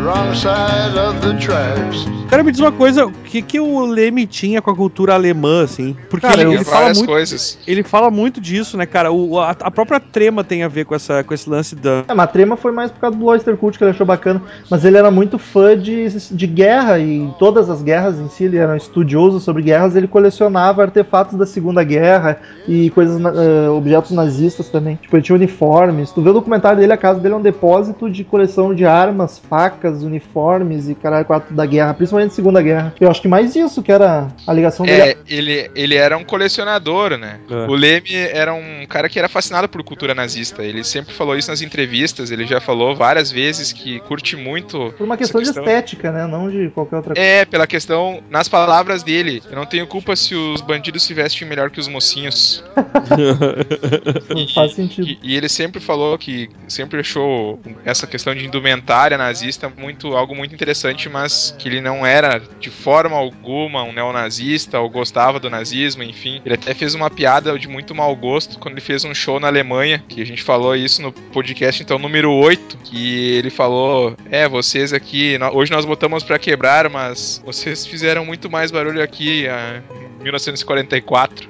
wrong 0.00 0.34
side 0.34 0.96
of 0.96 1.20
the 1.20 1.38
tracks. 1.38 2.06
Cara, 2.30 2.42
me 2.42 2.52
diz 2.52 2.60
uma 2.60 2.72
coisa, 2.72 3.12
que, 3.30 3.42
que 3.42 3.60
o 3.60 3.86
Leme 3.86 4.26
tinha 4.26 4.60
com 4.60 4.70
a 4.70 4.76
cultura 4.76 5.14
alemã, 5.14 5.62
assim? 5.62 5.96
Porque 6.08 6.26
Cara, 6.26 6.42
ele, 6.42 6.54
ele 6.54 6.64
fala 6.64 6.78
várias 6.80 6.98
muito. 6.98 7.10
coisas. 7.10 7.58
Ele 7.66 7.82
fala 7.82 8.10
muito 8.10 8.40
disso, 8.40 8.76
né, 8.76 8.86
cara? 8.86 9.12
O, 9.12 9.38
a, 9.38 9.50
a 9.50 9.70
própria 9.70 10.00
trema 10.00 10.42
tem 10.42 10.64
a 10.64 10.68
ver 10.68 10.84
com, 10.84 10.94
essa, 10.94 11.22
com 11.22 11.32
esse 11.32 11.48
lance 11.48 11.76
da. 11.76 12.04
É, 12.08 12.14
mas 12.14 12.24
a 12.24 12.26
trema 12.26 12.56
foi 12.56 12.72
mais 12.72 12.90
por 12.90 13.00
causa 13.00 13.16
do 13.16 13.24
Oyster 13.26 13.56
Cult 13.56 13.78
que 13.78 13.84
ele 13.84 13.92
achou 13.92 14.04
bacana. 14.04 14.42
Mas 14.68 14.84
ele 14.84 14.96
era 14.96 15.10
muito 15.10 15.38
fã 15.38 15.78
de, 15.78 16.08
de 16.08 16.46
guerra 16.46 16.98
e 16.98 17.18
em 17.18 17.34
todas 17.38 17.70
as 17.70 17.82
guerras 17.82 18.18
em 18.18 18.28
si, 18.28 18.44
ele 18.44 18.56
era 18.56 18.72
um 18.72 18.76
estudioso 18.76 19.38
sobre 19.38 19.62
guerras, 19.62 19.94
ele 19.94 20.08
colecionava 20.08 20.82
artefatos 20.82 21.38
da 21.38 21.46
Segunda 21.46 21.84
Guerra 21.84 22.40
e 22.66 22.90
coisas, 22.90 23.20
eh, 23.22 23.68
objetos 23.68 24.10
nazistas 24.10 24.68
também. 24.68 24.96
Tipo, 24.96 25.16
ele 25.16 25.22
tinha 25.22 25.36
uniformes. 25.36 26.10
Tu 26.10 26.20
vê 26.20 26.30
o 26.30 26.34
documentário 26.34 26.78
dele, 26.78 26.92
a 26.92 26.96
casa 26.96 27.20
dele 27.20 27.34
é 27.34 27.36
um 27.36 27.42
depósito 27.42 28.10
de 28.10 28.24
coleção 28.24 28.74
de 28.74 28.84
armas, 28.84 29.38
facas, 29.38 30.02
uniformes 30.02 30.88
e 30.88 30.94
caralho, 30.94 31.24
quatro 31.24 31.54
da 31.54 31.64
guerra, 31.64 31.94
principalmente 31.94 32.30
da 32.30 32.34
Segunda 32.34 32.60
Guerra. 32.60 32.92
Eu 33.00 33.10
acho 33.10 33.19
que 33.20 33.28
mais 33.28 33.54
isso 33.54 33.82
que 33.82 33.92
era 33.92 34.28
a 34.46 34.52
ligação 34.52 34.84
dele. 34.86 35.02
É, 35.02 35.16
ele, 35.28 35.70
ele 35.74 35.94
era 35.94 36.16
um 36.16 36.24
colecionador, 36.24 37.16
né? 37.16 37.40
É. 37.48 37.54
O 37.66 37.74
Leme 37.74 38.14
era 38.14 38.52
um 38.52 38.86
cara 38.88 39.08
que 39.08 39.18
era 39.18 39.28
fascinado 39.28 39.68
por 39.68 39.82
cultura 39.82 40.14
nazista. 40.14 40.62
Ele 40.62 40.82
sempre 40.84 41.14
falou 41.14 41.36
isso 41.36 41.50
nas 41.50 41.62
entrevistas. 41.62 42.30
Ele 42.30 42.46
já 42.46 42.60
falou 42.60 42.94
várias 42.94 43.30
vezes 43.30 43.72
que 43.72 44.00
curte 44.00 44.36
muito. 44.36 44.92
Por 44.96 45.04
uma 45.04 45.16
questão, 45.16 45.40
essa 45.40 45.52
de 45.52 45.58
estética, 45.58 46.10
né? 46.10 46.26
Não 46.26 46.50
de 46.50 46.70
qualquer 46.70 46.96
outra 46.96 47.14
coisa. 47.14 47.28
É, 47.28 47.44
pela 47.44 47.66
questão, 47.66 48.22
nas 48.30 48.48
palavras 48.48 49.02
dele, 49.02 49.42
eu 49.50 49.56
não 49.56 49.66
tenho 49.66 49.86
culpa 49.86 50.16
se 50.16 50.34
os 50.34 50.60
bandidos 50.60 51.02
se 51.02 51.14
vestem 51.14 51.48
melhor 51.48 51.70
que 51.70 51.80
os 51.80 51.88
mocinhos. 51.88 52.62
Não 54.30 54.48
faz 54.48 54.72
sentido. 54.74 55.06
E, 55.06 55.18
e 55.22 55.36
ele 55.36 55.48
sempre 55.48 55.80
falou 55.80 56.16
que 56.16 56.48
sempre 56.68 57.00
achou 57.00 57.60
essa 57.84 58.06
questão 58.06 58.34
de 58.34 58.44
indumentária 58.44 59.16
nazista 59.18 59.68
muito 59.68 60.16
algo 60.16 60.34
muito 60.34 60.54
interessante, 60.54 61.08
mas 61.08 61.54
que 61.58 61.68
ele 61.68 61.80
não 61.80 62.04
era 62.04 62.40
de 62.58 62.70
forma 62.70 63.09
alguma 63.14 63.82
um 63.82 63.92
neonazista 63.92 64.78
ou 64.78 64.88
gostava 64.88 65.40
do 65.40 65.50
nazismo, 65.50 66.02
enfim. 66.02 66.40
Ele 66.44 66.54
até 66.54 66.74
fez 66.74 66.94
uma 66.94 67.10
piada 67.10 67.58
de 67.58 67.68
muito 67.68 67.94
mau 67.94 68.14
gosto 68.14 68.58
quando 68.58 68.74
ele 68.74 68.80
fez 68.80 69.04
um 69.04 69.14
show 69.14 69.38
na 69.40 69.48
Alemanha, 69.48 70.02
que 70.08 70.20
a 70.20 70.26
gente 70.26 70.42
falou 70.42 70.74
isso 70.74 71.02
no 71.02 71.12
podcast 71.12 71.82
então 71.82 71.98
número 71.98 72.32
8, 72.32 72.78
que 72.84 73.34
ele 73.34 73.50
falou: 73.50 74.16
"É, 74.30 74.48
vocês 74.48 74.92
aqui, 74.92 75.38
hoje 75.52 75.70
nós 75.70 75.84
botamos 75.84 76.22
pra 76.22 76.38
quebrar, 76.38 76.88
mas 76.88 77.42
vocês 77.44 77.86
fizeram 77.86 78.24
muito 78.24 78.50
mais 78.50 78.70
barulho 78.70 79.02
aqui 79.02 79.46
ah, 79.48 79.82
em 80.20 80.24
1944". 80.24 81.49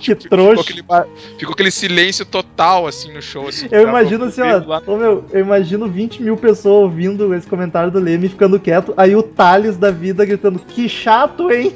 Que 0.00 0.14
Ficou 0.14 0.28
trouxa. 0.38 0.62
aquele, 0.62 0.82
ba- 0.82 1.06
ficou 1.38 1.52
aquele 1.52 1.70
silêncio 1.70 2.24
total, 2.24 2.86
assim, 2.86 3.12
no 3.12 3.20
show. 3.20 3.48
Assim, 3.48 3.68
Eu 3.70 3.82
imagino 3.86 4.24
assim, 4.24 4.40
ó, 4.40 4.62
lá- 4.66 4.82
ô, 4.86 4.96
meu, 4.96 5.24
eu 5.30 5.40
imagino 5.40 5.86
20 5.88 6.22
mil 6.22 6.36
pessoas 6.36 6.84
ouvindo 6.84 7.34
esse 7.34 7.46
comentário 7.46 7.90
do 7.90 7.98
Leme 8.00 8.26
e 8.26 8.30
ficando 8.30 8.58
quieto, 8.58 8.94
aí 8.96 9.14
o 9.14 9.22
Thales 9.22 9.76
da 9.76 9.90
vida 9.90 10.24
gritando, 10.24 10.58
que 10.58 10.88
chato, 10.88 11.50
hein? 11.52 11.74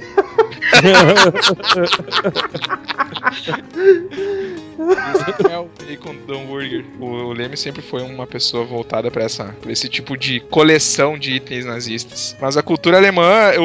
É 5.50 5.58
o 5.58 5.68
Bacon 5.86 6.14
do 6.26 6.34
hambúrguer. 6.38 6.84
O, 7.00 7.32
Leme 7.32 7.56
sempre 7.56 7.82
foi 7.82 8.02
uma 8.02 8.26
pessoa 8.26 8.64
voltada 8.64 9.10
pra 9.10 9.24
essa, 9.24 9.54
pra 9.60 9.72
esse 9.72 9.88
tipo 9.88 10.16
de 10.16 10.40
coleção 10.40 11.18
de 11.18 11.32
itens 11.34 11.64
nazistas. 11.64 12.36
Mas 12.40 12.56
a 12.56 12.62
cultura 12.62 12.96
alemã, 12.96 13.52
o, 13.58 13.62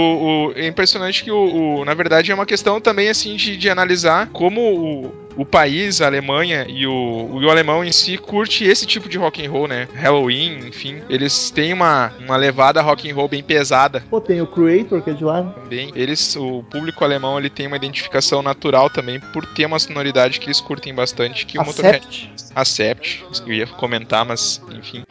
o- 0.50 0.54
é 0.56 0.68
impressionante 0.68 1.24
que 1.24 1.32
o, 1.32 1.80
o- 1.80 1.86
na 1.86 1.94
verdade 1.94 2.32
é 2.32 2.36
uma 2.36 2.46
questão 2.46 2.80
também 2.80 3.10
assim 3.10 3.36
de, 3.36 3.58
de 3.58 3.70
analisar 3.70 4.28
como 4.30 4.62
o, 4.62 5.14
o 5.40 5.46
país, 5.46 6.02
a 6.02 6.06
Alemanha 6.06 6.66
e 6.68 6.86
o, 6.86 7.40
e 7.42 7.46
o 7.46 7.50
alemão 7.50 7.82
em 7.82 7.94
si 7.94 8.18
curte 8.18 8.66
esse 8.66 8.86
tipo 8.86 9.08
de 9.08 9.18
rock 9.18 9.46
and 9.46 9.50
roll, 9.50 9.70
né? 9.70 9.88
Halloween, 9.94 10.68
enfim, 10.68 11.02
eles 11.10 11.50
têm 11.50 11.72
uma, 11.72 12.12
uma 12.20 12.36
levada 12.36 12.82
rock 12.82 13.10
and 13.10 13.16
roll 13.16 13.30
bem 13.30 13.42
pesada. 13.42 14.04
Pô, 14.10 14.20
tem 14.20 14.42
o 14.42 14.48
Creator, 14.48 15.02
que 15.02 15.12
é 15.12 15.14
de 15.14 15.24
lá. 15.24 15.44
também. 15.44 15.94
Eles, 15.96 16.36
o 16.36 16.62
público 16.64 17.06
alemão, 17.06 17.40
ele 17.40 17.50
tem 17.50 17.68
uma 17.68 17.78
identificação 17.78 18.42
natural 18.42 18.90
também 18.90 19.18
por 19.32 19.46
ter 19.46 19.66
uma 19.66 19.80
sonoridade 19.80 20.42
que 20.42 20.48
eles 20.48 20.60
curtem 20.60 20.94
bastante, 20.94 21.46
que 21.46 21.58
o 21.58 21.64
Motorhead 21.64 22.06
Acept. 22.54 23.24
Acept. 23.24 23.26
Eu 23.48 23.54
ia 23.54 23.68
comentar, 23.68 24.26
mas 24.26 24.62
enfim. 24.78 25.04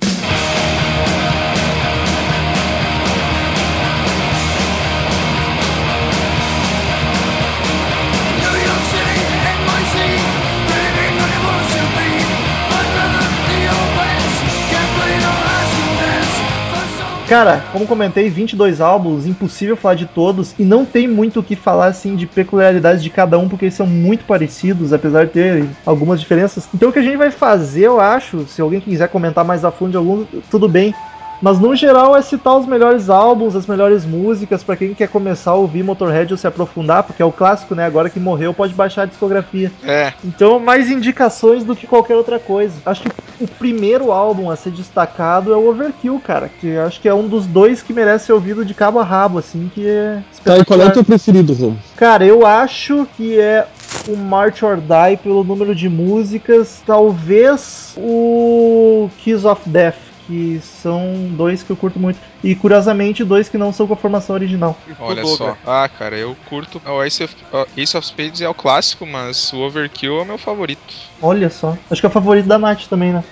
Cara, 17.28 17.62
como 17.72 17.86
comentei, 17.86 18.30
22 18.30 18.80
álbuns, 18.80 19.26
impossível 19.26 19.76
falar 19.76 19.96
de 19.96 20.06
todos, 20.06 20.54
e 20.58 20.64
não 20.64 20.86
tem 20.86 21.06
muito 21.06 21.40
o 21.40 21.42
que 21.42 21.54
falar 21.54 21.88
assim 21.88 22.16
de 22.16 22.26
peculiaridades 22.26 23.02
de 23.02 23.10
cada 23.10 23.38
um, 23.38 23.50
porque 23.50 23.66
eles 23.66 23.74
são 23.74 23.86
muito 23.86 24.24
parecidos, 24.24 24.94
apesar 24.94 25.26
de 25.26 25.32
ter 25.32 25.66
algumas 25.84 26.20
diferenças. 26.20 26.66
Então 26.74 26.88
o 26.88 26.92
que 26.92 27.00
a 27.00 27.02
gente 27.02 27.18
vai 27.18 27.30
fazer, 27.30 27.82
eu 27.82 28.00
acho, 28.00 28.46
se 28.46 28.62
alguém 28.62 28.80
quiser 28.80 29.08
comentar 29.10 29.44
mais 29.44 29.62
a 29.62 29.70
fundo 29.70 29.90
de 29.90 29.96
algum, 29.98 30.24
tudo 30.50 30.66
bem. 30.70 30.94
Mas 31.40 31.59
no 31.59 31.74
geral 31.74 32.16
é 32.16 32.22
citar 32.22 32.57
os 32.57 32.66
melhores 32.66 33.09
álbuns, 33.09 33.55
as 33.55 33.66
melhores 33.66 34.05
músicas, 34.05 34.62
pra 34.62 34.77
quem 34.77 34.94
quer 34.94 35.09
começar 35.09 35.53
a 35.53 35.55
ouvir 35.55 35.83
Motorhead 35.83 36.33
ou 36.33 36.37
se 36.38 36.46
aprofundar, 36.46 37.03
porque 37.05 37.22
é 37.22 37.24
o 37.24 37.33
clássico, 37.33 37.74
né? 37.74 37.85
Agora 37.87 38.11
que 38.11 38.18
morreu, 38.18 38.53
pode 38.53 38.74
baixar 38.74 39.03
a 39.03 39.07
discografia. 39.07 39.70
É, 39.85 40.12
Então, 40.24 40.59
mais 40.59 40.90
indicações 40.90 41.64
do 41.64 41.77
que 41.77 41.87
qualquer 41.87 42.16
outra 42.16 42.38
coisa. 42.38 42.74
Acho 42.85 43.03
que 43.03 43.11
o 43.40 43.46
primeiro 43.46 44.11
álbum 44.11 44.51
a 44.51 44.57
ser 44.57 44.70
destacado 44.70 45.53
é 45.53 45.57
o 45.57 45.68
Overkill, 45.68 46.20
cara. 46.24 46.51
Que 46.61 46.77
acho 46.77 47.01
que 47.01 47.09
é 47.09 47.14
um 47.14 47.29
dos 47.29 47.46
dois 47.46 47.83
que 47.83 47.92
merece 47.92 48.27
ser 48.27 48.33
ouvido 48.33 48.64
de 48.64 48.74
cabo 48.74 48.98
a 48.98 49.05
rabo, 49.05 49.38
assim, 49.38 49.70
que 49.72 49.87
é. 49.87 50.22
Tá, 50.44 50.59
e 50.59 50.64
qual 50.64 50.81
é 50.81 50.87
o 50.87 50.92
teu 50.92 51.05
preferido, 51.05 51.53
Romo? 51.55 51.79
Cara, 51.96 52.24
eu 52.24 52.44
acho 52.44 53.07
que 53.16 53.38
é 53.38 53.66
o 54.09 54.16
March 54.16 54.62
or 54.62 54.77
Die 54.77 55.16
pelo 55.22 55.44
número 55.44 55.74
de 55.74 55.88
músicas. 55.88 56.83
Talvez 56.85 57.94
o 57.96 59.09
Kiss 59.18 59.46
of 59.46 59.68
Death. 59.68 60.08
Que 60.28 60.60
são 60.62 61.26
dois 61.30 61.62
que 61.62 61.70
eu 61.70 61.76
curto 61.76 61.98
muito. 61.98 62.20
E 62.44 62.54
curiosamente, 62.54 63.24
dois 63.24 63.48
que 63.48 63.56
não 63.56 63.72
são 63.72 63.86
com 63.86 63.94
a 63.94 63.96
formação 63.96 64.36
original. 64.36 64.78
olha 65.00 65.24
só. 65.24 65.56
Ah, 65.66 65.88
cara, 65.88 66.18
eu 66.18 66.36
curto. 66.50 66.82
O 66.84 67.02
Ace 67.02 67.24
of, 67.24 67.34
o 67.50 67.80
Ace 67.80 67.96
of 67.96 68.06
Spades 68.06 68.42
é 68.42 68.48
o 68.48 68.52
clássico, 68.52 69.06
mas 69.06 69.50
o 69.54 69.60
Overkill 69.60 70.18
é 70.18 70.22
o 70.22 70.26
meu 70.26 70.36
favorito. 70.36 70.94
Olha 71.22 71.48
só. 71.48 71.74
Acho 71.90 72.02
que 72.02 72.06
é 72.06 72.10
o 72.10 72.12
favorito 72.12 72.46
da 72.46 72.58
Nath 72.58 72.88
também, 72.88 73.10
né? 73.10 73.24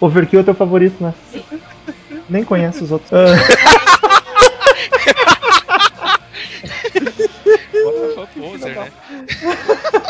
Overkill 0.00 0.40
é 0.40 0.44
teu 0.44 0.54
favorito, 0.54 1.02
né? 1.02 1.12
Nem 2.28 2.44
conhece 2.44 2.84
os 2.84 2.92
outros. 2.92 3.10
Ah, 8.18 8.26
poser, 8.38 8.76
né? 8.76 8.92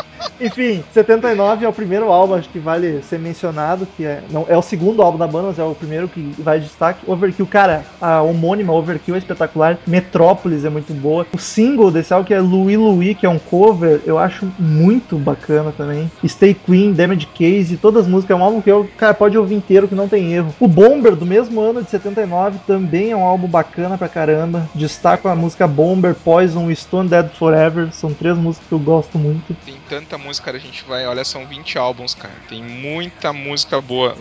Enfim, 0.39 0.83
79 0.93 1.65
é 1.65 1.69
o 1.69 1.73
primeiro 1.73 2.11
álbum, 2.11 2.35
acho 2.35 2.49
que 2.49 2.59
vale 2.59 3.01
ser 3.03 3.19
mencionado, 3.19 3.87
que 3.97 4.05
é, 4.05 4.23
não, 4.31 4.45
é 4.47 4.57
o 4.57 4.61
segundo 4.61 5.01
álbum 5.01 5.17
da 5.17 5.27
banda, 5.27 5.47
mas 5.49 5.59
é 5.59 5.63
o 5.63 5.75
primeiro 5.75 6.07
que 6.07 6.33
vai 6.39 6.59
de 6.59 6.65
destaque. 6.65 7.09
Overkill, 7.09 7.45
cara, 7.45 7.83
a 7.99 8.21
homônima 8.21 8.73
Overkill 8.73 9.15
é 9.15 9.17
espetacular. 9.17 9.77
Metrópolis 9.85 10.63
é 10.63 10.69
muito 10.69 10.93
boa. 10.93 11.27
O 11.33 11.37
single 11.37 11.91
desse 11.91 12.13
álbum, 12.13 12.25
que 12.25 12.33
é 12.33 12.39
Louis 12.39 12.77
Louis, 12.77 13.17
que 13.17 13.25
é 13.25 13.29
um 13.29 13.39
cover, 13.39 14.01
eu 14.05 14.17
acho 14.17 14.47
muito 14.57 15.17
bacana 15.17 15.73
também. 15.75 16.09
Stay 16.25 16.53
Queen, 16.53 16.93
Damage 16.93 17.27
Case, 17.27 17.77
todas 17.77 18.03
as 18.03 18.09
músicas. 18.09 18.37
É 18.37 18.39
um 18.39 18.43
álbum 18.43 18.61
que 18.61 18.71
eu, 18.71 18.89
cara, 18.97 19.13
pode 19.13 19.37
ouvir 19.37 19.55
inteiro 19.55 19.87
que 19.87 19.95
não 19.95 20.07
tem 20.07 20.33
erro. 20.33 20.53
O 20.59 20.67
Bomber, 20.67 21.15
do 21.15 21.25
mesmo 21.25 21.59
ano 21.59 21.83
de 21.83 21.89
79, 21.89 22.59
também 22.65 23.11
é 23.11 23.15
um 23.15 23.23
álbum 23.23 23.47
bacana 23.47 23.97
pra 23.97 24.07
caramba. 24.07 24.69
Destaco 24.73 25.27
a 25.27 25.35
música 25.35 25.67
Bomber, 25.67 26.15
Poison 26.15 26.73
Stone 26.73 27.09
Dead 27.09 27.29
Forever. 27.31 27.91
São 27.91 28.13
três 28.13 28.37
músicas 28.37 28.67
que 28.67 28.73
eu 28.73 28.79
gosto 28.79 29.17
muito. 29.17 29.55
Tem 29.65 29.75
tanta 29.89 30.17
música, 30.17 30.28
cara, 30.37 30.57
a 30.57 30.59
gente 30.59 30.83
vai, 30.83 31.07
olha, 31.07 31.23
são 31.23 31.47
20 31.47 31.77
álbuns, 31.77 32.13
cara. 32.13 32.35
Tem 32.49 32.61
muita 32.61 33.31
música 33.31 33.79
boa. 33.79 34.17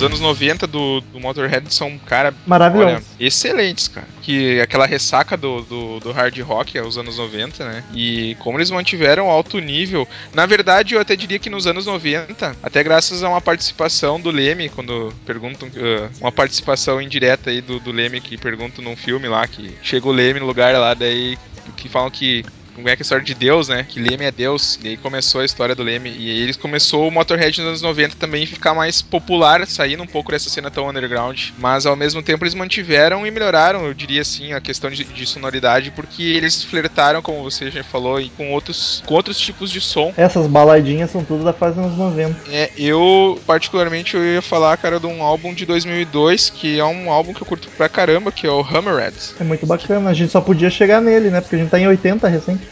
Os 0.00 0.06
anos 0.06 0.20
90 0.20 0.66
do, 0.66 1.02
do 1.02 1.20
Motorhead 1.20 1.72
são, 1.72 1.98
cara, 1.98 2.32
Maravilhoso. 2.46 2.94
olha, 2.94 3.02
excelentes, 3.18 3.86
cara. 3.86 4.06
Que 4.22 4.58
aquela 4.60 4.86
ressaca 4.86 5.36
do, 5.36 5.60
do, 5.62 6.00
do 6.00 6.12
hard 6.12 6.38
rock 6.40 6.78
aos 6.78 6.96
anos 6.96 7.18
90, 7.18 7.64
né? 7.64 7.84
E 7.94 8.34
como 8.40 8.56
eles 8.56 8.70
mantiveram 8.70 9.28
alto 9.28 9.58
nível. 9.58 10.08
Na 10.32 10.46
verdade, 10.46 10.94
eu 10.94 11.00
até 11.00 11.14
diria 11.14 11.38
que 11.38 11.50
nos 11.50 11.66
anos 11.66 11.84
90, 11.84 12.56
até 12.62 12.82
graças 12.82 13.22
a 13.22 13.28
uma 13.28 13.42
participação 13.42 14.18
do 14.18 14.30
Leme, 14.30 14.70
quando 14.70 15.12
perguntam. 15.26 15.68
uh, 15.68 16.10
uma 16.18 16.32
participação 16.32 17.00
indireta 17.00 17.50
aí 17.50 17.60
do, 17.60 17.78
do 17.78 17.92
Leme 17.92 18.20
que 18.20 18.38
perguntam 18.38 18.82
num 18.82 18.96
filme 18.96 19.28
lá, 19.28 19.46
que 19.46 19.74
chega 19.82 20.08
o 20.08 20.12
Leme 20.12 20.40
no 20.40 20.46
lugar 20.46 20.74
lá, 20.78 20.94
daí 20.94 21.36
que 21.76 21.88
falam 21.88 22.10
que 22.10 22.44
como 22.80 22.88
é 22.88 22.96
que 22.96 23.02
é 23.02 23.02
a 23.02 23.04
história 23.04 23.24
de 23.24 23.34
Deus, 23.34 23.68
né? 23.68 23.84
Que 23.88 24.00
Leme 24.00 24.24
é 24.24 24.30
Deus. 24.30 24.78
E 24.82 24.88
aí 24.88 24.96
começou 24.96 25.40
a 25.40 25.44
história 25.44 25.74
do 25.74 25.82
Leme. 25.82 26.10
E 26.10 26.30
aí 26.30 26.40
eles 26.40 26.56
começou 26.56 27.06
o 27.06 27.10
Motorhead 27.10 27.58
nos 27.58 27.68
anos 27.68 27.82
90 27.82 28.16
também 28.16 28.46
ficar 28.46 28.74
mais 28.74 29.02
popular, 29.02 29.66
saindo 29.66 30.02
um 30.02 30.06
pouco 30.06 30.32
dessa 30.32 30.48
cena 30.48 30.70
tão 30.70 30.88
underground. 30.88 31.50
Mas 31.58 31.86
ao 31.86 31.94
mesmo 31.94 32.22
tempo 32.22 32.44
eles 32.44 32.54
mantiveram 32.54 33.26
e 33.26 33.30
melhoraram, 33.30 33.84
eu 33.84 33.94
diria 33.94 34.22
assim, 34.22 34.52
a 34.52 34.60
questão 34.60 34.90
de, 34.90 35.04
de 35.04 35.26
sonoridade, 35.26 35.90
porque 35.90 36.22
eles 36.22 36.64
flertaram, 36.64 37.20
como 37.22 37.42
você 37.42 37.70
já 37.70 37.84
falou, 37.84 38.20
e 38.20 38.30
com 38.30 38.52
outros, 38.52 39.02
com 39.06 39.14
outros 39.14 39.38
tipos 39.38 39.70
de 39.70 39.80
som. 39.80 40.12
Essas 40.16 40.46
baladinhas 40.46 41.10
são 41.10 41.22
tudo 41.22 41.44
da 41.44 41.52
fase 41.52 41.76
dos 41.76 41.84
anos 41.84 41.98
90. 41.98 42.50
É, 42.50 42.70
eu, 42.76 43.38
particularmente, 43.46 44.16
eu 44.16 44.24
ia 44.24 44.42
falar, 44.42 44.76
cara, 44.78 44.98
de 44.98 45.06
um 45.06 45.22
álbum 45.22 45.52
de 45.52 45.66
2002, 45.66 46.50
que 46.50 46.78
é 46.78 46.84
um 46.84 47.10
álbum 47.10 47.34
que 47.34 47.42
eu 47.42 47.46
curto 47.46 47.68
pra 47.76 47.88
caramba, 47.88 48.32
que 48.32 48.46
é 48.46 48.50
o 48.50 48.60
Hammerhead. 48.60 49.16
É 49.38 49.44
muito 49.44 49.66
bacana. 49.66 50.10
A 50.10 50.14
gente 50.14 50.32
só 50.32 50.40
podia 50.40 50.70
chegar 50.70 51.00
nele, 51.00 51.30
né? 51.30 51.40
Porque 51.40 51.56
a 51.56 51.58
gente 51.58 51.70
tá 51.70 51.78
em 51.78 51.86
80 51.86 52.28
recente. 52.28 52.69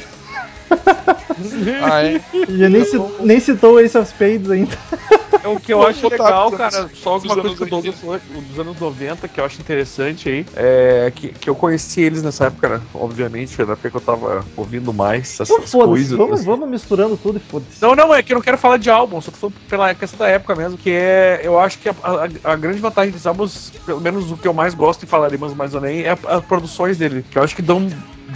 Ah, 1.82 2.02
é? 2.02 2.16
A 2.16 2.50
gente 2.50 2.68
nem, 2.68 3.26
nem 3.26 3.40
citou 3.40 3.74
o 3.74 3.80
Ace 3.80 3.96
of 3.96 4.08
Spades 4.08 4.50
ainda. 4.50 4.76
É 5.42 5.46
o 5.48 5.60
que 5.60 5.72
eu 5.72 5.86
acho 5.86 6.08
legal, 6.08 6.50
dos 6.50 6.58
cara, 6.58 6.90
só 6.92 7.10
alguma 7.10 7.36
dos 7.36 7.42
coisa 7.42 7.56
que 7.56 7.64
o 7.64 7.66
Douglas 7.68 8.00
falou, 8.00 8.20
dos 8.42 8.58
anos 8.58 8.80
90, 8.80 9.28
que 9.28 9.40
eu 9.40 9.44
acho 9.44 9.60
interessante 9.60 10.28
aí, 10.28 10.46
é 10.54 11.12
que, 11.14 11.28
que 11.32 11.48
eu 11.48 11.54
conheci 11.54 12.00
eles 12.02 12.22
nessa 12.22 12.46
época, 12.46 12.68
né? 12.68 12.82
obviamente, 12.92 13.56
na 13.64 13.72
época 13.74 13.90
que 13.90 13.96
eu 13.96 14.00
tava 14.00 14.44
ouvindo 14.56 14.92
mais 14.92 15.38
essas 15.40 15.48
foda-se, 15.48 15.76
coisas. 15.76 16.18
vamos, 16.18 16.40
assim. 16.40 16.44
vamos 16.44 16.68
misturando 16.68 17.16
tudo 17.16 17.38
e 17.38 17.40
foda-se. 17.40 17.80
Não, 17.80 17.94
não, 17.94 18.12
é 18.12 18.22
que 18.22 18.32
eu 18.32 18.36
não 18.36 18.42
quero 18.42 18.58
falar 18.58 18.78
de 18.78 18.90
álbum, 18.90 19.20
só 19.20 19.30
tô 19.30 19.38
falando 19.38 19.56
pela 19.68 19.94
questão 19.94 20.18
da 20.18 20.28
época 20.28 20.56
mesmo, 20.56 20.76
que 20.76 20.90
é. 20.90 21.40
Eu 21.44 21.58
acho 21.58 21.78
que 21.78 21.88
a, 21.88 21.92
a- 21.92 22.52
a 22.52 22.56
grande 22.56 22.80
vantagem 22.80 23.12
desses 23.12 23.26
álbuns, 23.26 23.70
pelo 23.86 24.00
menos 24.00 24.32
o 24.32 24.36
que 24.36 24.48
eu 24.48 24.52
mais 24.54 24.74
gosto 24.74 25.04
e 25.04 25.06
falaremos 25.06 25.54
mais 25.54 25.74
ou 25.74 25.80
menos, 25.80 26.04
é 26.04 26.10
a- 26.10 26.36
as 26.38 26.44
produções 26.44 26.98
dele, 26.98 27.24
que 27.30 27.38
eu 27.38 27.42
acho 27.44 27.54
que 27.54 27.62
dão 27.62 27.86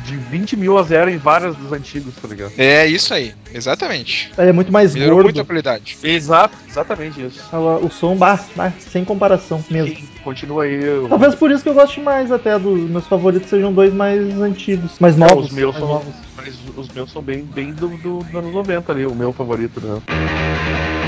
de 0.04 0.16
20 0.16 0.56
mil 0.56 0.78
a 0.78 0.82
zero 0.82 1.10
em 1.10 1.18
várias 1.18 1.54
dos 1.56 1.72
antigos, 1.72 2.14
tá 2.20 2.26
ligado? 2.28 2.52
É 2.56 2.86
isso 2.86 3.12
aí, 3.12 3.32
exatamente. 3.54 4.32
Ele 4.38 4.48
é 4.50 4.52
muito 4.52 4.72
mais 4.72 4.94
Melhorou 4.94 5.16
muito 5.24 5.30
a 5.36 5.38
gordo. 5.40 5.46
qualidade. 5.46 5.96
Exato, 6.02 6.56
exatamente 6.68 7.20
isso. 7.26 7.42
O, 7.82 7.90
som, 7.90 8.16
bah, 8.16 8.38
bah, 8.56 8.72
sem 8.78 9.04
comparação 9.04 9.62
mesmo. 9.70 9.94
Sim, 9.94 10.08
continua 10.24 10.64
aí. 10.64 10.82
eu- 10.82 11.08
Talvez 11.08 11.34
por 11.34 11.50
isso 11.50 11.62
que 11.62 11.68
eu 11.68 11.74
gosto 11.74 12.00
mais 12.00 12.32
até 12.32 12.58
dos 12.58 12.88
meus 12.88 13.06
favoritos 13.06 13.50
sejam 13.50 13.72
dois 13.72 13.92
mais 13.92 14.40
antigos, 14.40 14.92
mais 14.98 15.16
Não, 15.16 15.26
novos. 15.26 15.46
os 15.46 15.52
meus 15.52 15.76
são. 15.76 15.86
novos. 15.88 16.14
Mas 16.36 16.54
os 16.76 16.88
meus 16.88 17.10
são 17.12 17.22
bem, 17.22 17.44
bem 17.44 17.72
do, 17.72 17.88
do, 17.88 18.18
dos 18.20 18.34
anos 18.34 18.52
90 18.52 18.90
ali, 18.92 19.06
o 19.06 19.14
meu 19.14 19.32
favorito, 19.32 19.80
né? 19.80 21.01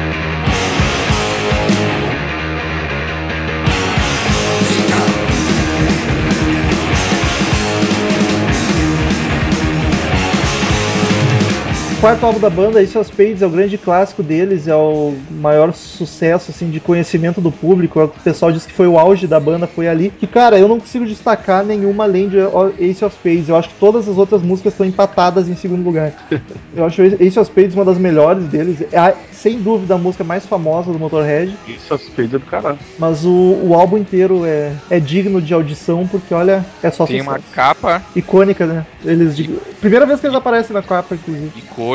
Quarto 12.04 12.26
álbum 12.26 12.38
da 12.38 12.50
banda, 12.50 12.82
Ace 12.82 12.98
of 12.98 13.08
Spades, 13.10 13.40
é 13.40 13.46
o 13.46 13.50
grande 13.50 13.78
clássico 13.78 14.22
deles, 14.22 14.68
é 14.68 14.74
o 14.76 15.14
maior 15.30 15.72
sucesso 15.72 16.50
assim 16.50 16.68
de 16.68 16.78
conhecimento 16.78 17.40
do 17.40 17.50
público. 17.50 17.98
O 17.98 18.08
pessoal 18.08 18.52
diz 18.52 18.66
que 18.66 18.72
foi 18.74 18.86
o 18.86 18.98
auge 18.98 19.26
da 19.26 19.40
banda, 19.40 19.66
foi 19.66 19.88
ali. 19.88 20.10
Que 20.10 20.26
cara, 20.26 20.58
eu 20.58 20.68
não 20.68 20.78
consigo 20.78 21.06
destacar 21.06 21.64
nenhuma 21.64 22.04
além 22.04 22.28
de 22.28 22.36
Ace 22.78 23.02
of 23.02 23.16
Spades. 23.16 23.48
Eu 23.48 23.56
acho 23.56 23.70
que 23.70 23.76
todas 23.80 24.06
as 24.06 24.18
outras 24.18 24.42
músicas 24.42 24.74
estão 24.74 24.84
empatadas 24.84 25.48
em 25.48 25.56
segundo 25.56 25.82
lugar. 25.82 26.12
Eu 26.76 26.84
acho 26.84 27.00
Ace 27.02 27.38
of 27.38 27.46
Spades 27.50 27.74
uma 27.74 27.84
das 27.86 27.96
melhores 27.96 28.44
deles, 28.48 28.84
é 28.92 28.98
a- 28.98 29.14
sem 29.32 29.58
dúvida 29.60 29.94
a 29.94 29.98
música 29.98 30.24
mais 30.24 30.44
famosa 30.44 30.92
do 30.92 30.98
Motorhead. 30.98 31.56
Isso 31.68 31.94
é 31.94 31.96
suspeita 31.98 32.38
do 32.38 32.44
caralho. 32.44 32.78
Mas 32.98 33.24
o, 33.24 33.30
o 33.62 33.74
álbum 33.74 33.96
inteiro 33.96 34.44
é, 34.44 34.72
é 34.90 34.98
digno 35.00 35.40
de 35.40 35.54
audição, 35.54 36.06
porque 36.06 36.34
olha, 36.34 36.64
é 36.82 36.90
só 36.90 37.06
Tem 37.06 37.20
sucesso. 37.20 37.30
uma 37.38 37.54
capa 37.54 38.02
Icônica, 38.16 38.66
né? 38.66 38.84
Eles 39.04 39.36
de- 39.36 39.48
Primeira 39.80 40.04
vez 40.04 40.18
que 40.20 40.26
eles 40.26 40.36
aparecem 40.36 40.74
na 40.74 40.82
capa, 40.82 41.14
inclusive. 41.14 41.52
icônica 41.56 41.93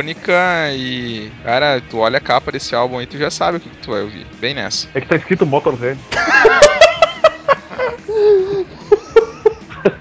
e. 0.73 1.31
Cara, 1.43 1.81
tu 1.81 1.97
olha 1.97 2.17
a 2.17 2.21
capa 2.21 2.51
desse 2.51 2.75
álbum 2.75 2.99
aí, 2.99 3.05
tu 3.05 3.17
já 3.17 3.29
sabe 3.29 3.57
o 3.57 3.59
que, 3.59 3.69
que 3.69 3.77
tu 3.77 3.91
vai 3.91 4.01
ouvir. 4.01 4.25
Bem 4.39 4.53
nessa. 4.53 4.87
É 4.93 5.01
que 5.01 5.07
tá 5.07 5.15
escrito 5.15 5.45
Motorhead. 5.45 5.99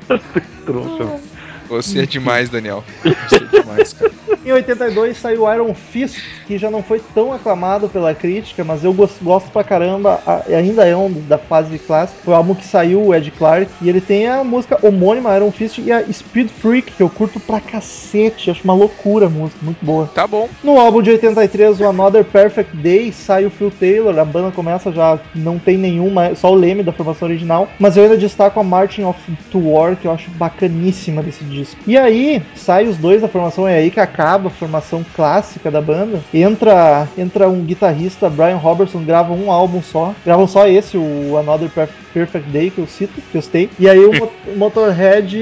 Trouxa. 0.65 1.21
Você 1.69 2.01
é 2.01 2.07
demais, 2.07 2.49
Daniel. 2.49 2.85
Você 3.29 3.37
é 3.37 3.61
demais, 3.61 3.93
cara. 3.93 4.13
Em 4.49 4.53
82 4.53 5.19
saiu 5.19 5.53
Iron 5.53 5.75
Fist, 5.75 6.17
que 6.47 6.57
já 6.57 6.71
não 6.71 6.83
foi 6.83 7.03
tão 7.15 7.35
aclamado 7.35 7.87
pela 7.87 8.15
crítica, 8.15 8.65
mas 8.65 8.83
eu 8.83 8.95
gosto, 8.95 9.23
gosto 9.23 9.51
pra 9.51 9.63
caramba, 9.63 10.23
ainda 10.49 10.87
é 10.87 10.97
um 10.97 11.13
da 11.13 11.37
fase 11.37 11.79
clássica. 11.79 12.23
Foi 12.25 12.33
o 12.33 12.37
álbum 12.39 12.55
que 12.55 12.65
saiu 12.65 13.03
o 13.03 13.15
Ed 13.15 13.31
Clark, 13.33 13.71
e 13.83 13.91
ele 13.91 14.01
tem 14.01 14.27
a 14.27 14.43
música 14.43 14.79
homônima 14.83 15.37
Iron 15.37 15.53
Fist 15.53 15.77
e 15.77 15.93
a 15.93 16.03
Speed 16.11 16.49
Freak, 16.49 16.93
que 16.93 17.03
eu 17.03 17.11
curto 17.11 17.39
pra 17.39 17.61
cacete, 17.61 18.51
acho 18.51 18.65
uma 18.65 18.73
loucura 18.73 19.27
a 19.27 19.29
música, 19.29 19.59
muito 19.61 19.85
boa. 19.85 20.11
Tá 20.15 20.27
bom. 20.27 20.49
No 20.65 20.81
álbum 20.81 21.03
de 21.03 21.11
83, 21.11 21.83
o 21.83 21.87
Another 21.87 22.25
Perfect 22.25 22.75
Day, 22.75 23.13
sai 23.13 23.45
o 23.45 23.51
Phil 23.51 23.71
Taylor, 23.71 24.19
a 24.19 24.25
banda 24.25 24.51
começa 24.51 24.91
já, 24.91 25.19
não 25.35 25.59
tem 25.59 25.77
nenhuma, 25.77 26.35
só 26.35 26.51
o 26.51 26.55
Leme 26.55 26.83
da 26.83 26.91
formação 26.91 27.29
original, 27.29 27.69
mas 27.79 27.99
eu 27.99 28.05
ainda 28.05 28.17
destaco 28.17 28.59
a 28.59 28.65
Marching 28.65 29.05
of 29.05 29.21
to 29.51 29.59
War, 29.59 29.95
que 29.95 30.07
eu 30.07 30.13
acho 30.13 30.31
bacaníssima 30.31 31.23
desse 31.23 31.45
disco. 31.45 31.79
E 31.87 31.99
aí, 31.99 32.43
sai 32.55 32.89
os 32.89 32.97
dois 32.97 33.21
da 33.21 33.29
formação, 33.29 33.69
é 33.69 33.75
aí 33.75 33.91
que 33.91 34.01
acaba 34.01 34.38
a 34.47 34.51
formação 34.51 35.05
clássica 35.17 35.71
da 35.71 35.81
banda, 35.81 36.21
entra, 36.33 37.09
entra 37.19 37.49
um 37.49 37.61
guitarrista, 37.63 38.31
Brian 38.31 38.57
Robertson, 38.57 39.03
grava 39.03 39.33
um 39.33 39.51
álbum 39.51 39.83
só, 39.83 40.15
gravam 40.25 40.47
só 40.47 40.69
esse, 40.69 40.97
o 40.97 41.37
Another 41.37 41.69
Perf- 41.69 41.93
Perfect 42.19 42.51
Day, 42.51 42.71
que 42.71 42.79
eu 42.79 42.87
cito, 42.87 43.21
que 43.31 43.37
eu 43.39 43.43
citei, 43.43 43.71
e 43.79 43.89
aí 43.89 44.05
o, 44.05 44.13
Mo- 44.13 44.31
o 44.55 44.59
Motorhead, 44.59 45.37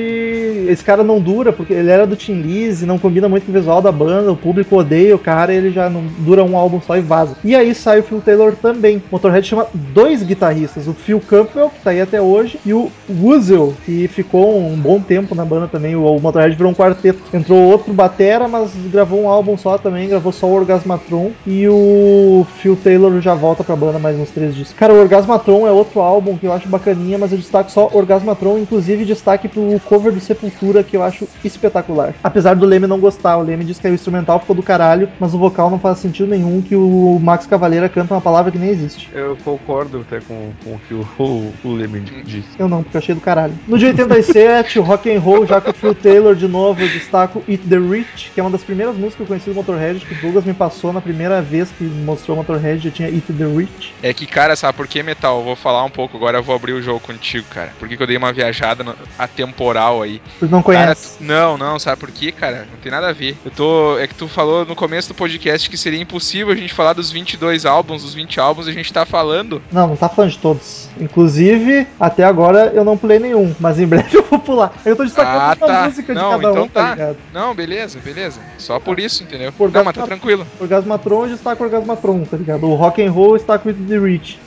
esse 0.68 0.84
cara 0.84 1.02
não 1.02 1.20
dura, 1.20 1.52
porque 1.52 1.72
ele 1.72 1.90
era 1.90 2.06
do 2.06 2.16
Tim 2.16 2.40
Lizzy, 2.40 2.86
não 2.86 2.98
combina 2.98 3.28
muito 3.28 3.44
com 3.46 3.52
o 3.52 3.54
visual 3.54 3.80
da 3.80 3.90
banda, 3.92 4.32
o 4.32 4.36
público 4.36 4.76
odeia 4.76 5.14
o 5.14 5.18
cara, 5.18 5.52
ele 5.52 5.70
já 5.70 5.88
não 5.88 6.02
dura 6.18 6.44
um 6.44 6.56
álbum 6.56 6.80
só 6.80 6.96
e 6.96 7.00
vaza. 7.00 7.36
E 7.44 7.54
aí 7.54 7.74
sai 7.74 8.00
o 8.00 8.02
Phil 8.02 8.20
Taylor 8.20 8.54
também. 8.56 8.98
O 8.98 9.02
Motorhead 9.12 9.46
chama 9.46 9.66
dois 9.74 10.22
guitarristas, 10.22 10.86
o 10.88 10.94
Phil 10.94 11.20
Campbell, 11.20 11.70
que 11.70 11.80
tá 11.82 11.90
aí 11.90 12.00
até 12.00 12.20
hoje, 12.20 12.58
e 12.64 12.72
o 12.72 12.90
Wuzel, 13.08 13.74
que 13.84 14.08
ficou 14.08 14.58
um 14.58 14.76
bom 14.76 15.00
tempo 15.00 15.34
na 15.34 15.44
banda 15.44 15.68
também. 15.68 15.96
O 15.96 16.18
Motorhead 16.18 16.54
virou 16.56 16.72
um 16.72 16.74
quarteto. 16.74 17.18
Entrou 17.32 17.58
outro 17.60 17.92
batera, 17.92 18.48
mas 18.48 18.70
gravou 18.92 19.22
um 19.22 19.28
álbum 19.28 19.56
só 19.56 19.78
também, 19.78 20.08
gravou 20.08 20.32
só 20.32 20.46
o 20.46 20.52
Orgasmatron. 20.54 21.30
E 21.46 21.66
o 21.68 22.46
Phil 22.58 22.76
Taylor 22.76 23.20
já 23.20 23.34
volta 23.34 23.64
pra 23.64 23.76
banda 23.76 23.98
mais 23.98 24.18
uns 24.18 24.30
três 24.30 24.54
discos. 24.54 24.76
Cara, 24.76 24.92
o 24.92 25.00
Orgasmatron 25.00 25.66
é 25.66 25.70
outro 25.70 26.00
álbum 26.00 26.36
que 26.36 26.46
eu 26.46 26.52
acho 26.52 26.65
acho 26.66 26.70
bacaninha, 26.70 27.16
mas 27.16 27.32
eu 27.32 27.38
destaco 27.38 27.70
só 27.70 27.88
Orgasmatron, 27.92 28.58
inclusive 28.58 29.04
destaque 29.04 29.48
pro 29.48 29.80
cover 29.84 30.12
do 30.12 30.20
Sepultura, 30.20 30.82
que 30.82 30.96
eu 30.96 31.02
acho 31.02 31.26
espetacular. 31.44 32.14
Apesar 32.22 32.54
do 32.54 32.66
Leme 32.66 32.86
não 32.86 32.98
gostar, 32.98 33.38
o 33.38 33.42
Leme 33.42 33.64
diz 33.64 33.78
que 33.78 33.86
o 33.86 33.94
instrumental 33.94 34.40
ficou 34.40 34.56
do 34.56 34.62
caralho, 34.62 35.08
mas 35.18 35.32
o 35.32 35.38
vocal 35.38 35.70
não 35.70 35.78
faz 35.78 35.98
sentido 35.98 36.28
nenhum, 36.28 36.60
que 36.60 36.74
o 36.74 37.18
Max 37.22 37.46
Cavaleira 37.46 37.88
canta 37.88 38.14
uma 38.14 38.20
palavra 38.20 38.50
que 38.50 38.58
nem 38.58 38.70
existe. 38.70 39.08
Eu 39.12 39.36
concordo 39.44 40.00
até 40.00 40.20
com, 40.20 40.50
com 40.64 40.74
o 40.74 40.78
que 40.80 40.94
o, 40.94 41.06
o, 41.22 41.52
o 41.68 41.72
Leme 41.72 42.00
disse. 42.00 42.48
Eu 42.58 42.68
não, 42.68 42.82
porque 42.82 42.96
eu 42.96 43.00
achei 43.00 43.14
do 43.14 43.20
caralho. 43.20 43.54
No 43.66 43.78
dia 43.78 43.88
87, 43.88 44.78
o 44.78 44.82
rock 44.82 45.10
and 45.10 45.20
roll, 45.20 45.46
já 45.46 45.60
com 45.60 45.70
o 45.70 45.74
Phil 45.74 45.94
Taylor 45.94 46.34
de 46.34 46.48
novo, 46.48 46.82
eu 46.82 46.88
destaco 46.88 47.42
Eat 47.48 47.62
the 47.68 47.78
Rich, 47.78 48.32
que 48.34 48.40
é 48.40 48.42
uma 48.42 48.50
das 48.50 48.64
primeiras 48.64 48.96
músicas 48.96 49.16
que 49.16 49.22
eu 49.22 49.26
conheci 49.26 49.50
do 49.50 49.54
Motorhead, 49.54 50.04
que 50.04 50.14
o 50.14 50.20
Douglas 50.20 50.44
me 50.44 50.54
passou 50.54 50.92
na 50.92 51.00
primeira 51.00 51.40
vez 51.40 51.70
que 51.70 51.84
mostrou 51.84 52.36
o 52.36 52.38
Motorhead, 52.38 52.82
já 52.82 52.90
tinha 52.90 53.08
Eat 53.08 53.26
the 53.26 53.46
Rich. 53.46 53.94
É 54.02 54.12
que, 54.12 54.26
cara, 54.26 54.56
sabe 54.56 54.76
por 54.76 54.86
que 54.86 55.02
metal? 55.02 55.38
Eu 55.38 55.44
vou 55.44 55.56
falar 55.56 55.84
um 55.84 55.90
pouco 55.90 56.16
agora, 56.16 56.40
vou 56.46 56.54
abrir 56.56 56.72
o 56.72 56.80
jogo 56.82 57.00
contigo, 57.00 57.46
cara. 57.50 57.72
Por 57.78 57.88
que, 57.88 57.96
que 57.96 58.02
eu 58.02 58.06
dei 58.06 58.16
uma 58.16 58.32
viajada 58.32 58.82
no- 58.82 58.94
atemporal 59.18 60.02
aí? 60.02 60.20
Vocês 60.38 60.50
não 60.50 60.62
Cara, 60.62 60.78
conhecem. 60.84 61.18
tu- 61.18 61.24
não, 61.24 61.58
não, 61.58 61.78
sabe 61.78 62.00
por 62.00 62.10
quê, 62.10 62.32
cara? 62.32 62.66
Não 62.70 62.78
tem 62.82 62.90
nada 62.90 63.08
a 63.08 63.12
ver. 63.12 63.36
Eu 63.44 63.50
tô. 63.50 63.98
É 63.98 64.06
que 64.06 64.14
tu 64.14 64.28
falou 64.28 64.64
no 64.64 64.74
começo 64.74 65.08
do 65.08 65.14
podcast 65.14 65.68
que 65.68 65.76
seria 65.76 66.00
impossível 66.00 66.52
a 66.52 66.56
gente 66.56 66.72
falar 66.72 66.92
dos 66.94 67.10
22 67.10 67.66
álbuns, 67.66 68.02
dos 68.02 68.14
20 68.14 68.38
álbuns, 68.40 68.66
e 68.66 68.70
a 68.70 68.72
gente 68.72 68.92
tá 68.92 69.04
falando. 69.04 69.60
Não, 69.70 69.88
não 69.88 69.96
tá 69.96 70.08
falando 70.08 70.30
de 70.30 70.38
todos. 70.38 70.88
Inclusive, 71.00 71.86
até 71.98 72.24
agora 72.24 72.70
eu 72.74 72.84
não 72.84 72.96
pulei 72.96 73.18
nenhum, 73.18 73.54
mas 73.58 73.78
em 73.80 73.86
breve 73.88 74.16
eu 74.16 74.22
vou 74.24 74.38
pular. 74.38 74.72
Eu 74.84 74.94
tô 74.96 75.04
destacando 75.04 75.40
Ah, 75.40 75.56
uma 75.58 75.66
tá. 75.66 75.84
música 75.84 76.14
de 76.14 76.20
Não, 76.20 76.30
cada 76.30 76.50
então 76.50 76.62
um, 76.64 76.68
tá, 76.68 76.96
tá. 76.96 77.14
Não, 77.32 77.54
beleza, 77.54 77.98
beleza. 78.04 78.40
Só 78.58 78.78
por 78.78 78.98
isso, 79.00 79.22
entendeu? 79.22 79.52
Por 79.52 79.70
Não, 79.72 79.84
mas 79.84 79.94
tá 79.94 80.04
tranquilo. 80.06 80.46
Orgasmatron 80.60 81.24
eu 81.24 81.30
destaco 81.30 81.64
Orgasmatron, 81.64 82.24
tá 82.24 82.36
ligado? 82.36 82.66
O 82.68 82.74
rock 82.74 83.02
and 83.02 83.10
roll 83.10 83.36
está 83.36 83.58
com 83.58 83.68
Eat 83.70 83.78
the 83.88 83.98
Rich. 83.98 84.38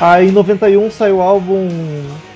Aí 0.00 0.28
em 0.28 0.32
91 0.32 0.90
saiu 0.92 1.16
o 1.16 1.20
álbum 1.22 1.68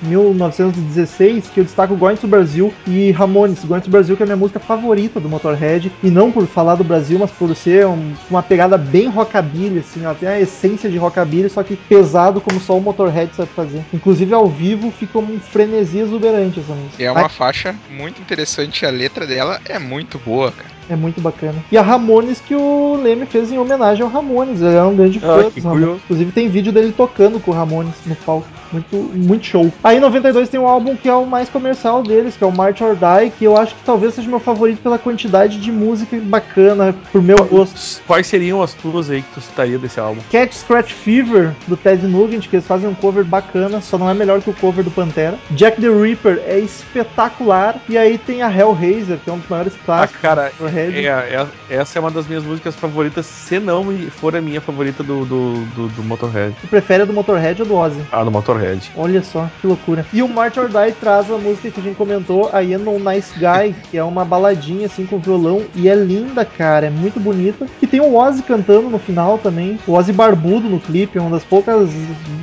1916, 0.02 1.48
que 1.50 1.60
eu 1.60 1.64
destaco 1.64 1.94
Going 1.96 2.16
to 2.16 2.26
Brasil 2.26 2.74
e 2.88 3.12
Ramones. 3.12 3.64
Going 3.64 3.80
to 3.80 3.90
Brasil 3.90 4.16
que 4.16 4.22
é 4.22 4.24
a 4.24 4.26
minha 4.26 4.36
música 4.36 4.58
favorita 4.58 5.20
do 5.20 5.28
Motorhead, 5.28 5.92
e 6.02 6.10
não 6.10 6.32
por 6.32 6.44
falar 6.48 6.74
do 6.74 6.82
Brasil, 6.82 7.18
mas 7.20 7.30
por 7.30 7.54
ser 7.54 7.86
um- 7.86 8.14
uma 8.28 8.42
pegada 8.42 8.76
bem 8.76 9.08
rockabilly, 9.08 9.78
assim, 9.78 10.04
ó, 10.04 10.12
tem 10.12 10.28
a 10.28 10.40
essência 10.40 10.90
de 10.90 10.98
rockabilly, 10.98 11.48
só 11.48 11.62
que 11.62 11.76
pesado 11.76 12.40
como 12.40 12.58
só 12.58 12.76
o 12.76 12.80
Motorhead 12.80 13.34
sabe 13.34 13.50
fazer. 13.54 13.80
Inclusive 13.94 14.34
ao 14.34 14.48
vivo 14.48 14.90
fica 14.90 15.18
um 15.18 15.38
frenesi 15.38 16.00
exuberante 16.00 16.58
essa 16.58 16.72
música. 16.74 17.02
É 17.02 17.12
uma 17.12 17.28
faixa 17.28 17.76
muito 17.88 18.20
interessante, 18.20 18.84
a 18.84 18.90
letra 18.90 19.24
dela 19.24 19.60
é 19.68 19.78
muito 19.78 20.18
boa, 20.18 20.50
cara. 20.50 20.72
É 20.93 20.97
muito 20.97 21.20
bacana. 21.22 21.55
E 21.72 21.78
a 21.78 21.82
Ramones 21.82 22.38
que 22.40 22.55
o 22.55 23.01
Leme 23.03 23.24
fez 23.24 23.51
em 23.51 23.59
homenagem 23.59 24.03
ao 24.05 24.11
Ramones. 24.11 24.61
Ele 24.61 24.76
é 24.76 24.82
um 24.82 24.95
grande 24.95 25.18
fã 25.18 25.26
Ah, 25.40 25.43
dos 25.45 25.55
Ramones. 25.57 25.64
curioso. 25.64 26.01
Inclusive 26.05 26.32
tem 26.32 26.49
vídeo 26.49 26.70
dele 26.72 26.93
tocando 26.95 27.40
com 27.40 27.51
o 27.51 27.55
Ramones 27.55 27.95
no 28.05 28.14
palco. 28.14 28.47
Muito, 28.72 28.97
muito 28.97 29.45
show. 29.47 29.70
Aí 29.84 29.99
em 29.99 30.01
92 30.01 30.49
tem 30.49 30.59
um 30.59 30.66
álbum 30.66 30.97
que 30.97 31.07
é 31.07 31.12
o 31.14 31.26
mais 31.26 31.49
comercial 31.51 32.03
deles, 32.03 32.36
que 32.38 32.43
é 32.45 32.47
o 32.47 32.53
March 32.57 32.80
or 32.80 32.95
Die, 32.97 33.30
que 33.38 33.45
eu 33.45 33.55
acho 33.57 33.74
que 33.74 33.82
talvez 33.84 34.14
seja 34.14 34.26
meu 34.28 34.40
favorito 34.40 34.80
pela 34.82 34.99
quantidade 34.99 35.59
de 35.59 35.70
música 35.70 36.18
bacana, 36.22 36.95
pro 37.12 37.20
meu 37.22 37.36
gosto. 37.45 38.01
Quais 38.07 38.26
seriam 38.26 38.62
as 38.62 38.72
tuas 38.72 39.11
aí 39.11 39.20
que 39.20 39.28
tu 39.34 39.43
citaria 39.43 39.78
desse 39.78 40.01
álbum? 40.01 40.22
Cat 40.30 40.55
Scratch 40.57 40.93
Fever, 40.93 41.53
do 41.68 41.76
Ted 41.76 42.07
Nugent, 42.07 42.49
que 42.49 42.57
eles 42.57 42.66
fazem 42.66 42.88
um 42.88 42.95
cover 42.95 43.24
bacana, 43.24 43.80
só 43.82 43.99
não 43.99 44.09
é 44.09 44.14
melhor 44.14 44.40
que 44.40 44.49
o 44.49 44.55
cover 44.55 44.82
do 44.82 44.90
Pantera. 44.90 45.34
Jack 45.51 45.78
the 45.78 45.88
Ripper 45.88 46.40
é 46.47 46.59
espetacular. 46.59 47.76
E 47.88 47.99
aí 47.99 48.16
tem 48.16 48.43
a 48.43 48.51
Hellraiser, 48.51 49.18
que 49.22 49.28
é 49.28 49.32
um 49.34 49.38
dos 49.38 49.49
maiores 49.51 49.74
Ah, 49.74 49.84
clássicos 49.84 50.22
cara, 50.22 50.51
Red. 50.91 51.07
é, 51.07 51.47
é- 51.70 51.76
essa 51.76 51.99
é 51.99 52.01
uma 52.01 52.11
das 52.11 52.26
minhas 52.26 52.45
músicas 52.45 52.74
favoritas, 52.74 53.26
se 53.26 53.59
não 53.59 53.85
for 54.11 54.35
a 54.37 54.41
minha 54.41 54.61
favorita 54.61 55.03
do, 55.03 55.24
do, 55.24 55.55
do, 55.74 55.89
do 55.89 56.03
Motorhead. 56.03 56.55
Tu 56.61 56.66
prefere 56.68 57.03
a 57.03 57.07
do 57.07 57.12
Motorhead 57.12 57.62
ou 57.62 57.68
do 57.68 57.74
Ozzy? 57.76 58.01
Ah, 58.11 58.22
do 58.24 58.30
Motorhead. 58.30 58.91
Olha 58.97 59.22
só, 59.22 59.49
que 59.61 59.66
loucura. 59.66 60.05
E 60.12 60.22
o 60.22 60.28
March 60.28 60.57
or 60.59 60.68
Die 60.68 60.93
traz 61.01 61.30
a 61.30 61.37
música 61.39 61.70
que 61.70 61.80
a 61.80 61.83
gente 61.83 61.97
comentou, 61.97 62.51
a 62.53 62.61
You 62.61 62.78
Know 62.78 62.99
Nice 62.99 63.33
Guy, 63.39 63.74
que 63.91 63.97
é 63.99 64.05
uma 64.05 64.24
baladinha 64.24 64.87
assim 64.87 65.07
com 65.07 65.18
violão 65.18 65.62
e 65.74 65.89
é 65.89 65.95
linda, 65.95 66.45
cara, 66.45 66.87
é 66.87 66.91
muito 66.91 67.18
bonita. 67.20 67.66
E 67.80 67.87
tem 67.87 68.01
o 68.01 68.14
Ozzy 68.16 68.43
cantando 68.43 68.89
no 68.91 68.99
final 68.99 69.39
também. 69.39 69.78
O 69.87 69.93
Ozzy 69.93 70.12
barbudo 70.12 70.68
no 70.68 70.80
clipe, 70.80 71.18
é 71.18 71.20
uma 71.20 71.30
das 71.30 71.45
poucas 71.45 71.91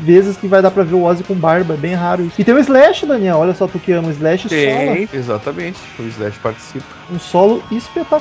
vezes 0.03 0.37
que 0.37 0.47
vai 0.47 0.61
dar 0.61 0.71
pra 0.71 0.83
ver 0.83 0.95
o 0.95 1.03
Ozzy 1.03 1.23
com 1.23 1.33
barba, 1.35 1.73
é 1.73 1.77
bem 1.77 1.93
raro 1.93 2.23
isso. 2.25 2.39
E 2.39 2.43
tem 2.43 2.53
o 2.53 2.59
Slash, 2.59 3.05
Daniel, 3.05 3.37
olha 3.37 3.53
só 3.53 3.67
tu 3.67 3.79
que 3.79 3.91
ama 3.91 4.07
o 4.07 4.11
Slash 4.11 4.43
solo, 4.49 4.49
Tem, 4.61 5.09
exatamente. 5.13 5.77
O 5.99 6.03
Slash 6.03 6.39
participa. 6.39 6.85
um 7.11 7.19
solo 7.19 7.63
espetacular. 7.71 8.18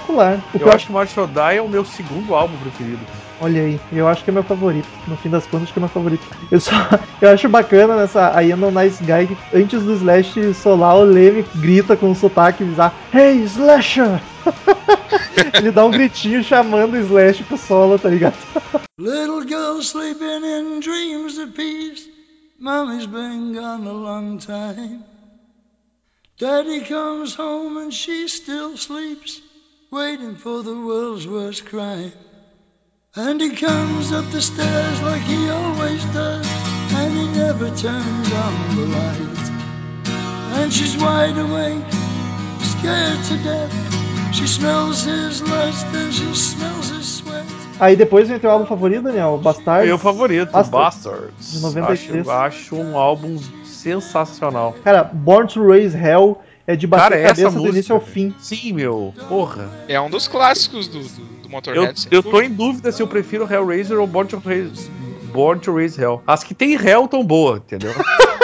O 0.55 0.59
que 0.59 0.64
Eu 0.64 0.72
acho 0.72 0.86
que 0.86 1.20
or 1.20 1.26
Die 1.26 1.57
é 1.57 1.62
o 1.62 1.68
meu 1.68 1.84
segundo 1.84 2.34
álbum 2.34 2.57
preferido. 2.59 3.01
Olha 3.40 3.62
aí, 3.62 3.80
eu 3.92 4.09
acho 4.09 4.24
que 4.24 4.30
é 4.30 4.32
meu 4.32 4.42
favorito. 4.42 4.88
No 5.07 5.16
fim 5.16 5.30
das 5.30 5.46
contas, 5.46 5.64
acho 5.64 5.72
que 5.72 5.78
é 5.78 5.80
meu 5.80 5.88
favorito. 5.88 6.26
Eu 6.51 6.61
só 6.61 6.72
eu 7.22 7.30
acho 7.30 7.49
bacana 7.49 7.96
nessa 7.96 8.42
I 8.42 8.53
Am 8.53 8.64
a 8.64 8.70
Nice 8.70 9.03
Guy 9.03 9.28
que 9.28 9.57
antes 9.57 9.82
do 9.82 9.94
Slash 9.94 10.55
solar, 10.55 10.96
o 10.96 11.05
Leme 11.05 11.44
grita 11.57 11.96
com 11.96 12.11
um 12.11 12.14
sotaque 12.14 12.64
bizarro: 12.64 12.94
Hey, 13.14 13.44
Slasher! 13.44 14.20
Ele 15.55 15.70
dá 15.70 15.84
um 15.84 15.90
gritinho 15.90 16.42
chamando 16.42 16.94
o 16.94 17.01
Slash 17.01 17.44
pro 17.44 17.57
solo, 17.57 17.99
tá 17.99 18.09
ligado? 18.09 18.34
Little 18.99 19.46
girl 19.46 19.80
sleeping 19.80 20.44
in 20.44 20.80
dreams 20.80 21.38
of 21.38 21.53
peace. 21.53 22.09
Mommy's 22.59 23.07
been 23.07 23.55
gone 23.55 23.86
a 23.86 23.92
long 23.92 24.38
time. 24.38 25.05
Daddy 26.38 26.80
comes 26.80 27.34
home 27.34 27.76
and 27.76 27.94
she 27.94 28.26
still 28.26 28.76
sleeps, 28.76 29.40
waiting 29.91 30.36
for 30.36 30.62
the 30.62 30.74
world's 30.74 31.26
worst 31.26 31.64
crime. 31.66 32.12
And 33.16 33.41
he 33.41 33.57
comes 33.57 34.12
up 34.12 34.30
the 34.30 34.43
stairs 34.43 35.03
like 35.03 35.22
he 35.22 35.49
always 35.49 36.05
does, 36.07 36.47
and 36.93 37.12
he 37.14 37.26
never 37.39 37.68
turns 37.70 38.32
on 38.32 38.76
the 38.76 38.86
light. 38.86 40.61
And 40.61 40.72
she's 40.72 40.97
wide 40.97 41.39
awake, 41.39 41.84
scared 42.61 43.24
to 43.24 43.36
death. 43.43 44.34
She 44.34 44.47
smells 44.47 45.05
his 45.05 45.41
lust 45.41 45.86
and 45.86 46.12
she 46.12 46.34
smells 46.34 46.91
his 46.91 47.07
sweat. 47.07 47.47
Aí 47.80 47.97
depois 47.97 48.28
vem 48.28 48.39
teu 48.39 48.51
álbum 48.51 48.66
favorito, 48.66 49.05
Daniel? 49.05 49.39
Bastard? 49.39 49.86
Meu 49.86 49.97
favorito, 49.97 50.53
Bastards. 50.53 50.70
Bastards. 50.70 51.53
De 51.53 51.61
93. 51.61 52.28
Acho, 52.28 52.30
acho 52.30 52.76
um 52.76 52.97
álbum 52.97 53.39
sensacional. 53.64 54.74
Cara, 54.84 55.05
Born 55.05 55.47
to 55.47 55.62
Raise 55.62 55.97
Hell 55.97 56.43
é 56.69 56.77
de 56.77 56.87
bater 56.87 57.03
Cara, 57.03 57.16
essa 57.16 57.29
cabeça 57.29 57.51
do 57.51 57.57
música, 57.57 57.75
início 57.75 57.95
ao 57.95 58.01
fim. 58.01 58.35
Sim, 58.39 58.75
meu. 58.75 59.14
Porra. 59.27 59.71
É 59.89 59.99
um 59.99 60.11
dos 60.11 60.29
clássicos 60.29 60.87
do, 60.87 61.01
do, 61.01 61.09
do 61.09 61.45
Eu, 61.45 61.51
Motorhead. 61.51 61.99
sem 61.99 62.09
eu 62.12 62.23
tô 62.23 62.43
em 62.43 62.51
dúvida 62.51 62.93
se 62.93 63.03
eu 63.03 63.09
prefiro 63.09 63.51
Hellraiser 63.51 63.99
ou 63.99 64.07
Born 64.07 64.29
to 64.29 64.43
Raise, 64.45 64.91
Born 65.33 65.59
to 65.62 65.75
Raise 65.75 65.99
Hell. 65.99 66.23
As 66.27 66.45
que 66.45 66.55
tem 66.55 66.75
Hell 66.75 67.09
tão 67.09 67.25
boa, 67.25 67.57
entendeu? 67.57 67.93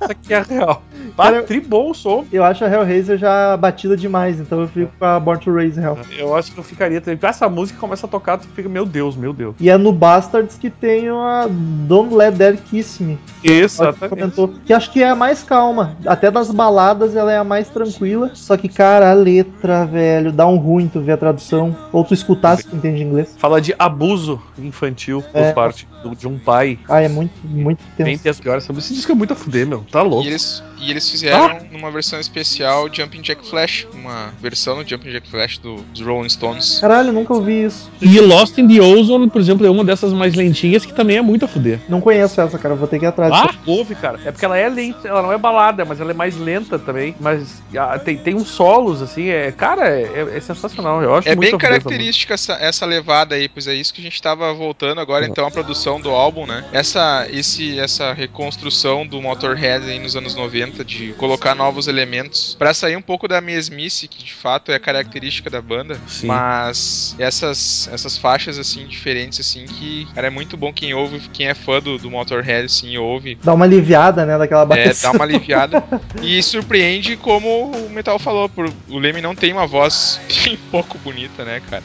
Essa 0.00 0.12
aqui 0.12 0.32
é 0.34 0.38
a 0.38 0.42
real. 0.42 0.82
Cara, 1.16 1.38
Ah, 1.38 1.42
tribom 1.42 1.90
o 1.90 1.94
som. 1.94 2.24
Eu 2.32 2.44
acho 2.44 2.64
a 2.64 2.68
Hellraiser 2.68 3.16
já 3.16 3.56
batida 3.56 3.96
demais, 3.96 4.38
então 4.38 4.60
eu 4.60 4.68
fico 4.68 4.90
com 4.98 5.04
a 5.04 5.18
Born 5.18 5.40
to 5.42 5.52
Raise 5.54 5.80
Hell. 5.80 5.96
Eu 6.18 6.34
acho 6.36 6.52
que 6.52 6.58
eu 6.58 6.64
ficaria. 6.64 7.02
Essa 7.22 7.48
música 7.48 7.78
começa 7.78 8.06
a 8.06 8.08
tocar, 8.08 8.36
tu 8.38 8.46
fica, 8.48 8.68
meu 8.68 8.84
Deus, 8.84 9.16
meu 9.16 9.32
Deus. 9.32 9.54
E 9.58 9.70
é 9.70 9.76
no 9.78 9.92
Bastards 9.92 10.56
que 10.58 10.68
tem 10.68 11.08
a 11.08 11.46
Don't 11.50 12.14
Let 12.14 12.36
That 12.36 12.58
Kiss 12.62 13.02
Me. 13.02 13.18
Que 13.42 13.50
Exatamente. 13.52 14.08
comentou. 14.10 14.52
Que 14.64 14.72
acho 14.72 14.90
que 14.92 15.02
é 15.02 15.08
a 15.08 15.14
mais 15.14 15.42
calma. 15.42 15.96
Até 16.06 16.30
das 16.30 16.50
baladas 16.50 17.14
ela 17.16 17.32
é 17.32 17.38
a 17.38 17.44
mais 17.44 17.68
tranquila. 17.68 18.30
Só 18.34 18.56
que, 18.56 18.68
cara, 18.68 19.10
a 19.10 19.14
letra, 19.14 19.84
velho, 19.86 20.32
dá 20.32 20.46
um 20.46 20.56
ruim 20.56 20.88
tu 20.88 21.00
ver 21.00 21.12
a 21.12 21.16
tradução. 21.16 21.74
Ou 21.92 22.04
tu 22.04 22.12
escutar 22.14 22.56
se 22.56 22.66
tu 22.66 22.76
entende 22.76 23.02
inglês. 23.02 23.34
Fala 23.38 23.60
de 23.60 23.74
abuso 23.78 24.40
infantil 24.58 25.22
por 25.32 25.40
É. 25.40 25.52
parte 25.52 25.86
do- 26.10 26.16
de 26.16 26.26
um 26.28 26.38
pai. 26.38 26.78
Ah, 26.88 27.00
é 27.00 27.08
muito, 27.08 27.32
muito 27.44 27.82
Bem 27.96 28.06
tenso. 28.12 28.22
ter 28.22 28.28
as 28.30 28.40
piores. 28.40 28.68
Esse 28.68 28.94
disco 28.94 29.12
é 29.12 29.14
muito 29.14 29.32
a 29.32 29.36
fuder, 29.36 29.66
meu. 29.66 29.84
Tá 29.90 30.02
louco. 30.02 30.24
E 30.24 30.28
eles, 30.28 30.62
e 30.80 30.90
eles 30.90 31.08
fizeram 31.10 31.58
numa 31.70 31.90
versão 31.90 32.18
especial 32.20 32.88
Jumping 32.92 33.20
Jack 33.22 33.46
Flash, 33.48 33.86
uma 33.94 34.32
versão 34.40 34.82
do 34.82 34.88
Jumping 34.88 35.10
Jack 35.10 35.28
Flash 35.28 35.58
do, 35.58 35.76
dos 35.76 36.00
Rolling 36.00 36.28
Stones. 36.28 36.78
Caralho, 36.80 37.12
nunca 37.12 37.34
ouvi 37.34 37.64
isso. 37.64 37.90
E 38.00 38.20
Lost 38.20 38.56
in 38.58 38.68
the 38.68 38.80
Ozone, 38.80 39.28
por 39.30 39.40
exemplo, 39.40 39.66
é 39.66 39.70
uma 39.70 39.84
dessas 39.84 40.12
mais 40.12 40.34
lentinhas 40.34 40.84
que 40.84 40.92
também 40.92 41.16
é 41.16 41.22
muito 41.22 41.44
a 41.44 41.48
fuder. 41.48 41.80
Não 41.88 42.00
conheço 42.00 42.40
essa, 42.40 42.58
cara. 42.58 42.74
Vou 42.74 42.86
ter 42.88 42.98
que 42.98 43.04
ir 43.04 43.08
atrás. 43.08 43.32
Ah, 43.32 43.54
ouve, 43.66 43.94
cara. 43.94 44.20
É 44.24 44.30
porque 44.30 44.44
ela 44.44 44.56
é 44.56 44.68
lenta, 44.68 45.08
ela 45.08 45.22
não 45.22 45.32
é 45.32 45.38
balada, 45.38 45.84
mas 45.84 46.00
ela 46.00 46.10
é 46.10 46.14
mais 46.14 46.36
lenta 46.36 46.78
também. 46.78 47.14
Mas 47.20 47.62
ah, 47.76 47.98
tem, 47.98 48.16
tem 48.16 48.34
uns 48.34 48.48
solos, 48.48 49.02
assim, 49.02 49.28
é. 49.28 49.50
Cara, 49.52 49.88
é, 49.88 50.32
é 50.34 50.40
sensacional. 50.40 51.02
Eu 51.02 51.14
acho 51.14 51.28
É 51.28 51.34
muito 51.34 51.40
bem 51.40 51.48
essa 51.48 51.58
característica 51.58 52.34
essa, 52.34 52.54
essa 52.54 52.84
levada 52.86 53.34
aí, 53.34 53.48
pois 53.48 53.66
é 53.66 53.74
isso 53.74 53.92
que 53.92 54.00
a 54.00 54.04
gente 54.04 54.20
tava 54.20 54.52
voltando 54.52 55.00
agora, 55.00 55.26
então, 55.26 55.46
a 55.46 55.50
produção 55.50 55.95
do 56.00 56.10
álbum, 56.10 56.46
né? 56.46 56.64
Essa, 56.72 57.26
esse, 57.30 57.78
essa 57.78 58.12
reconstrução 58.12 59.06
do 59.06 59.20
Motorhead 59.20 59.84
aí 59.88 59.98
nos 59.98 60.16
anos 60.16 60.34
90 60.34 60.84
de 60.84 61.12
colocar 61.14 61.54
novos 61.54 61.86
elementos 61.88 62.54
pra 62.58 62.74
sair 62.74 62.96
um 62.96 63.02
pouco 63.02 63.26
da 63.28 63.40
mesmice, 63.40 64.08
que 64.08 64.22
de 64.22 64.32
fato 64.34 64.70
é 64.72 64.78
característica 64.78 65.48
da 65.50 65.60
banda. 65.60 65.98
Sim. 66.06 66.26
Mas 66.26 67.14
essas, 67.18 67.88
essas 67.92 68.16
faixas, 68.16 68.58
assim, 68.58 68.86
diferentes, 68.86 69.40
assim, 69.40 69.66
que, 69.66 70.06
cara, 70.14 70.26
é 70.26 70.30
muito 70.30 70.56
bom 70.56 70.72
quem 70.72 70.94
ouve, 70.94 71.20
quem 71.32 71.46
é 71.48 71.54
fã 71.54 71.80
do, 71.80 71.98
do 71.98 72.10
Motorhead, 72.10 72.66
assim, 72.66 72.96
ouve. 72.96 73.38
Dá 73.42 73.54
uma 73.54 73.64
aliviada, 73.64 74.24
né, 74.24 74.38
daquela 74.38 74.62
É, 74.62 74.66
bateção. 74.66 75.12
dá 75.12 75.18
uma 75.18 75.24
aliviada. 75.24 75.84
e 76.22 76.42
surpreende 76.42 77.16
como 77.16 77.70
o 77.70 77.90
Metal 77.90 78.18
falou. 78.18 78.48
Por, 78.48 78.72
o 78.88 78.98
Leme 78.98 79.20
não 79.20 79.34
tem 79.34 79.52
uma 79.52 79.66
voz 79.66 80.20
bem 80.44 80.58
pouco 80.70 80.98
bonita, 80.98 81.44
né, 81.44 81.60
cara? 81.68 81.82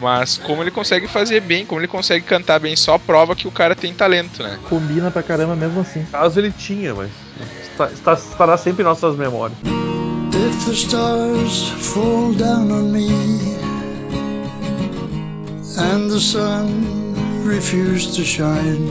Mas 0.00 0.38
como 0.38 0.62
ele 0.62 0.70
consegue 0.70 1.06
fazer 1.08 1.40
bem, 1.40 1.64
como 1.66 1.80
ele 1.80 1.88
consegue 1.88 2.24
cantar 2.24 2.58
bem, 2.60 2.76
só 2.76 2.98
prova 2.98 3.34
que 3.36 3.46
o 3.48 3.50
cara 3.50 3.74
tem 3.74 3.92
talento, 3.94 4.42
né? 4.42 4.58
Combina 4.68 5.10
pra 5.10 5.22
caramba 5.22 5.54
mesmo 5.56 5.80
assim. 5.80 6.04
Caso 6.10 6.38
ele 6.40 6.52
tinha, 6.52 6.94
mas 6.94 7.10
está, 7.62 7.86
está- 7.86 8.14
estará 8.14 8.56
sempre 8.56 8.82
em 8.82 8.84
nossas 8.86 9.16
memórias. 9.16 9.58
If 10.34 10.64
the 10.66 10.72
stars 10.72 11.68
fall 11.78 12.32
down 12.34 12.70
on 12.72 12.90
me 12.90 13.08
and 15.78 16.08
the 16.10 16.18
sun 16.20 17.14
refuse 17.46 18.14
to 18.16 18.22
shine, 18.24 18.90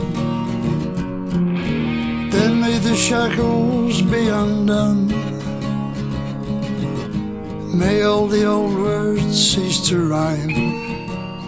then 2.30 2.60
may 2.60 2.78
the 2.78 2.94
shackles 2.96 4.00
be 4.02 4.28
undone. 4.30 5.08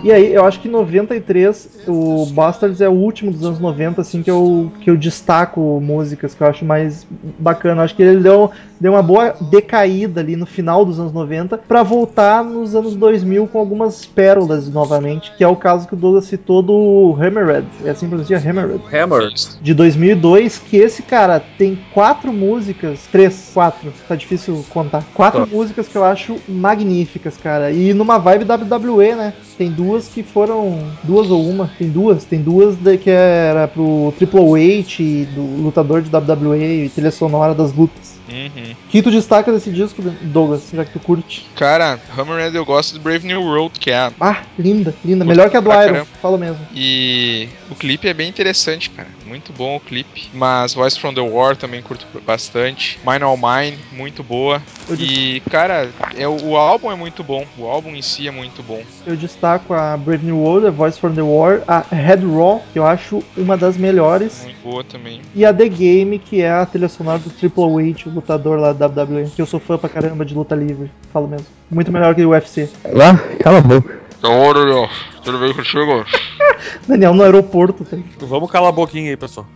E 0.02 0.12
aí, 0.12 0.34
eu 0.34 0.44
acho 0.44 0.60
que 0.60 0.68
em 0.68 0.70
93, 0.70 1.68
o 1.88 2.26
Bastards 2.26 2.80
é 2.80 2.88
o 2.88 2.92
último 2.92 3.30
dos 3.30 3.44
anos 3.44 3.58
90, 3.60 4.00
assim, 4.00 4.22
que 4.22 4.30
eu, 4.30 4.70
que 4.80 4.90
eu 4.90 4.96
destaco 4.96 5.80
músicas 5.82 6.34
que 6.34 6.42
eu 6.42 6.46
acho 6.46 6.64
mais 6.64 7.06
bacana. 7.38 7.82
Acho 7.82 7.94
que 7.94 8.02
ele 8.02 8.22
deu, 8.22 8.50
deu 8.80 8.92
uma 8.92 9.02
boa 9.02 9.34
decaída 9.50 10.20
ali 10.20 10.36
no 10.36 10.46
final 10.46 10.84
dos 10.84 10.98
anos 10.98 11.12
90 11.12 11.58
pra 11.58 11.82
voltar 11.82 12.44
nos 12.44 12.74
anos 12.74 12.94
2000 12.96 13.46
com 13.48 13.58
algumas 13.58 14.04
pérolas 14.06 14.68
novamente, 14.68 15.32
que 15.36 15.44
é 15.44 15.48
o 15.48 15.56
caso 15.56 15.86
que 15.86 15.94
o 15.94 15.96
Douglas 15.96 16.24
citou 16.26 16.62
do 16.62 17.16
Hammerhead. 17.20 17.66
É 17.84 17.90
assim 17.90 18.06
que 18.06 18.10
pronuncia 18.10 18.38
Hammerhead. 18.38 18.80
Hammer. 18.92 19.28
De 19.60 19.74
2002, 19.74 20.58
que 20.58 20.76
esse 20.76 21.02
cara 21.02 21.40
tem 21.58 21.78
quatro 21.92 22.32
músicas, 22.32 23.00
três, 23.10 23.50
quatro, 23.52 23.92
tá 24.08 24.14
difícil 24.16 24.64
contar. 24.70 25.04
Quatro 25.14 25.34
Tá. 25.34 25.46
músicas 25.46 25.88
que 25.88 25.96
eu 25.96 26.04
acho 26.04 26.36
magníficas, 26.48 27.36
cara. 27.36 27.70
E 27.70 27.92
numa 27.92 28.18
vibe 28.18 28.44
WWE, 28.44 29.14
né? 29.14 29.34
Tem 29.56 29.70
duas 29.70 30.08
que 30.08 30.22
foram. 30.22 30.78
Duas 31.02 31.30
ou 31.30 31.44
uma? 31.48 31.70
Tem 31.78 31.88
duas. 31.88 32.24
Tem 32.24 32.40
duas 32.40 32.76
de- 32.76 32.96
que 32.98 33.10
era 33.10 33.66
pro 33.68 34.12
Triple 34.16 34.40
H 34.80 35.02
e 35.02 35.24
do 35.34 35.42
lutador 35.42 36.02
de 36.02 36.10
WWE 36.10 36.84
e 36.84 36.88
trilha 36.88 37.10
sonora 37.10 37.54
das 37.54 37.72
lutas. 37.72 38.14
Uhum. 38.26 38.74
Que 38.88 39.02
tu 39.02 39.10
destaca 39.10 39.52
desse 39.52 39.70
disco, 39.70 40.00
Douglas, 40.22 40.70
já 40.72 40.84
que 40.84 40.92
tu 40.92 41.00
curte? 41.00 41.44
Cara, 41.56 41.98
Hammerhead 42.16 42.56
eu 42.56 42.64
gosto 42.64 42.94
do 42.94 43.00
Brave 43.00 43.26
New 43.26 43.42
World, 43.42 43.78
que 43.78 43.90
é 43.90 43.96
a 43.98 44.12
Ah, 44.18 44.42
linda, 44.58 44.94
linda. 45.04 45.24
Melhor 45.24 45.50
que 45.50 45.56
a 45.56 45.60
do 45.60 45.70
Iron, 45.70 46.06
fala 46.22 46.38
mesmo. 46.38 46.58
E 46.74 47.48
o 47.70 47.74
clipe 47.74 48.08
é 48.08 48.14
bem 48.14 48.28
interessante, 48.28 48.88
cara. 48.90 49.08
Muito 49.26 49.52
bom 49.52 49.76
o 49.76 49.80
clipe. 49.80 50.28
Mas 50.32 50.74
Voice 50.74 50.98
from 50.98 51.14
the 51.14 51.20
War 51.20 51.56
também 51.56 51.82
curto 51.82 52.06
bastante. 52.26 52.98
Mine 53.06 53.22
All 53.22 53.36
Mine, 53.36 53.78
muito 53.92 54.22
boa. 54.22 54.62
Eu 54.88 54.96
E, 54.96 55.40
cara, 55.50 55.88
é, 56.16 56.28
o 56.28 56.56
álbum 56.56 56.90
é 56.90 56.94
muito 56.94 57.22
bom. 57.24 57.44
O 57.58 57.66
álbum 57.66 57.94
em 57.94 58.02
si 58.02 58.28
é 58.28 58.30
muito 58.30 58.62
bom. 58.62 58.82
Eu 59.06 59.16
destaco 59.16 59.72
a 59.72 59.96
Brave 59.96 60.24
New 60.24 60.38
World, 60.38 60.66
a 60.66 60.70
Voice 60.70 60.98
from 60.98 61.14
the 61.14 61.22
War, 61.22 61.62
a 61.66 61.84
Head 61.94 62.24
Raw, 62.26 62.62
que 62.72 62.78
eu 62.78 62.86
acho 62.86 63.22
uma 63.36 63.56
das 63.56 63.76
melhores. 63.76 64.42
Muito 64.44 64.62
boa 64.62 64.84
também. 64.84 65.20
E 65.34 65.44
a 65.44 65.52
The 65.52 65.68
Game, 65.68 66.18
que 66.18 66.42
é 66.42 66.50
a 66.50 66.66
trilha 66.66 66.88
sonora 66.88 67.18
do 67.18 67.30
Triple 67.30 67.64
H, 67.64 68.08
o 68.08 68.10
lutador 68.10 68.58
lá 68.58 68.72
da 68.72 68.86
WWE, 68.86 69.30
que 69.34 69.40
eu 69.40 69.46
sou 69.46 69.60
fã 69.60 69.78
pra 69.78 69.88
caramba 69.88 70.24
de 70.24 70.34
luta 70.34 70.54
livre, 70.54 70.90
falo 71.12 71.28
mesmo. 71.28 71.46
Muito 71.70 71.90
melhor 71.90 72.14
que 72.14 72.24
o 72.24 72.30
UFC. 72.30 72.68
Lá, 72.92 73.16
cala 73.40 73.58
a 73.58 73.62
boca. 73.62 74.03
Da 74.24 74.30
hora, 74.30 74.74
ó. 74.74 74.88
Tudo 75.22 75.38
bem 75.38 75.52
contigo? 75.52 76.02
Daniel 76.88 77.12
no 77.12 77.22
aeroporto, 77.22 77.84
tá? 77.84 77.98
Vamos 78.20 78.50
calar 78.50 78.70
a 78.70 78.72
boquinha 78.72 79.10
aí, 79.10 79.18
pessoal. 79.18 79.46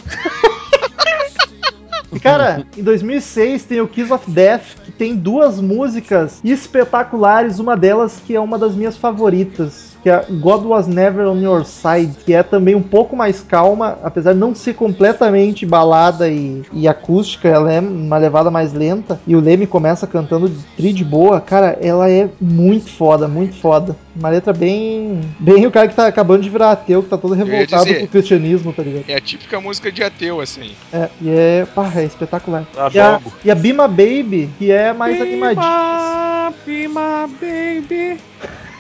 E 2.12 2.20
cara, 2.20 2.66
em 2.76 2.82
2006 2.82 3.64
tem 3.64 3.80
o 3.80 3.88
Kiss 3.88 4.12
of 4.12 4.30
Death, 4.30 4.76
que 4.84 4.92
tem 4.92 5.16
duas 5.16 5.58
músicas 5.58 6.42
espetaculares, 6.44 7.58
uma 7.58 7.78
delas 7.78 8.20
que 8.26 8.36
é 8.36 8.40
uma 8.40 8.58
das 8.58 8.74
minhas 8.74 8.94
favoritas, 8.94 9.96
que 10.02 10.08
é 10.10 10.24
God 10.30 10.64
Was 10.64 10.86
Never 10.86 11.26
on 11.26 11.38
Your 11.40 11.64
Side, 11.64 12.12
que 12.24 12.32
é 12.32 12.42
também 12.42 12.74
um 12.74 12.82
pouco 12.82 13.16
mais 13.16 13.40
calma, 13.40 13.98
apesar 14.02 14.32
de 14.32 14.38
não 14.38 14.54
ser 14.54 14.74
completamente 14.74 15.66
balada 15.66 16.28
e, 16.28 16.62
e 16.72 16.86
acústica, 16.88 17.48
ela 17.48 17.72
é 17.72 17.80
uma 17.80 18.16
levada 18.18 18.50
mais 18.50 18.72
lenta, 18.72 19.20
e 19.26 19.34
o 19.34 19.40
Leme 19.40 19.66
começa 19.66 20.06
cantando 20.06 20.48
de 20.48 20.62
tri 20.76 20.92
de 20.92 21.04
boa, 21.04 21.40
cara, 21.40 21.78
ela 21.80 22.08
é 22.10 22.28
muito 22.40 22.90
foda, 22.90 23.26
muito 23.28 23.56
foda. 23.56 23.96
Uma 24.16 24.30
letra 24.30 24.52
bem. 24.52 25.20
Bem 25.38 25.64
o 25.64 25.70
cara 25.70 25.86
que 25.86 25.94
tá 25.94 26.06
acabando 26.08 26.42
de 26.42 26.50
virar 26.50 26.72
ateu, 26.72 27.02
que 27.04 27.08
tá 27.08 27.16
todo 27.16 27.34
revoltado 27.34 27.84
dizer- 27.84 28.00
com 28.00 28.04
o 28.06 28.08
cristianismo, 28.08 28.72
tá 28.72 28.82
ligado? 28.82 29.04
É 29.06 29.14
a 29.14 29.20
típica 29.20 29.60
música 29.60 29.92
de 29.92 30.02
ateu, 30.02 30.40
assim. 30.40 30.72
É, 30.92 31.08
e 31.20 31.30
é, 31.30 31.66
pá, 31.72 31.92
é 31.94 32.04
espetacular. 32.04 32.64
Tá 32.74 32.90
E 32.92 32.98
a, 32.98 33.20
e 33.44 33.50
a 33.50 33.54
Bima 33.54 33.86
Baby, 33.86 34.50
que 34.58 34.72
é 34.72 34.92
mais 34.92 35.20
animadinha. 35.20 36.52
Bima, 36.66 37.28
baby. 37.40 38.18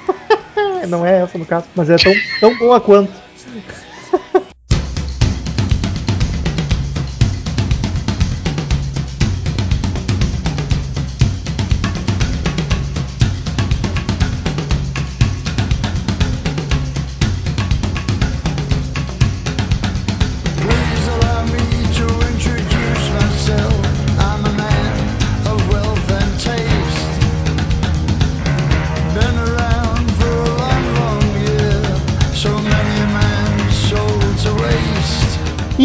Não 0.88 1.04
é 1.04 1.20
essa 1.20 1.38
no 1.38 1.46
caso, 1.46 1.66
mas 1.74 1.90
é 1.90 1.96
tão, 1.96 2.12
tão 2.40 2.56
boa 2.58 2.80
quanto. 2.80 3.12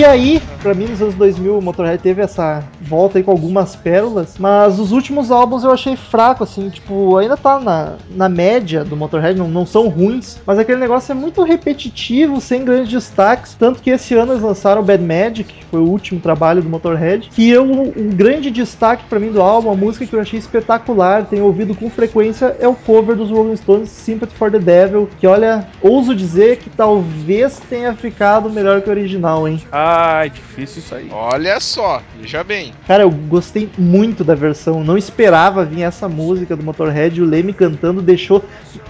E 0.03 0.05
aí, 0.05 0.41
pra 0.61 0.73
mim, 0.73 0.85
nos 0.87 1.01
anos 1.01 1.15
2000, 1.15 1.57
o 1.57 1.61
Motorhead 1.61 1.97
teve 2.03 2.21
essa 2.21 2.61
volta 2.83 3.17
aí 3.17 3.23
com 3.23 3.31
algumas 3.31 3.75
pérolas, 3.75 4.35
mas 4.37 4.79
os 4.79 4.91
últimos 4.91 5.31
álbuns 5.31 5.63
eu 5.63 5.71
achei 5.71 5.95
fraco, 5.95 6.43
assim, 6.43 6.69
tipo, 6.69 7.17
ainda 7.17 7.37
tá 7.37 7.59
na, 7.59 7.93
na 8.09 8.29
média 8.29 8.83
do 8.83 8.95
Motorhead, 8.95 9.37
não, 9.37 9.47
não 9.47 9.65
são 9.65 9.87
ruins, 9.87 10.39
mas 10.45 10.59
aquele 10.59 10.79
negócio 10.79 11.11
é 11.11 11.15
muito 11.15 11.43
repetitivo, 11.43 12.41
sem 12.41 12.63
grandes 12.63 12.91
destaques, 12.91 13.55
tanto 13.57 13.81
que 13.81 13.89
esse 13.89 14.13
ano 14.15 14.33
eles 14.33 14.43
lançaram 14.43 14.83
Bad 14.83 15.03
Magic, 15.03 15.51
que 15.53 15.65
foi 15.65 15.79
o 15.79 15.87
último 15.87 16.19
trabalho 16.19 16.61
do 16.61 16.69
Motorhead, 16.69 17.29
que 17.29 17.49
eu, 17.49 17.63
um 17.63 18.09
grande 18.09 18.51
destaque 18.51 19.05
pra 19.09 19.19
mim 19.19 19.31
do 19.31 19.41
álbum, 19.41 19.71
a 19.71 19.75
música 19.75 20.05
que 20.05 20.15
eu 20.15 20.21
achei 20.21 20.39
espetacular, 20.39 21.25
tenho 21.25 21.45
ouvido 21.45 21.75
com 21.75 21.89
frequência, 21.89 22.55
é 22.59 22.67
o 22.67 22.75
cover 22.75 23.15
dos 23.15 23.29
Rolling 23.29 23.55
Stones, 23.55 23.89
Sympathy 23.89 24.35
for 24.35 24.51
the 24.51 24.59
Devil, 24.59 25.09
que 25.19 25.27
olha, 25.27 25.67
ouso 25.81 26.15
dizer 26.15 26.57
que 26.57 26.69
talvez 26.69 27.59
tenha 27.69 27.93
ficado 27.93 28.49
melhor 28.49 28.81
que 28.81 28.89
o 28.89 28.91
original, 28.91 29.47
hein. 29.47 29.61
Ai, 29.71 30.29
difícil 30.29 30.79
isso 30.79 30.95
aí. 30.95 31.09
Olha 31.11 31.59
só, 31.59 32.01
veja 32.19 32.43
bem. 32.43 32.72
Cara, 32.87 33.03
eu 33.03 33.09
gostei 33.09 33.69
muito 33.77 34.23
da 34.23 34.35
versão. 34.35 34.83
Não 34.83 34.97
esperava 34.97 35.63
vir 35.63 35.83
essa 35.83 36.09
música 36.09 36.55
do 36.55 36.63
Motorhead. 36.63 37.21
O 37.21 37.25
Leme 37.25 37.53
cantando 37.53 38.01
deixou. 38.01 38.43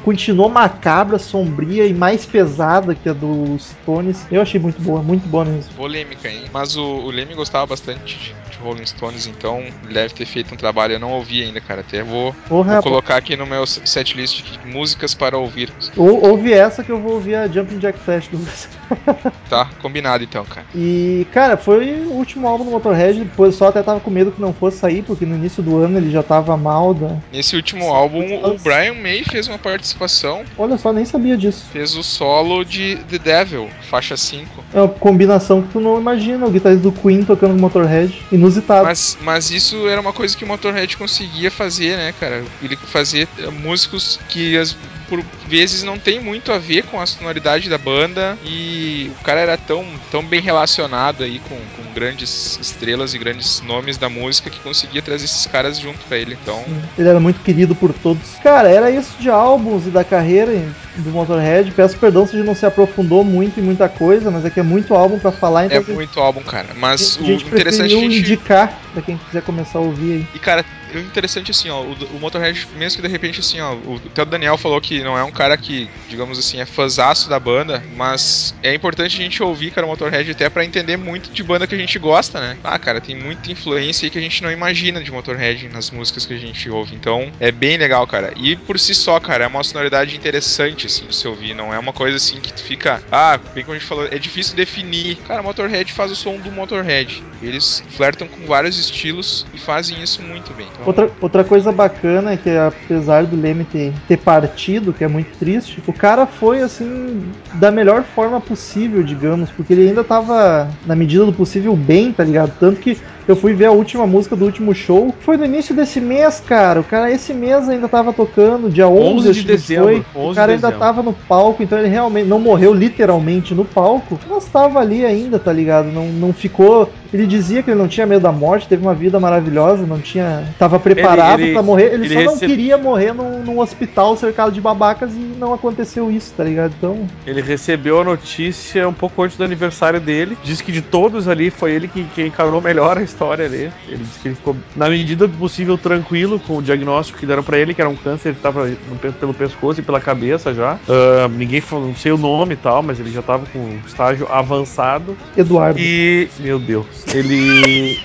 Continuou 0.04 0.50
macabra, 0.50 1.20
sombria 1.20 1.86
e 1.86 1.94
mais 1.94 2.26
pesada 2.26 2.96
que 2.96 3.08
a 3.08 3.14
dos 3.14 3.74
Stones. 3.82 4.26
Eu 4.32 4.42
achei 4.42 4.60
muito 4.60 4.82
boa, 4.82 5.02
muito 5.02 5.28
boa 5.28 5.46
mesmo. 5.46 5.74
Polêmica, 5.76 6.28
hein? 6.28 6.46
Mas 6.52 6.76
o, 6.76 6.84
o 6.84 7.12
Leme 7.12 7.36
gostava 7.36 7.66
bastante 7.66 8.36
Rolling 8.64 8.86
Stones, 8.86 9.28
então 9.28 9.64
deve 9.92 10.14
ter 10.14 10.26
feito 10.26 10.54
um 10.54 10.58
trabalho. 10.58 10.94
Eu 10.94 11.00
não 11.00 11.12
ouvi 11.12 11.44
ainda, 11.44 11.60
cara. 11.60 11.82
Até 11.82 12.04
vou, 12.04 12.36
vou 12.48 12.66
colocar 12.82 13.18
aqui 13.18 13.36
no 13.36 13.46
meu 13.46 13.66
setlist 13.66 14.44
de 14.44 14.68
músicas 14.68 15.14
para 15.14 15.38
ouvir. 15.38 15.72
ou, 15.98 16.26
ouve 16.30 16.54
essa 16.54 16.84
que 16.84 16.92
eu 16.92 17.00
vou 17.00 17.14
ouvir 17.14 17.36
a 17.36 17.48
Jumping 17.48 17.80
Jack 17.80 18.00
Flash 18.00 18.28
do 18.28 18.38
Tá? 19.50 19.70
Combinado 19.82 20.24
então, 20.24 20.46
cara. 20.46 20.66
E, 20.76 21.28
cara, 21.32 21.58
foi 21.58 22.02
o 22.06 22.14
último 22.14 22.48
álbum 22.48 22.66
do 22.66 22.72
Motorhead. 22.72 23.20
Depois 23.20 23.56
só 23.56 23.68
até 23.68 23.82
tava 23.82 24.00
com 24.00 24.10
medo 24.10 24.32
que 24.32 24.42
não 24.42 24.54
fosse 24.54 24.78
sair, 24.78 25.04
porque 25.04 25.26
no 25.26 25.36
início 25.36 25.62
do 25.62 25.78
ano 25.78 25.98
ele 25.98 26.12
já 26.12 26.24
tava 26.24 26.56
mal. 26.58 26.94
Da... 26.94 27.18
Nesse 27.32 27.56
último 27.56 27.92
álbum, 27.92 28.24
o 28.44 28.58
Brian 28.60 28.96
May 28.96 29.24
fez 29.24 29.48
uma 29.48 29.58
participação. 29.58 30.44
Olha 30.58 30.78
só, 30.78 30.92
nem 30.92 31.06
sabia 31.06 31.38
disso. 31.38 31.66
Fez 31.72 31.96
o 31.96 32.04
solo 32.04 32.64
de 32.64 32.98
The 33.10 33.18
Devil, 33.18 33.70
faixa 33.90 34.18
5. 34.18 34.64
É 34.74 34.82
uma 34.82 34.88
combinação 34.88 35.62
que 35.62 35.70
tu 35.70 35.80
não 35.80 36.00
imagina. 36.00 36.46
O 36.46 36.52
guitarrista 36.52 36.84
do 36.84 36.92
Queen 36.92 37.24
tocando 37.24 37.60
Motorhead. 37.60 38.14
Inusitado. 38.54 38.86
Mas, 38.86 39.18
mas 39.22 39.52
isso 39.52 39.88
era 39.88 40.00
uma 40.00 40.14
coisa 40.14 40.36
que 40.36 40.44
o 40.44 40.48
Motorhead 40.48 40.96
conseguia 40.98 41.50
fazer, 41.50 41.98
né, 41.98 42.14
cara? 42.14 42.44
Ele 42.62 42.76
fazia 42.76 43.28
eh, 43.38 43.50
músicos 43.50 44.20
que 44.30 44.58
as, 44.58 44.76
por 45.14 45.24
vezes 45.48 45.84
não 45.84 46.00
tem 46.00 46.20
muito 46.20 46.52
a 46.52 46.58
ver 46.58 46.84
com 46.86 47.00
a 47.00 47.06
sonoridade 47.06 47.70
da 47.70 47.78
banda 47.78 48.36
e 48.44 49.12
o 49.20 49.24
cara 49.24 49.40
era 49.40 49.58
tão, 49.58 49.86
tão 50.10 50.26
bem 50.26 50.42
relacionado 50.42 51.24
aí 51.24 51.38
com, 51.40 51.56
com 51.56 51.94
grandes 51.94 52.58
estrelas 52.60 53.14
e 53.14 53.20
grandes 53.20 53.62
nomes 53.62 53.96
da 53.96 54.10
música 54.10 54.50
que 54.50 54.60
conseguia 54.60 55.04
trazer 55.04 55.26
esses 55.26 55.46
caras 55.46 55.78
junto 55.78 56.00
pra 56.08 56.18
ele. 56.18 56.36
Então, 56.42 56.64
Ele 56.98 57.08
era 57.08 57.20
muito 57.20 57.42
querido 57.42 57.76
por 57.76 57.94
todos. 57.94 58.38
Cara, 58.42 58.70
era 58.70 58.90
isso 58.90 59.16
de 59.20 59.30
álbuns 59.30 59.86
e 59.86 59.92
da 59.92 60.04
carreira 60.04 60.52
do 60.96 61.12
Motorhead. 61.12 61.72
Peço 61.72 61.98
perdão 61.98 62.26
se 62.26 62.36
a 62.36 62.40
gente 62.40 62.48
não 62.48 62.56
se 62.56 62.66
aprofundou 62.66 63.24
muito 63.24 63.60
em 63.60 63.64
muita 63.64 63.88
coisa, 63.88 64.32
mas 64.32 64.46
é 64.46 64.50
que 64.50 64.60
é 64.60 64.64
muito 64.64 64.96
álbum 64.96 65.20
pra 65.20 65.32
falar, 65.32 65.66
então 65.66 65.78
é 65.78 65.94
muito 65.94 66.20
álbum, 66.20 66.42
cara. 66.42 66.70
Mas 66.76 67.18
o 67.18 67.32
interessante 67.32 67.94
é 67.94 67.98
a 67.98 68.00
gente 68.00 68.18
indicar 68.18 68.82
pra 68.94 69.02
quem 69.04 69.18
quiser 69.18 69.44
começar 69.44 69.78
a 69.78 69.82
ouvir 69.84 70.14
aí. 70.14 70.28
E 70.34 70.40
cara, 70.40 70.66
o 70.98 71.02
interessante 71.02 71.52
assim, 71.52 71.70
ó, 71.70 71.82
o, 71.82 71.94
o 72.16 72.20
Motorhead, 72.20 72.68
mesmo 72.76 73.02
que 73.02 73.08
de 73.08 73.12
repente 73.12 73.40
assim, 73.40 73.60
ó, 73.60 73.74
o, 73.74 74.02
até 74.06 74.22
o 74.22 74.26
Daniel 74.26 74.58
falou 74.58 74.80
que 74.80 75.04
não 75.04 75.18
é 75.18 75.24
um 75.24 75.32
cara 75.32 75.58
que, 75.58 75.90
digamos 76.10 76.38
assim, 76.38 76.60
é 76.60 76.66
fãzaço 76.66 77.30
da 77.30 77.40
banda, 77.40 77.84
mas 77.96 78.56
é 78.64 78.74
importante 78.74 79.20
a 79.20 79.24
gente 79.24 79.42
ouvir, 79.42 79.72
cara, 79.72 79.86
o 79.86 79.90
Motorhead 79.90 80.30
até 80.32 80.50
pra 80.50 80.66
entender 80.66 80.98
muito 80.98 81.32
de 81.32 81.44
banda 81.44 81.68
que 81.68 81.76
a 81.76 81.78
gente 81.78 81.98
gosta, 82.00 82.40
né? 82.40 82.58
Ah, 82.64 82.78
cara, 82.80 83.02
tem 83.02 83.16
muita 83.16 83.52
influência 83.52 84.06
aí 84.06 84.10
que 84.10 84.18
a 84.18 84.22
gente 84.22 84.42
não 84.44 84.52
imagina 84.52 85.04
de 85.04 85.12
Motorhead 85.12 85.70
nas 85.70 85.92
músicas 85.92 86.26
que 86.26 86.34
a 86.34 86.38
gente 86.38 86.70
ouve. 86.70 86.96
Então, 86.96 87.32
é 87.40 87.52
bem 87.52 87.78
legal, 87.78 88.06
cara. 88.08 88.34
E 88.36 88.56
por 88.56 88.80
si 88.80 88.94
só, 88.94 89.20
cara, 89.20 89.46
é 89.46 89.48
uma 89.48 89.64
sonoridade 89.64 90.16
interessante, 90.16 90.88
assim, 90.88 91.06
de 91.08 91.16
se 91.16 91.28
ouvir. 91.28 91.54
Não 91.54 91.74
é 91.74 91.80
uma 91.80 91.94
coisa 91.94 92.18
assim 92.18 92.40
que 92.40 92.54
tu 92.54 92.62
fica. 92.62 93.02
Ah, 93.12 93.40
bem 93.54 93.64
como 93.64 93.76
a 93.76 93.80
gente 93.80 93.88
falou, 93.88 94.08
é 94.10 94.18
difícil 94.18 94.56
definir. 94.56 95.16
Cara, 95.28 95.44
Motorhead 95.44 95.92
faz 95.92 96.12
o 96.12 96.16
som 96.16 96.38
do 96.38 96.52
Motorhead. 96.52 97.24
Eles 97.42 97.84
flertam 97.90 98.28
com 98.28 98.46
vários 98.46 98.78
estilos 98.78 99.46
e 99.54 99.58
fazem 99.58 100.02
isso 100.02 100.22
muito 100.22 100.54
bem. 100.54 100.68
Então, 100.72 100.83
Outra, 100.86 101.10
outra 101.22 101.44
coisa 101.44 101.72
bacana 101.72 102.34
é 102.34 102.38
que 102.38 102.50
apesar 102.50 103.26
do 103.26 103.40
Leme 103.40 103.64
ter, 103.64 103.94
ter 104.08 104.18
partido, 104.18 104.94
que 104.94 105.04
é 105.04 105.08
muito 105.08 105.38
triste, 105.38 105.82
o 105.88 105.94
cara 105.94 106.26
foi 106.26 106.62
assim 106.62 107.24
da 107.54 107.72
melhor 107.72 108.04
forma 108.04 108.40
possível, 108.40 109.04
digamos, 109.04 109.50
porque 109.52 109.74
ele 109.74 109.88
ainda 109.88 110.04
tava 110.04 110.70
na 110.86 110.96
medida 110.96 111.26
do 111.26 111.34
possível 111.34 111.76
bem, 111.76 112.12
tá 112.12 112.24
ligado? 112.24 112.54
Tanto 112.60 112.80
que 112.80 112.98
eu 113.28 113.36
fui 113.36 113.54
ver 113.54 113.66
a 113.66 113.72
última 113.72 114.06
música 114.06 114.36
do 114.36 114.46
último 114.46 114.74
show, 114.74 115.14
foi 115.22 115.38
no 115.38 115.46
início 115.46 115.76
desse 115.76 116.00
mês, 116.00 116.42
cara. 116.46 116.80
O 116.80 116.84
cara 116.84 117.12
esse 117.12 117.34
mês 117.34 117.70
ainda 117.70 117.88
tava 117.88 118.14
tocando, 118.14 118.70
dia 118.70 118.88
11, 118.88 119.30
11 119.30 119.34
de 119.34 119.48
dezembro, 119.48 119.86
foi. 119.86 120.06
11 120.16 120.32
O 120.32 120.36
cara 120.36 120.48
de 120.48 120.54
ainda 120.56 120.68
dezembro. 120.68 120.80
tava 120.80 121.04
no 121.04 121.14
palco, 121.14 121.64
então 121.64 121.78
ele 121.78 121.88
realmente 121.88 122.28
não 122.28 122.40
morreu 122.40 122.74
literalmente 122.74 123.54
no 123.54 123.66
palco, 123.66 124.20
mas 124.30 124.46
tava 124.46 124.80
ali 124.80 125.06
ainda, 125.06 125.40
tá 125.40 125.52
ligado? 125.52 125.92
Não, 125.92 126.08
não 126.08 126.34
ficou. 126.34 126.90
Ele 127.14 127.28
dizia 127.28 127.62
que 127.62 127.70
ele 127.70 127.80
não 127.80 127.88
tinha 127.88 128.08
medo 128.08 128.22
da 128.22 128.32
morte, 128.32 128.68
teve 128.68 128.82
uma 128.82 128.96
vida 128.96 129.20
maravilhosa, 129.20 129.86
não 129.86 130.00
tinha. 130.00 130.44
tava 130.58 130.80
preparado 130.80 131.44
pra 131.52 131.62
morrer. 131.62 131.94
Ele, 131.94 132.06
ele 132.06 132.26
só 132.26 132.32
não 132.32 132.38
queria 132.40 132.78
morrer 132.78 133.14
num, 133.14 133.44
num 133.44 133.60
hospital 133.60 134.18
cercado 134.18 134.52
de 134.52 134.60
babacas 134.60 135.14
e 135.14 135.20
não 135.40 135.54
aconteceu 135.54 136.10
isso, 136.10 136.34
tá 136.36 136.44
ligado? 136.44 136.74
Então. 136.78 137.08
Ele 137.26 137.42
recebeu 137.42 138.02
a 138.02 138.04
notícia 138.04 138.88
um 138.88 138.94
pouco 138.94 139.22
antes 139.22 139.38
do 139.38 139.44
aniversário 139.44 140.00
dele. 140.00 140.38
Diz 140.44 140.60
que 140.62 140.72
de 140.72 140.82
todos 140.82 141.28
ali 141.28 141.50
foi 141.52 141.72
ele 141.72 141.88
que, 141.88 142.04
que 142.04 142.26
encarou 142.26 142.60
melhor 142.60 142.98
a 142.98 143.02
história 143.14 143.46
ali. 143.46 143.72
Ele 143.88 144.04
disse 144.04 144.20
que 144.20 144.28
ele 144.30 144.36
ficou, 144.36 144.56
na 144.76 144.90
medida 144.90 145.28
do 145.28 145.38
possível, 145.38 145.78
tranquilo 145.78 146.40
com 146.40 146.58
o 146.58 146.62
diagnóstico 146.62 147.20
que 147.20 147.26
deram 147.26 147.44
pra 147.44 147.58
ele, 147.58 147.74
que 147.74 147.82
era 147.82 147.90
um 147.90 147.96
câncer 147.96 148.34
que 148.34 148.42
tava 148.42 148.68
no 148.68 148.98
pe- 149.00 149.12
pelo 149.12 149.34
pescoço 149.34 149.80
e 149.80 149.84
pela 149.84 150.00
cabeça 150.02 150.54
já. 150.54 150.80
Ah, 150.90 151.28
ninguém 151.30 151.62
falou, 151.62 151.88
não 151.88 151.96
sei 151.96 152.12
o 152.12 152.18
nome 152.18 152.54
e 152.54 152.58
tal, 152.58 152.82
mas 152.82 153.00
ele 153.00 153.12
já 153.12 153.22
tava 153.22 153.46
com 153.46 153.60
um 153.60 153.80
estágio 153.86 154.28
avançado. 154.32 155.16
Eduardo. 155.38 155.80
E. 155.80 156.28
Meu 156.40 156.60
Deus. 156.60 157.06
Ele. 157.14 157.98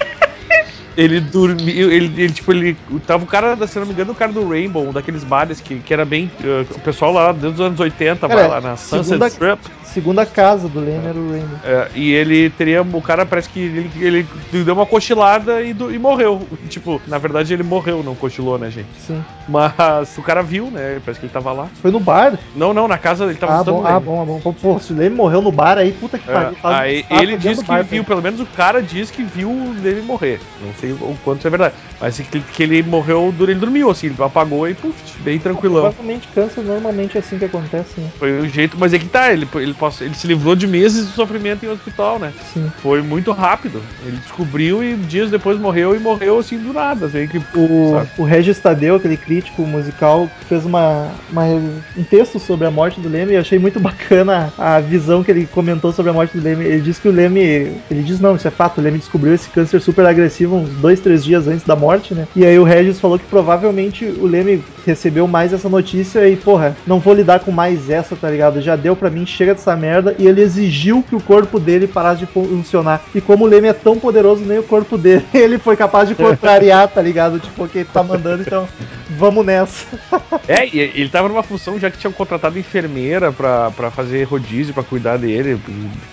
Ele 0.99 1.21
dormiu, 1.21 1.93
ele, 1.93 2.13
ele, 2.21 2.33
tipo, 2.33 2.53
ele. 2.53 2.77
Tava 3.07 3.23
o 3.23 3.27
cara, 3.27 3.57
se 3.69 3.79
não 3.79 3.87
me 3.87 3.93
engano, 3.93 4.11
o 4.11 4.15
cara 4.17 4.33
do 4.33 4.49
Rainbow, 4.49 4.85
um 4.89 4.93
daqueles 4.93 5.23
bares 5.23 5.61
que, 5.61 5.79
que 5.79 5.95
era 5.95 6.05
bem. 6.05 6.29
eh, 6.43 6.67
o 6.75 6.81
pessoal 6.81 7.13
lá 7.13 7.31
desde 7.31 7.51
os 7.51 7.61
anos 7.61 7.79
80 7.79 8.27
vai 8.27 8.49
lá 8.49 8.61
na 8.61 8.77
Sunset 8.77 9.05
segunda- 9.07 9.27
Strip. 9.29 9.61
Segunda 9.85 10.27
casa 10.27 10.69
do 10.69 10.81
Leme 10.81 11.07
era 11.07 11.17
o 11.19 11.31
Rainbow. 11.31 11.59
É, 11.65 11.89
e 11.95 12.13
ele 12.13 12.51
teria. 12.51 12.83
O 12.83 13.01
cara 13.01 13.25
parece 13.25 13.49
que 13.49 13.61
ele, 13.61 13.91
ele 14.01 14.27
deu 14.65 14.75
uma 14.75 14.85
cochilada 14.85 15.63
e, 15.63 15.73
do- 15.73 15.93
e 15.95 15.99
morreu. 16.01 16.47
Tipo, 16.69 17.01
na 17.07 17.17
verdade 17.17 17.55
ele 17.55 17.63
morreu, 17.63 18.03
não 18.03 18.15
cochilou, 18.17 18.59
né, 18.59 18.69
gente? 18.69 18.89
Sim. 18.99 19.25
Mas 19.49 20.19
o 20.19 20.23
cara 20.23 20.43
viu, 20.43 20.69
né? 20.71 21.01
Parece 21.05 21.21
que 21.21 21.27
ele 21.27 21.33
tava 21.33 21.53
lá. 21.53 21.69
Foi 21.81 21.91
no 21.93 22.01
bar? 22.01 22.39
Não, 22.57 22.75
não, 22.75 22.87
na 22.89 22.99
casa 22.99 23.25
ele 23.25 23.35
tava 23.37 23.53
Ah 23.53 23.57
visitando 23.59 23.77
bom, 23.77 23.87
ele. 23.87 23.93
ah, 23.97 24.01
bom, 24.01 24.23
ah, 24.23 24.25
bom. 24.25 24.53
Pô, 24.53 24.79
se 24.81 24.93
o 24.93 24.97
Leme 24.97 25.15
morreu 25.17 25.41
no 25.41 25.51
bar 25.53 25.79
aí, 25.79 25.93
puta 25.93 26.19
que 26.19 26.29
É, 26.29 26.33
pariu. 26.33 26.57
aí 26.65 27.05
ele 27.11 27.37
do 27.39 27.63
que 27.63 27.69
bar, 27.69 27.83
viu, 27.85 28.03
pô. 28.05 28.09
pelo 28.09 28.23
menos 28.23 28.41
o 28.41 28.47
cara 28.47 28.83
diz 28.83 29.11
que 29.11 29.23
viu 29.23 29.51
ele 29.83 30.03
morrer. 30.03 30.41
Não 30.61 30.75
sei 30.75 30.88
o 30.93 31.17
quanto 31.25 31.39
isso 31.41 31.47
é 31.49 31.51
verdade. 31.51 31.75
Mas 32.01 32.19
que, 32.19 32.41
que 32.41 32.63
ele 32.63 32.83
morreu, 32.83 33.35
ele 33.41 33.55
dormiu, 33.55 33.91
assim, 33.91 34.07
ele 34.09 34.17
apagou 34.19 34.69
e 34.69 34.75
puf, 34.75 34.95
bem 35.23 35.39
tranquilão. 35.39 35.83
Provavelmente 35.83 36.29
câncer 36.29 36.63
normalmente 36.63 37.17
é 37.17 37.21
assim 37.21 37.39
que 37.39 37.45
acontece, 37.45 38.01
né? 38.01 38.11
Foi 38.19 38.41
o 38.41 38.49
jeito, 38.49 38.77
mas 38.79 38.93
é 38.93 38.99
que 38.99 39.07
tá, 39.09 39.33
ele, 39.33 39.49
ele, 39.57 39.75
passou- 39.75 40.07
ele 40.07 40.15
se 40.15 40.27
livrou 40.27 40.55
de 40.55 40.67
meses 40.67 41.09
de 41.09 41.13
sofrimento 41.15 41.65
em 41.65 41.69
hospital, 41.69 42.19
né? 42.19 42.33
Sim. 42.43 42.71
Foi 42.79 43.03
muito 43.03 43.33
rápido. 43.33 43.83
Ele 44.07 44.17
descobriu 44.17 44.83
e 44.83 44.97
dias 44.97 45.31
depois 45.31 45.59
morreu 45.59 45.95
e 45.95 45.99
morreu 45.99 46.39
assim 46.39 46.59
do 46.59 46.73
nada. 46.73 47.07
Assim, 47.07 47.27
que, 47.27 47.39
O, 47.57 47.93
sabe? 47.93 48.11
o 48.19 48.25
Regis 48.25 48.59
Tadeu, 48.59 48.97
aquele 48.97 49.17
crítico 49.17 49.63
musical, 49.67 50.31
fez 50.47 50.65
uma, 50.65 51.15
uma- 51.31 51.45
um 51.97 52.05
texto 52.05 52.39
sobre 52.39 52.67
a 52.67 52.71
morte 52.71 53.01
do 53.01 53.09
Leme 53.09 53.33
e 53.33 53.35
eu 53.37 53.41
achei 53.41 53.59
muito 53.59 53.81
bacana 53.81 54.53
a 54.57 54.81
visão 54.81 55.23
que 55.23 55.31
ele 55.31 55.47
comentou 55.47 55.93
sobre 55.93 56.11
a 56.11 56.15
morte 56.15 56.37
do 56.37 56.43
Leme. 56.43 56.65
Ele 56.65 56.81
disse 56.81 57.01
que 57.01 57.09
o 57.09 57.13
Leme. 57.13 57.41
Ele 57.91 58.03
diz, 58.03 58.21
não, 58.21 58.37
isso 58.37 58.47
é 58.47 58.51
fato, 58.51 58.79
o 58.79 58.81
Leme 58.81 58.99
descobriu 58.99 59.35
esse 59.35 59.49
câncer 59.51 59.81
super 59.81 60.05
agressivo 60.07 60.57
uns 60.57 60.71
dois, 60.79 61.01
três 61.01 61.25
dias 61.25 61.47
antes 61.47 61.65
da 61.65 61.77
morte, 61.77 62.15
né? 62.15 62.27
E 62.35 62.45
aí 62.45 62.59
o 62.59 62.65
Regis 62.65 63.01
falou 63.01 63.19
que 63.19 63.27
provavelmente 63.27 64.05
o 64.05 64.27
Leme 64.27 64.63
recebeu 64.87 65.27
mais 65.27 65.53
essa 65.53 65.69
notícia 65.69 66.29
e, 66.29 66.37
porra, 66.37 66.77
não 66.87 66.99
vou 66.99 67.15
lidar 67.15 67.41
com 67.41 67.51
mais 67.51 67.91
essa, 67.91 68.17
tá 68.17 68.31
ligado? 68.31 68.61
Já 68.61 68.77
deu 68.77 68.97
pra 68.97 69.11
mim, 69.11 69.27
chega 69.27 69.55
dessa 69.55 69.77
merda. 69.77 70.15
E 70.19 70.27
ele 70.27 70.41
exigiu 70.41 71.03
que 71.03 71.15
o 71.15 71.21
corpo 71.21 71.61
dele 71.61 71.87
parasse 71.87 72.21
de 72.21 72.27
funcionar. 72.27 73.03
E 73.15 73.21
como 73.21 73.45
o 73.45 73.49
Leme 73.49 73.69
é 73.69 73.73
tão 73.73 73.99
poderoso, 73.99 74.45
nem 74.45 74.59
o 74.59 74.63
corpo 74.63 74.97
dele, 74.97 75.25
ele 75.35 75.59
foi 75.59 75.77
capaz 75.77 76.09
de 76.09 76.15
contrariar, 76.15 76.89
tá 76.89 77.03
ligado? 77.03 77.39
Tipo, 77.39 77.69
que 77.69 77.79
ele 77.79 77.89
tá 77.93 78.03
mandando, 78.03 78.43
então 78.43 78.69
vamos 79.11 79.45
nessa. 79.45 79.87
É, 80.47 80.67
ele 80.75 81.11
tava 81.11 81.29
numa 81.29 81.43
função 81.43 81.79
já 81.79 81.91
que 81.91 81.99
tinham 81.99 82.13
contratado 82.13 82.59
enfermeira 82.59 83.31
pra 83.31 83.91
fazer 83.95 84.23
rodízio, 84.23 84.73
pra 84.73 84.83
cuidar 84.83 85.19
dele, 85.19 85.61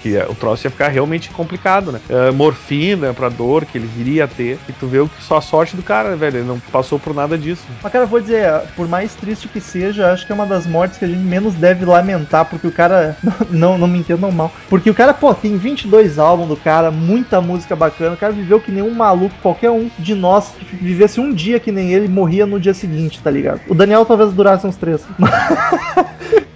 que 0.02 0.18
o 0.18 0.36
troço 0.36 0.68
ia 0.68 0.72
ficar 0.72 0.90
realmente 0.90 1.30
complicado, 1.30 1.92
né? 1.92 2.02
É, 2.10 2.32
morfina 2.32 3.14
pra 3.14 3.30
dor 3.30 3.66
que 3.66 3.78
ele 3.78 3.88
viria 3.88 4.26
a 4.26 4.28
ter. 4.28 4.55
E 4.68 4.74
tu 4.74 4.88
vê 4.88 5.00
o 5.00 5.08
que 5.08 5.24
só 5.24 5.38
a 5.38 5.42
sorte 5.42 5.76
do 5.76 5.84
cara, 5.84 6.16
velho. 6.16 6.38
Ele 6.38 6.48
não 6.48 6.60
passou 6.60 7.00
por 7.00 7.14
nada 7.14 7.38
disso. 7.38 7.64
Mas, 7.82 7.92
cara, 7.92 8.06
eu 8.06 8.08
vou 8.08 8.20
dizer, 8.20 8.50
por 8.76 8.88
mais 8.88 9.16
triste 9.16 9.48
que 9.48 9.62
seja, 9.62 10.12
acho 10.12 10.26
que 10.26 10.32
é 10.32 10.36
uma 10.36 10.46
das 10.46 10.66
mortes 10.66 10.98
que 10.98 11.06
a 11.06 11.08
gente 11.08 11.20
menos 11.20 11.54
deve 11.56 11.86
lamentar, 11.86 12.46
porque 12.46 12.68
o 12.68 12.72
cara. 12.72 13.18
Não, 13.50 13.78
não 13.78 13.88
me 13.88 14.00
entendam 14.00 14.32
mal. 14.32 14.52
Porque 14.70 14.90
o 14.90 14.94
cara, 14.94 15.14
pô, 15.14 15.34
tem 15.34 15.58
22 15.58 16.18
álbuns 16.18 16.48
do 16.48 16.58
cara, 16.58 16.90
muita 16.90 17.40
música 17.40 17.76
bacana. 17.76 18.16
O 18.16 18.18
cara 18.18 18.34
viveu 18.34 18.60
que 18.60 18.72
nem 18.72 18.82
um 18.82 18.94
maluco. 18.94 19.36
Qualquer 19.42 19.70
um 19.70 19.90
de 20.00 20.16
nós 20.16 20.52
que 20.52 20.76
vivesse 20.76 21.20
um 21.20 21.32
dia 21.34 21.60
que 21.60 21.72
nem 21.72 21.94
ele 21.94 22.08
morria 22.08 22.46
no 22.46 22.60
dia 22.60 22.74
seguinte, 22.74 23.22
tá 23.22 23.30
ligado? 23.30 23.62
O 23.68 23.76
Daniel 23.76 24.06
talvez 24.06 24.34
durasse 24.34 24.66
uns 24.66 24.76
três. 24.76 25.02
Mas 25.18 25.32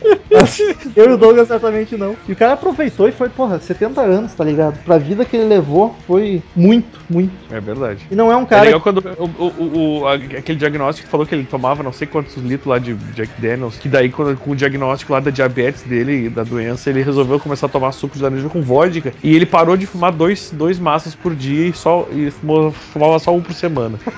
eu 0.95 1.09
e 1.09 1.13
o 1.13 1.17
Douglas 1.17 1.47
certamente 1.47 1.97
não. 1.97 2.15
E 2.27 2.31
o 2.31 2.35
cara 2.35 2.53
aproveitou 2.53 3.07
e 3.07 3.11
foi, 3.11 3.29
porra, 3.29 3.59
70 3.59 4.01
anos, 4.01 4.33
tá 4.33 4.43
ligado? 4.43 4.77
Pra 4.83 4.97
vida 4.97 5.25
que 5.25 5.35
ele 5.35 5.45
levou, 5.47 5.95
foi 6.05 6.41
muito, 6.55 6.99
muito. 7.09 7.31
É 7.51 7.59
verdade. 7.59 8.05
E 8.11 8.15
não 8.15 8.31
é 8.31 8.35
um 8.37 8.43
É 8.43 8.45
cara. 8.45 8.61
legal 8.63 8.81
quando 8.81 8.99
o, 9.17 9.43
o, 9.43 9.99
o- 10.01 10.07
aquele 10.07 10.57
diagnóstico 10.57 11.05
que 11.05 11.11
falou 11.11 11.25
que 11.25 11.33
ele 11.33 11.43
tomava 11.45 11.81
não 11.83 11.91
sei 11.91 12.07
quantos 12.07 12.35
litros 12.37 12.67
lá 12.67 12.77
de 12.79 12.93
Jack 13.15 13.31
Daniels, 13.41 13.77
que 13.77 13.89
daí 13.89 14.09
quando, 14.09 14.37
com 14.37 14.51
o 14.51 14.55
diagnóstico 14.55 15.13
lá 15.13 15.19
da 15.19 15.31
diabetes 15.31 15.81
dele 15.83 16.25
e 16.25 16.29
da 16.29 16.43
doença, 16.43 16.89
ele 16.89 17.01
resolveu 17.01 17.39
começar 17.39 17.65
a 17.65 17.69
tomar 17.69 17.91
suco 17.91 18.15
de 18.15 18.21
laranja 18.23 18.49
com 18.49 18.61
vodka 18.61 19.11
e 19.23 19.35
ele 19.35 19.45
parou 19.45 19.75
de 19.75 19.85
fumar 19.85 20.11
dois, 20.11 20.51
dois 20.53 20.77
maços 20.79 21.15
por 21.15 21.35
dia 21.35 21.67
e 21.67 21.73
só 21.73 22.07
e 22.11 22.29
fumou- 22.31 22.71
fumava 22.71 23.17
só 23.19 23.33
um 23.35 23.41
por 23.41 23.53
semana. 23.53 23.97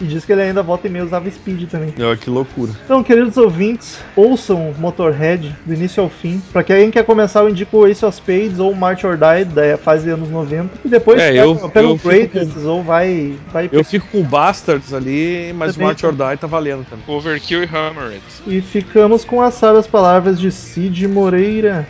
E 0.00 0.04
diz 0.04 0.24
que 0.24 0.32
ele 0.32 0.42
ainda 0.42 0.62
volta 0.62 0.86
e 0.86 0.90
meia 0.90 1.04
usava 1.04 1.30
speed 1.30 1.68
também. 1.70 1.92
Que 2.20 2.28
loucura. 2.28 2.72
Então, 2.84 3.02
queridos 3.02 3.36
ouvintes, 3.36 3.98
ouçam 4.14 4.74
Motorhead 4.98 5.54
do 5.66 5.74
início 5.74 6.02
ao 6.02 6.08
fim. 6.08 6.40
Pra 6.52 6.62
quem 6.62 6.90
quer 6.90 7.04
começar, 7.04 7.40
eu 7.40 7.48
indico 7.48 7.78
o 7.78 7.86
Ace 7.86 8.04
of 8.04 8.16
Spades 8.16 8.58
ou 8.60 8.72
March 8.74 9.02
or 9.04 9.16
Die, 9.16 9.44
da 9.44 9.76
fase 9.76 10.08
anos 10.08 10.30
90. 10.30 10.70
E 10.84 10.88
depois 10.88 11.20
É, 11.20 11.28
pega, 11.32 11.40
eu- 11.40 11.68
pega 11.68 11.86
eu 11.88 11.92
o 11.92 11.98
Greatest 11.98 12.56
ou 12.64 12.82
vai. 12.82 13.34
vai 13.52 13.68
Eu 13.72 13.84
fico 13.84 14.06
com 14.12 14.20
o 14.20 14.24
Bastards 14.24 14.94
ali, 14.94 15.52
mas 15.56 15.70
o 15.72 15.74
Também, 15.74 15.86
March 15.88 16.04
or 16.04 16.12
Die 16.12 16.36
tá 16.38 16.46
valendo 16.46 16.86
também. 16.88 17.04
Overkill 17.08 17.64
e 17.64 17.66
Hammered. 17.66 18.22
E 18.46 18.60
ficamos 18.60 19.24
com 19.24 19.42
as 19.42 19.54
sábias 19.54 19.86
palavras 19.86 20.38
de 20.40 20.50
Cid 20.52 21.08
Moreira. 21.08 21.86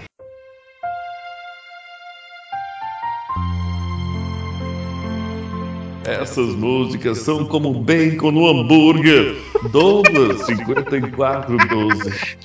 Essas 6.05 6.55
músicas 6.55 7.19
são 7.19 7.45
como 7.47 7.73
bacon 7.73 8.31
no 8.31 8.47
hambúrguer. 8.47 9.37
Douglas 9.71 10.45
5412. 10.47 12.37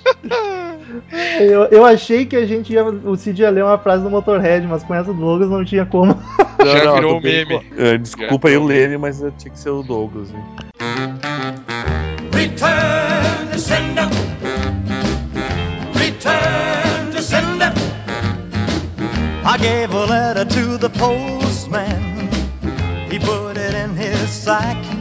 Eu, 1.39 1.65
eu 1.65 1.85
achei 1.85 2.25
que 2.25 2.35
a 2.35 2.45
gente 2.45 2.73
ia. 2.73 2.83
O 2.83 3.15
Cid 3.15 3.41
ia 3.41 3.49
ler 3.49 3.63
uma 3.63 3.77
frase 3.77 4.03
do 4.03 4.09
Motorhead, 4.09 4.65
mas 4.65 4.83
com 4.83 4.95
essa 4.95 5.13
do 5.13 5.19
Douglas 5.19 5.49
não 5.49 5.63
tinha 5.63 5.85
como. 5.85 6.17
Já 6.63 6.85
não, 6.85 6.95
virou 6.95 7.17
um 7.17 7.21
meme. 7.21 7.59
Com... 7.59 7.97
Desculpa 8.01 8.47
aí 8.47 8.57
o 8.57 8.65
Leme, 8.65 8.97
mas 8.97 9.19
tinha 9.37 9.51
que 9.51 9.59
ser 9.59 9.69
o 9.69 9.83
Douglas. 9.83 10.29
Hein? 10.31 10.43
Return 12.33 13.49
the 13.51 13.57
sender. 13.57 14.09
Return 15.93 17.11
the 17.11 17.21
sender. 17.21 17.73
I 19.45 19.57
gave 19.57 19.93
a 19.93 20.05
letter 20.05 20.45
to 20.45 20.77
the 20.77 20.89
postman. 20.89 22.29
He 23.09 23.17
put 23.19 23.48
it 24.29 24.31
in 24.31 24.35
his 24.35 24.43
sack. 24.43 24.98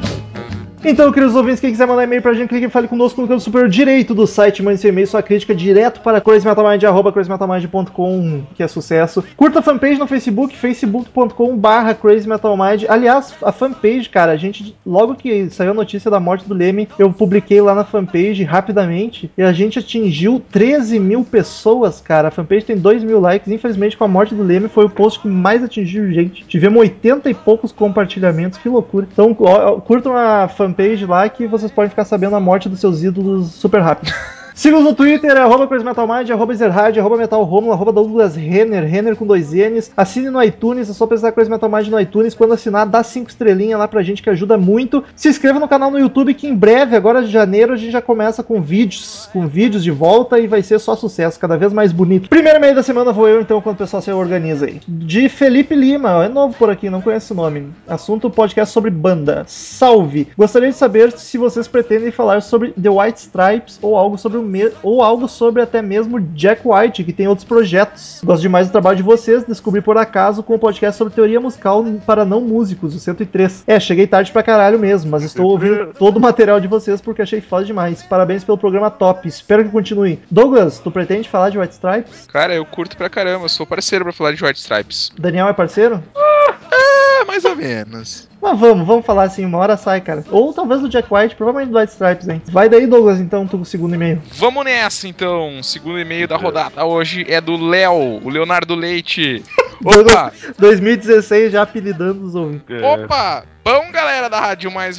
Então, 0.85 1.11
queridos 1.11 1.35
ouvintes, 1.35 1.61
quem 1.61 1.73
quiser 1.73 1.89
mandar 1.89 2.05
e-mail 2.05 2.23
pra 2.23 2.33
gente, 2.33 2.49
clique 2.49 2.67
e 2.67 2.71
fale 2.71 2.87
conosco 2.87 3.21
no 3.21 3.27
canto 3.27 3.43
superior 3.43 3.69
direito 3.69 4.15
do 4.15 4.29
site. 4.29 4.63
Mande 4.63 4.81
seu 4.81 4.91
e-mail, 4.91 5.09
sua 5.09 5.21
crítica 5.21 5.53
direto 5.53 6.01
para 6.01 6.21
crazymetalmind.com, 6.21 8.43
que 8.55 8.63
é 8.63 8.69
sucesso. 8.69 9.25
Curta 9.37 9.59
a 9.59 9.63
fanpage 9.63 9.99
no 9.99 10.07
Facebook, 10.07 10.57
facebook.com 10.57 11.57
barra 11.57 11.95
crazymetalmind. 11.95 12.85
Aliás, 12.89 13.35
a 13.43 13.51
fanpage, 13.51 14.09
cara, 14.09 14.31
a 14.31 14.37
gente, 14.37 14.77
logo 14.87 15.17
que 15.17 15.51
saiu 15.51 15.73
a 15.73 15.75
notícia 15.75 16.09
da 16.11 16.21
morte 16.21 16.49
do 16.49 16.55
Leme, 16.55 16.89
eu 16.97 17.13
publiquei 17.13 17.61
lá 17.61 17.75
na 17.75 17.85
fanpage 17.85 18.45
rapidamente 18.45 19.29
e 19.37 19.43
a 19.43 19.53
gente 19.53 19.81
atingiu 19.81 20.41
13 20.53 21.01
mil 21.01 21.25
pessoas, 21.25 22.01
cara. 22.01 22.29
A 22.29 22.31
fanpage 22.31 22.67
tem 22.67 22.79
2 22.79 23.03
mil 23.03 23.19
likes. 23.19 23.51
Infelizmente, 23.51 23.97
com 23.97 24.05
a 24.05 24.09
morte 24.09 24.33
do 24.33 24.45
Leme, 24.45 24.69
foi 24.69 24.85
o 24.85 24.91
post 24.91 25.19
que 25.19 25.27
mais 25.27 25.65
atingiu 25.65 26.09
gente. 26.13 26.47
Tivemos 26.47 26.79
80 26.79 27.29
e 27.29 27.35
poucos 27.35 27.73
compartilhamentos, 27.73 28.61
que 28.61 28.69
loucura. 28.69 29.09
Então, 29.13 29.35
curtam 29.35 30.17
a 30.17 30.47
fanpage 30.47 30.68
lá 31.07 31.29
que 31.29 31.47
vocês 31.47 31.71
podem 31.71 31.91
ficar 31.91 32.05
sabendo 32.05 32.37
a 32.37 32.41
morte 32.41 32.69
dos 32.69 32.81
seus 32.81 33.03
ídolos 33.03 33.53
super 33.53 33.81
rápido. 33.81 34.13
Siga-nos 34.59 34.83
no 34.83 34.93
Twitter, 34.93 35.37
arroba 35.37 35.69
CrazyMetalMind, 35.69 36.33
arroba 36.33 36.53
Zerhard, 36.53 36.99
arroba 36.99 37.17
MetalRomulo, 37.17 37.73
arroba 37.73 37.93
Douglas 37.93 38.35
Renner, 38.35 38.83
Renner 38.83 39.15
com 39.15 39.25
dois 39.25 39.53
N's. 39.53 39.93
Assine 39.97 40.31
no 40.31 40.43
iTunes, 40.43 40.91
é 40.91 40.93
só 40.93 41.07
pesquisar 41.07 41.31
Crazy 41.31 41.49
Metal 41.49 41.71
Mind 41.71 41.87
no 41.87 42.01
iTunes. 42.01 42.35
Quando 42.35 42.55
assinar, 42.55 42.85
dá 42.85 43.05
cinco 43.05 43.31
estrelinhas 43.31 43.79
lá 43.79 43.87
pra 43.87 44.03
gente, 44.03 44.21
que 44.21 44.29
ajuda 44.29 44.59
muito. 44.59 45.05
Se 45.15 45.29
inscreva 45.29 45.61
no 45.61 45.69
canal 45.69 45.93
no 45.93 45.99
YouTube, 46.01 46.35
que 46.35 46.49
em 46.49 46.57
breve, 46.57 46.97
agora 46.97 47.23
de 47.23 47.31
janeiro, 47.31 47.73
a 47.73 47.77
gente 47.77 47.93
já 47.93 48.03
começa 48.03 48.43
com 48.43 48.61
vídeos, 48.61 49.31
com 49.33 49.47
vídeos 49.47 49.85
de 49.85 49.93
volta 49.93 50.41
e 50.41 50.49
vai 50.49 50.61
ser 50.61 50.81
só 50.81 50.97
sucesso, 50.97 51.39
cada 51.39 51.57
vez 51.57 51.73
mais 51.73 51.93
bonito. 51.93 52.29
Primeiro 52.29 52.61
meio 52.61 52.75
da 52.75 52.83
semana 52.83 53.13
vou 53.13 53.29
eu, 53.29 53.41
então, 53.41 53.61
quando 53.61 53.77
o 53.77 53.79
pessoal 53.79 54.03
se 54.03 54.11
organiza 54.11 54.67
aí. 54.67 54.81
De 54.89 55.29
Felipe 55.29 55.77
Lima, 55.77 56.25
é 56.25 56.29
novo 56.29 56.57
por 56.59 56.69
aqui, 56.69 56.91
não 56.91 57.01
conheço 57.01 57.33
o 57.33 57.37
nome. 57.37 57.69
Assunto 57.87 58.29
podcast 58.29 58.75
sobre 58.75 58.91
banda. 58.91 59.45
Salve! 59.47 60.27
Gostaria 60.37 60.71
de 60.71 60.77
saber 60.77 61.13
se 61.13 61.39
vocês 61.39 61.69
pretendem 61.69 62.11
falar 62.11 62.43
sobre 62.43 62.73
The 62.73 62.91
White 62.91 63.21
Stripes 63.21 63.79
ou 63.81 63.97
algo 63.97 64.19
sobre 64.19 64.37
o 64.37 64.48
me 64.49 64.71
ou 64.83 65.03
algo 65.03 65.29
sobre 65.29 65.63
até 65.63 65.81
mesmo 65.83 66.21
Jack 66.21 66.63
White, 66.65 67.05
que 67.05 67.13
tem 67.13 67.29
outros 67.29 67.47
projetos. 67.47 68.21
Gosto 68.25 68.43
demais 68.43 68.67
do 68.67 68.73
trabalho 68.73 68.97
de 68.97 69.03
vocês, 69.03 69.45
descobri 69.45 69.81
por 69.81 69.97
acaso 69.97 70.43
com 70.43 70.55
o 70.55 70.59
podcast 70.59 70.97
sobre 70.99 71.15
teoria 71.15 71.41
musical 71.41 71.85
para 72.07 72.25
não 72.25 72.41
músicos, 72.41 72.95
o 72.95 72.99
103. 72.99 73.65
É, 73.67 73.79
cheguei 73.79 74.07
tarde 74.07 74.33
pra 74.33 74.43
caralho 74.43 74.79
mesmo, 74.79 75.11
mas 75.11 75.23
estou 75.23 75.47
ouvindo 75.47 75.93
todo 75.99 76.17
o 76.17 76.21
material 76.21 76.61
de 76.61 76.67
vocês 76.67 77.01
porque 77.01 77.23
achei 77.23 77.41
foda 77.41 77.65
demais. 77.65 78.03
Parabéns 78.03 78.45
pelo 78.45 78.59
programa 78.59 78.91
top, 78.91 79.29
espero 79.29 79.65
que 79.65 79.71
continue. 79.71 80.19
Douglas, 80.31 80.79
tu 80.79 80.91
pretende 80.91 81.29
falar 81.29 81.51
de 81.51 81.59
White 81.59 81.75
Stripes? 81.75 82.27
Cara, 82.27 82.55
eu 82.55 82.65
curto 82.65 82.97
pra 82.97 83.11
caramba, 83.11 83.49
sou 83.49 83.67
parceiro 83.67 84.05
pra 84.05 84.13
falar 84.13 84.33
de 84.33 84.45
White 84.45 84.59
Stripes. 84.59 85.13
Daniel 85.19 85.49
é 85.49 85.53
parceiro? 85.53 86.03
Ah, 86.17 87.25
mais 87.27 87.45
ou 87.45 87.57
menos. 87.57 88.28
Mas 88.41 88.59
vamos, 88.59 88.87
vamos 88.87 89.05
falar 89.05 89.25
assim, 89.25 89.45
uma 89.45 89.59
hora 89.59 89.77
sai, 89.77 90.01
cara. 90.01 90.25
Ou 90.31 90.53
talvez 90.53 90.81
do 90.81 90.89
Jack 90.89 91.13
White, 91.13 91.35
provavelmente 91.35 91.73
do 91.73 91.79
White 91.79 91.93
Stripes, 91.93 92.29
hein? 92.29 92.43
Vai 92.51 92.69
daí, 92.69 92.87
Douglas, 92.87 93.21
então, 93.21 93.47
tu 93.47 93.57
com 93.57 93.63
o 93.63 93.67
segundo 93.67 93.95
e-mail. 93.95 94.23
Vamos 94.33 94.65
nessa, 94.65 95.09
então. 95.09 95.61
Segundo 95.63 95.99
e-mail 95.99 96.29
da 96.29 96.37
rodada 96.37 96.85
hoje 96.85 97.27
é 97.29 97.41
do 97.41 97.57
Léo, 97.57 98.21
o 98.23 98.29
Leonardo 98.29 98.75
Leite. 98.75 99.43
Opa! 99.85 100.33
2016 100.59 101.53
já 101.53 101.63
apelidando 101.63 102.25
os 102.25 102.35
ouvintes. 102.35 102.83
Opa! 102.83 103.45
Bom, 103.65 103.93
galera 103.93 104.31
da 104.31 104.41
rádio 104.41 104.71
mais 104.71 104.99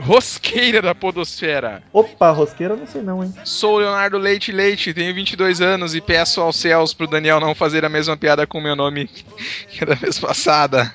rosqueira 0.00 0.80
da 0.80 0.94
podosfera. 0.94 1.82
Opa, 1.92 2.30
rosqueira, 2.30 2.74
não 2.74 2.86
sei 2.86 3.02
não, 3.02 3.22
hein? 3.22 3.32
Sou 3.44 3.74
o 3.74 3.78
Leonardo 3.78 4.16
Leite 4.16 4.50
Leite, 4.50 4.94
tenho 4.94 5.14
22 5.14 5.60
anos 5.60 5.94
e 5.94 6.00
peço 6.00 6.40
aos 6.40 6.56
céus 6.56 6.94
pro 6.94 7.06
Daniel 7.06 7.40
não 7.40 7.54
fazer 7.54 7.84
a 7.84 7.90
mesma 7.90 8.16
piada 8.16 8.46
com 8.46 8.58
o 8.58 8.62
meu 8.62 8.74
nome 8.74 9.06
que 9.68 9.84
a 9.84 9.86
da 9.86 9.94
vez 9.94 10.18
passada. 10.18 10.92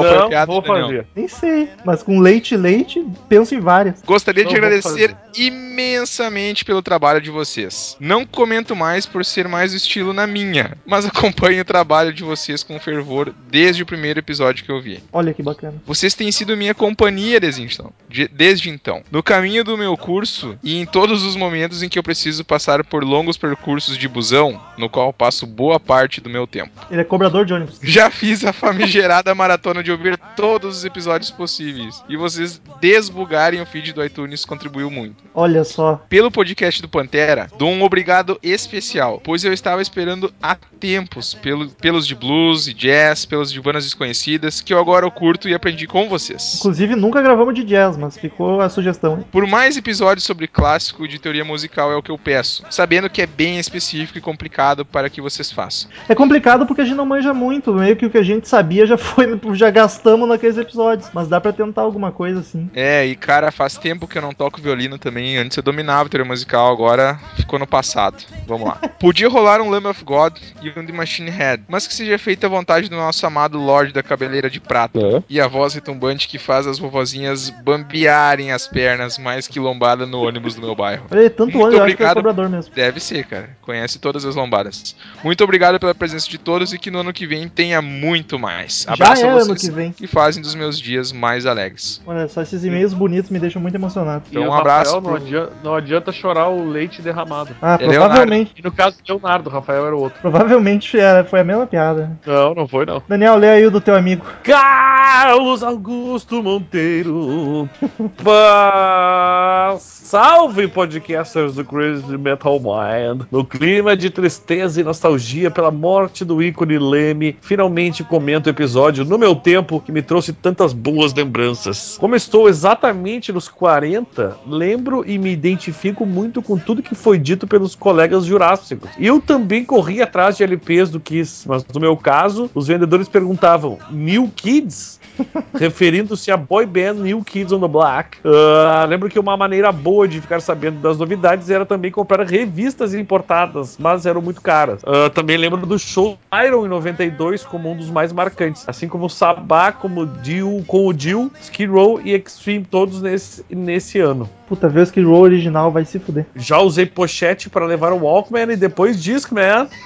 Qual 0.00 0.04
foi 0.04 0.16
a 0.16 0.20
Não, 0.20 0.28
piada, 0.28 0.46
vou 0.52 0.60
Daniel? 0.62 0.82
fazer. 0.86 1.06
Nem 1.14 1.28
sei, 1.28 1.68
mas 1.84 2.02
com 2.02 2.18
leite, 2.20 2.56
leite, 2.56 3.04
penso 3.28 3.54
em 3.54 3.60
várias. 3.60 4.02
Gostaria 4.02 4.44
de 4.44 4.52
Não 4.54 4.60
vou 4.60 4.66
agradecer 4.66 5.10
fazer. 5.10 5.16
imensamente 5.36 6.64
pelo 6.64 6.82
trabalho 6.82 7.20
de 7.20 7.30
vocês. 7.30 7.96
Não 8.00 8.24
comento 8.26 8.74
mais 8.74 9.06
por 9.06 9.24
ser 9.24 9.46
mais 9.48 9.72
o 9.72 9.76
estilo 9.76 10.12
na 10.12 10.26
minha, 10.26 10.76
mas 10.86 11.04
acompanho 11.06 11.60
o 11.62 11.64
trabalho 11.64 12.12
de 12.12 12.22
vocês 12.24 12.62
com 12.62 12.78
fervor 12.80 13.32
desde 13.50 13.82
o 13.82 13.86
primeiro 13.86 14.18
episódio 14.18 14.64
que 14.64 14.70
eu 14.72 14.80
vi. 14.80 15.02
Olha 15.12 15.32
que 15.34 15.42
bacana. 15.42 15.74
Vocês 15.86 16.14
têm 16.14 16.30
sido 16.32 16.56
minha 16.56 16.74
companhia 16.74 17.38
desde 17.40 17.62
então, 17.62 17.92
de- 18.08 18.28
desde 18.28 18.70
então. 18.70 19.02
No 19.10 19.22
caminho 19.22 19.62
do 19.64 19.76
meu 19.76 19.96
curso 19.96 20.58
e 20.62 20.80
em 20.80 20.86
todos 20.86 21.22
os 21.22 21.36
momentos 21.36 21.82
em 21.82 21.88
que 21.88 21.98
eu 21.98 22.02
preciso 22.02 22.44
passar 22.44 22.84
por 22.84 23.04
longos 23.04 23.36
percursos 23.36 23.96
de 23.98 24.08
busão, 24.08 24.60
no 24.76 24.88
qual 24.88 25.12
passo 25.12 25.46
boa 25.46 25.78
parte 25.78 26.20
do 26.20 26.30
meu 26.30 26.46
tempo. 26.46 26.70
Ele 26.90 27.00
é 27.00 27.04
cobrador 27.04 27.44
de 27.44 27.52
ônibus. 27.52 27.78
Já 27.82 28.10
fiz 28.10 28.44
a 28.44 28.52
famigerada 28.52 29.34
maratona 29.34 29.82
de 29.86 29.92
ouvir 29.92 30.18
todos 30.36 30.78
os 30.78 30.84
episódios 30.84 31.30
possíveis. 31.30 32.02
E 32.08 32.16
vocês 32.16 32.60
desbugarem 32.80 33.60
o 33.60 33.66
feed 33.66 33.92
do 33.92 34.04
iTunes 34.04 34.44
contribuiu 34.44 34.90
muito. 34.90 35.22
Olha 35.34 35.62
só. 35.64 36.00
Pelo 36.08 36.30
podcast 36.30 36.82
do 36.82 36.88
Pantera, 36.88 37.48
dou 37.56 37.68
um 37.70 37.82
obrigado 37.82 38.38
especial, 38.42 39.20
pois 39.22 39.44
eu 39.44 39.52
estava 39.52 39.80
esperando 39.80 40.32
há 40.42 40.56
tempos 40.80 41.34
pelo- 41.34 41.68
pelos 41.70 42.06
de 42.06 42.14
blues 42.14 42.66
e 42.66 42.74
jazz, 42.74 43.24
pelos 43.24 43.52
de 43.52 43.60
bandas 43.60 43.84
desconhecidas, 43.84 44.60
que 44.60 44.74
eu 44.74 44.78
agora 44.78 45.06
eu 45.06 45.10
curto 45.10 45.48
e 45.48 45.54
aprendi 45.54 45.86
com 45.86 46.08
vocês. 46.08 46.56
Inclusive, 46.58 46.96
nunca 46.96 47.22
gravamos 47.22 47.54
de 47.54 47.62
jazz, 47.64 47.96
mas 47.96 48.16
ficou 48.18 48.60
a 48.60 48.68
sugestão. 48.68 49.24
Por 49.30 49.46
mais 49.46 49.76
episódios 49.76 50.24
sobre 50.24 50.48
clássico 50.48 51.06
de 51.06 51.18
teoria 51.20 51.44
musical 51.44 51.92
é 51.92 51.96
o 51.96 52.02
que 52.02 52.10
eu 52.10 52.18
peço, 52.18 52.64
sabendo 52.70 53.08
que 53.08 53.22
é 53.22 53.26
bem 53.26 53.58
específico 53.58 54.18
e 54.18 54.20
complicado 54.20 54.84
para 54.84 55.08
que 55.08 55.20
vocês 55.20 55.52
façam. 55.52 55.88
É 56.08 56.14
complicado 56.14 56.66
porque 56.66 56.80
a 56.82 56.84
gente 56.84 56.96
não 56.96 57.06
manja 57.06 57.32
muito. 57.32 57.72
Meio 57.72 57.94
que 57.96 58.06
o 58.06 58.10
que 58.10 58.18
a 58.18 58.22
gente 58.22 58.48
sabia 58.48 58.86
já 58.86 58.96
foi, 58.98 59.38
já 59.54 59.65
gastamos 59.70 60.28
naqueles 60.28 60.56
episódios. 60.56 61.10
Mas 61.12 61.28
dá 61.28 61.40
pra 61.40 61.52
tentar 61.52 61.82
alguma 61.82 62.12
coisa 62.12 62.40
assim. 62.40 62.70
É, 62.74 63.04
e 63.06 63.14
cara, 63.14 63.50
faz 63.50 63.76
tempo 63.76 64.06
que 64.06 64.18
eu 64.18 64.22
não 64.22 64.32
toco 64.32 64.60
violino 64.60 64.98
também. 64.98 65.36
Antes 65.36 65.56
eu 65.56 65.62
dominava 65.62 66.08
teoria 66.08 66.26
musical, 66.26 66.72
agora 66.72 67.18
ficou 67.36 67.58
no 67.58 67.66
passado. 67.66 68.24
Vamos 68.46 68.68
lá. 68.68 68.76
Podia 68.98 69.28
rolar 69.28 69.60
um 69.60 69.70
Lamb 69.70 69.86
of 69.86 70.04
God 70.04 70.36
e 70.62 70.68
um 70.78 70.84
The 70.84 70.92
Machine 70.92 71.30
Head, 71.30 71.64
mas 71.68 71.86
que 71.86 71.94
seja 71.94 72.18
feita 72.18 72.46
à 72.46 72.50
vontade 72.50 72.88
do 72.88 72.96
nosso 72.96 73.26
amado 73.26 73.58
Lorde 73.58 73.92
da 73.92 74.02
Cabeleira 74.02 74.48
de 74.50 74.60
Prata. 74.60 74.98
É. 74.98 75.22
E 75.28 75.40
a 75.40 75.46
voz 75.46 75.74
retumbante 75.74 76.28
que 76.28 76.38
faz 76.38 76.66
as 76.66 76.78
vovozinhas 76.78 77.50
bambearem 77.50 78.52
as 78.52 78.66
pernas 78.66 79.18
mais 79.18 79.46
que 79.48 79.58
lombada 79.60 80.06
no 80.06 80.22
ônibus 80.22 80.54
do 80.54 80.60
meu 80.62 80.74
bairro. 80.74 81.06
Aí, 81.10 81.30
tanto 81.30 81.56
Muito 81.56 81.64
ônibus, 81.66 81.78
eu 81.78 81.84
acho 81.84 81.96
que 81.96 82.02
é 82.02 82.06
obrigado. 82.06 82.16
cobrador 82.16 82.48
mesmo. 82.48 82.74
Deve 82.74 83.00
ser, 83.00 83.24
cara. 83.26 83.50
Conhece 83.62 83.98
todas 83.98 84.24
as 84.24 84.34
lombadas. 84.34 84.94
Muito 85.24 85.42
obrigado 85.42 85.78
pela 85.78 85.94
presença 85.94 86.28
de 86.28 86.38
todos 86.38 86.72
e 86.72 86.78
que 86.78 86.90
no 86.90 87.00
ano 87.00 87.12
que 87.12 87.26
vem 87.26 87.48
tenha 87.48 87.80
muito 87.82 88.38
mais. 88.38 88.84
Já 88.86 88.92
Abraço 88.94 89.24
é 89.24 89.28
a 89.28 89.32
ano 89.32 89.55
que 89.60 89.70
vem. 89.70 89.92
que 89.92 90.06
fazem 90.06 90.42
dos 90.42 90.54
meus 90.54 90.78
dias 90.78 91.12
mais 91.12 91.46
alegres. 91.46 92.00
Olha 92.06 92.28
só, 92.28 92.42
esses 92.42 92.64
e-mails 92.64 92.92
bonitos 92.94 93.30
me 93.30 93.38
deixam 93.38 93.60
muito 93.60 93.74
emocionado. 93.74 94.24
Então, 94.30 94.42
um 94.44 94.52
abraço 94.52 94.94
Rafael, 94.94 95.02
não, 95.02 95.10
pro- 95.18 95.26
adianta, 95.26 95.52
não 95.64 95.74
adianta 95.74 96.12
chorar 96.12 96.48
o 96.48 96.64
leite 96.68 97.00
derramado. 97.02 97.54
Ah, 97.60 97.78
É 97.80 97.86
provavelmente. 97.86 98.52
E 98.56 98.62
no 98.62 98.72
caso 98.72 98.96
do 99.04 99.12
Leonardo, 99.14 99.48
o 99.48 99.52
Rafael 99.52 99.86
era 99.86 99.96
o 99.96 100.00
outro. 100.00 100.20
Provavelmente 100.20 100.98
era- 100.98 101.24
foi 101.24 101.40
a 101.40 101.44
mesma 101.44 101.66
piada. 101.66 102.10
Não, 102.26 102.54
não 102.54 102.68
foi 102.68 102.84
não. 102.86 103.02
Daniel, 103.08 103.36
lê 103.36 103.48
aí 103.50 103.66
o 103.66 103.70
do 103.70 103.80
teu 103.80 103.94
amigo. 103.94 104.24
Carlos 104.42 105.62
Augusto 105.62 106.42
Monteiro. 106.42 107.68
Pá, 108.22 109.76
Salve 110.06 110.68
podcasters 110.68 111.56
do 111.56 111.64
Crazy 111.64 112.16
Metal 112.16 112.60
Mind. 112.60 113.22
No 113.28 113.44
clima 113.44 113.96
de 113.96 114.08
tristeza 114.08 114.80
e 114.80 114.84
nostalgia 114.84 115.50
pela 115.50 115.72
morte 115.72 116.24
do 116.24 116.40
ícone 116.40 116.78
Leme, 116.78 117.36
finalmente 117.40 118.04
comento 118.04 118.48
o 118.48 118.50
episódio 118.50 119.04
no 119.04 119.18
meu 119.18 119.34
tempo 119.34 119.80
que 119.80 119.90
me 119.90 120.00
trouxe 120.00 120.32
tantas 120.32 120.72
boas 120.72 121.12
lembranças. 121.12 121.96
Como 121.98 122.14
estou 122.14 122.48
exatamente 122.48 123.32
nos 123.32 123.48
40, 123.48 124.38
lembro 124.46 125.02
e 125.04 125.18
me 125.18 125.32
identifico 125.32 126.06
muito 126.06 126.40
com 126.40 126.56
tudo 126.56 126.84
que 126.84 126.94
foi 126.94 127.18
dito 127.18 127.44
pelos 127.44 127.74
colegas 127.74 128.24
jurássicos. 128.24 128.88
Eu 129.00 129.20
também 129.20 129.64
corri 129.64 130.00
atrás 130.00 130.36
de 130.36 130.44
LPs 130.44 130.88
do 130.88 131.00
Kiss, 131.00 131.48
mas 131.48 131.66
no 131.74 131.80
meu 131.80 131.96
caso, 131.96 132.48
os 132.54 132.68
vendedores 132.68 133.08
perguntavam: 133.08 133.76
New 133.90 134.30
Kids? 134.36 135.00
referindo-se 135.58 136.30
à 136.30 136.36
boy 136.36 136.66
band 136.66 136.94
New 136.94 137.22
Kids 137.24 137.52
on 137.52 137.60
the 137.60 137.68
Block. 137.68 138.18
Ah, 138.24 138.84
lembro 138.88 139.08
que 139.08 139.18
uma 139.18 139.36
maneira 139.36 139.72
boa 139.72 139.95
de 140.04 140.20
ficar 140.20 140.40
sabendo 140.40 140.80
das 140.80 140.98
novidades 140.98 141.48
era 141.48 141.64
também 141.64 141.90
comprar 141.90 142.26
revistas 142.26 142.92
importadas, 142.92 143.76
mas 143.78 144.04
eram 144.04 144.20
muito 144.20 144.40
caras. 144.40 144.82
Ah, 144.84 145.08
também 145.08 145.36
lembro 145.36 145.64
do 145.64 145.78
show 145.78 146.18
Iron 146.44 146.66
em 146.66 146.68
92 146.68 147.44
como 147.44 147.70
um 147.70 147.76
dos 147.76 147.88
mais 147.90 148.12
marcantes, 148.12 148.68
assim 148.68 148.88
como 148.88 149.08
Sabá 149.08 149.72
como 149.72 150.06
Dio, 150.06 150.64
com 150.66 150.86
o 150.86 150.92
Dio, 150.92 151.30
Skid 151.40 151.70
Row 151.70 152.00
e 152.04 152.12
Extreme 152.12 152.64
todos 152.64 153.00
nesse, 153.00 153.44
nesse 153.48 153.98
ano. 154.00 154.28
Puta, 154.48 154.68
vê 154.68 154.80
o 154.80 154.82
Skid 154.82 155.06
Row 155.06 155.20
original, 155.20 155.70
vai 155.70 155.84
se 155.84 155.98
fuder. 155.98 156.26
Já 156.34 156.58
usei 156.60 156.86
pochete 156.86 157.50
para 157.50 157.66
levar 157.66 157.92
o 157.92 158.04
Walkman 158.04 158.52
e 158.52 158.56
depois 158.56 159.02
Discman. 159.02 159.68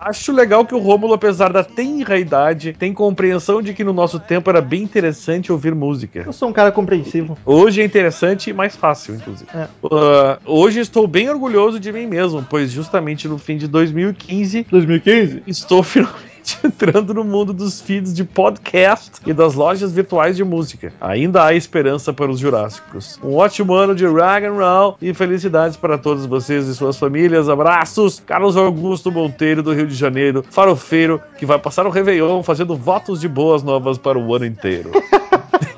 Acho 0.00 0.32
legal 0.32 0.64
que 0.64 0.74
o 0.74 0.78
Rômulo, 0.78 1.14
apesar 1.14 1.52
da 1.52 1.62
tenra 1.62 2.18
idade, 2.18 2.72
tem 2.72 2.92
compreensão 2.92 3.60
de 3.60 3.74
que 3.74 3.84
no 3.84 3.92
nosso 3.92 4.18
tempo 4.18 4.48
era 4.48 4.60
bem 4.60 4.82
interessante 4.82 5.52
ouvir 5.52 5.74
música. 5.74 6.22
Eu 6.26 6.32
sou 6.32 6.48
um 6.48 6.52
cara 6.52 6.72
compreensivo. 6.72 7.36
Hoje 7.44 7.82
é 7.82 7.84
interessante 7.84 8.50
e 8.50 8.52
mais 8.52 8.74
fácil, 8.76 9.14
inclusive. 9.14 9.48
É. 9.54 9.68
Ah, 9.92 10.38
hoje 10.44 10.80
estou 10.80 11.06
bem 11.06 11.28
orgulhoso 11.28 11.78
de 11.78 11.92
mim 11.92 12.06
mesmo, 12.06 12.44
pois 12.48 12.70
justamente 12.70 13.28
no 13.28 13.38
fim 13.38 13.56
de 13.56 13.68
2015 13.68 14.66
2015? 14.70 15.42
estou 15.46 15.82
finalmente 15.84 16.37
entrando 16.64 17.12
no 17.12 17.24
mundo 17.24 17.52
dos 17.52 17.80
feeds 17.80 18.14
de 18.14 18.24
podcast 18.24 19.12
e 19.26 19.32
das 19.32 19.54
lojas 19.54 19.92
virtuais 19.92 20.36
de 20.36 20.44
música. 20.44 20.92
Ainda 21.00 21.44
há 21.44 21.54
esperança 21.54 22.12
para 22.12 22.30
os 22.30 22.38
Jurássicos. 22.38 23.18
Um 23.22 23.34
ótimo 23.34 23.74
ano 23.74 23.94
de 23.94 24.06
rock 24.06 24.46
and 24.46 24.54
roll 24.54 24.96
e 25.02 25.12
felicidades 25.12 25.76
para 25.76 25.98
todos 25.98 26.26
vocês 26.26 26.66
e 26.66 26.74
suas 26.74 26.96
famílias. 26.96 27.48
Abraços, 27.48 28.22
Carlos 28.24 28.56
Augusto 28.56 29.10
Monteiro 29.10 29.62
do 29.62 29.72
Rio 29.72 29.86
de 29.86 29.94
Janeiro, 29.94 30.44
farofeiro 30.50 31.20
que 31.38 31.46
vai 31.46 31.58
passar 31.58 31.86
o 31.86 31.90
Réveillon 31.90 32.42
fazendo 32.42 32.76
votos 32.76 33.20
de 33.20 33.28
boas 33.28 33.62
novas 33.62 33.98
para 33.98 34.18
o 34.18 34.34
ano 34.34 34.46
inteiro. 34.46 34.90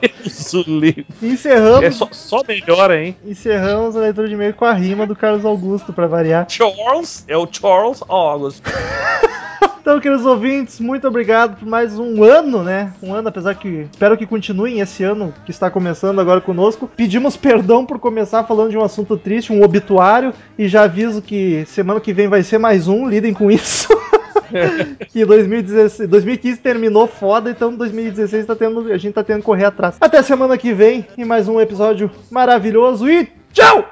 Deus 0.00 0.54
o. 0.54 1.06
Encerramos, 1.22 1.82
É 1.82 1.90
só, 1.90 2.08
só 2.10 2.42
melhora, 2.46 3.02
hein? 3.02 3.16
encerramos 3.24 3.96
a 3.96 4.00
leitura 4.00 4.28
de 4.28 4.34
e-mail 4.34 4.54
com 4.54 4.64
a 4.64 4.72
rima 4.72 5.06
do 5.06 5.14
Carlos 5.16 5.44
Augusto, 5.44 5.92
pra 5.92 6.06
variar. 6.06 6.46
Charles 6.48 7.24
é 7.28 7.36
o 7.36 7.48
Charles 7.50 8.02
August. 8.08 8.62
Então, 9.82 9.98
queridos 9.98 10.26
ouvintes, 10.26 10.78
muito 10.78 11.08
obrigado 11.08 11.56
por 11.58 11.66
mais 11.66 11.98
um 11.98 12.22
ano, 12.22 12.62
né? 12.62 12.92
Um 13.02 13.14
ano, 13.14 13.28
apesar 13.28 13.54
que 13.54 13.88
espero 13.90 14.16
que 14.16 14.26
continuem 14.26 14.78
esse 14.78 15.02
ano 15.02 15.32
que 15.44 15.50
está 15.50 15.70
começando 15.70 16.20
agora 16.20 16.40
conosco. 16.40 16.88
Pedimos 16.94 17.34
perdão 17.34 17.86
por 17.86 17.98
começar 17.98 18.44
falando 18.44 18.70
de 18.70 18.76
um 18.76 18.84
assunto 18.84 19.16
triste, 19.16 19.52
um 19.52 19.64
obituário, 19.64 20.34
e 20.58 20.68
já 20.68 20.82
aviso 20.82 21.22
que 21.22 21.64
semana 21.66 21.98
que 21.98 22.12
vem 22.12 22.28
vai 22.28 22.42
ser 22.42 22.58
mais 22.58 22.88
um, 22.88 23.08
lidem 23.08 23.32
com 23.32 23.50
isso. 23.50 23.88
que 25.10 25.24
2016, 25.24 26.08
2015 26.08 26.60
terminou 26.60 27.06
foda, 27.06 27.50
então 27.50 27.74
2016 27.74 28.46
tá 28.46 28.56
tendo, 28.56 28.92
a 28.92 28.96
gente 28.96 29.14
tá 29.14 29.22
tendo 29.22 29.40
que 29.40 29.46
correr 29.46 29.64
atrás. 29.64 29.96
Até 30.00 30.22
semana 30.22 30.56
que 30.58 30.72
vem 30.72 31.06
em 31.16 31.24
mais 31.24 31.48
um 31.48 31.60
episódio 31.60 32.10
maravilhoso 32.30 33.08
e 33.08 33.28
tchau! 33.52 33.84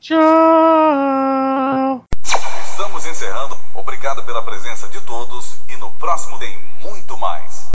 Tchau! 0.00 0.18
Estamos 2.22 3.04
encerrando. 3.06 3.56
Obrigado 3.74 4.24
pela 4.24 4.42
presença 4.42 4.88
de 4.88 5.00
todos 5.00 5.60
e 5.68 5.76
no 5.76 5.90
próximo 5.92 6.38
tem 6.38 6.56
muito 6.82 7.16
mais. 7.18 7.66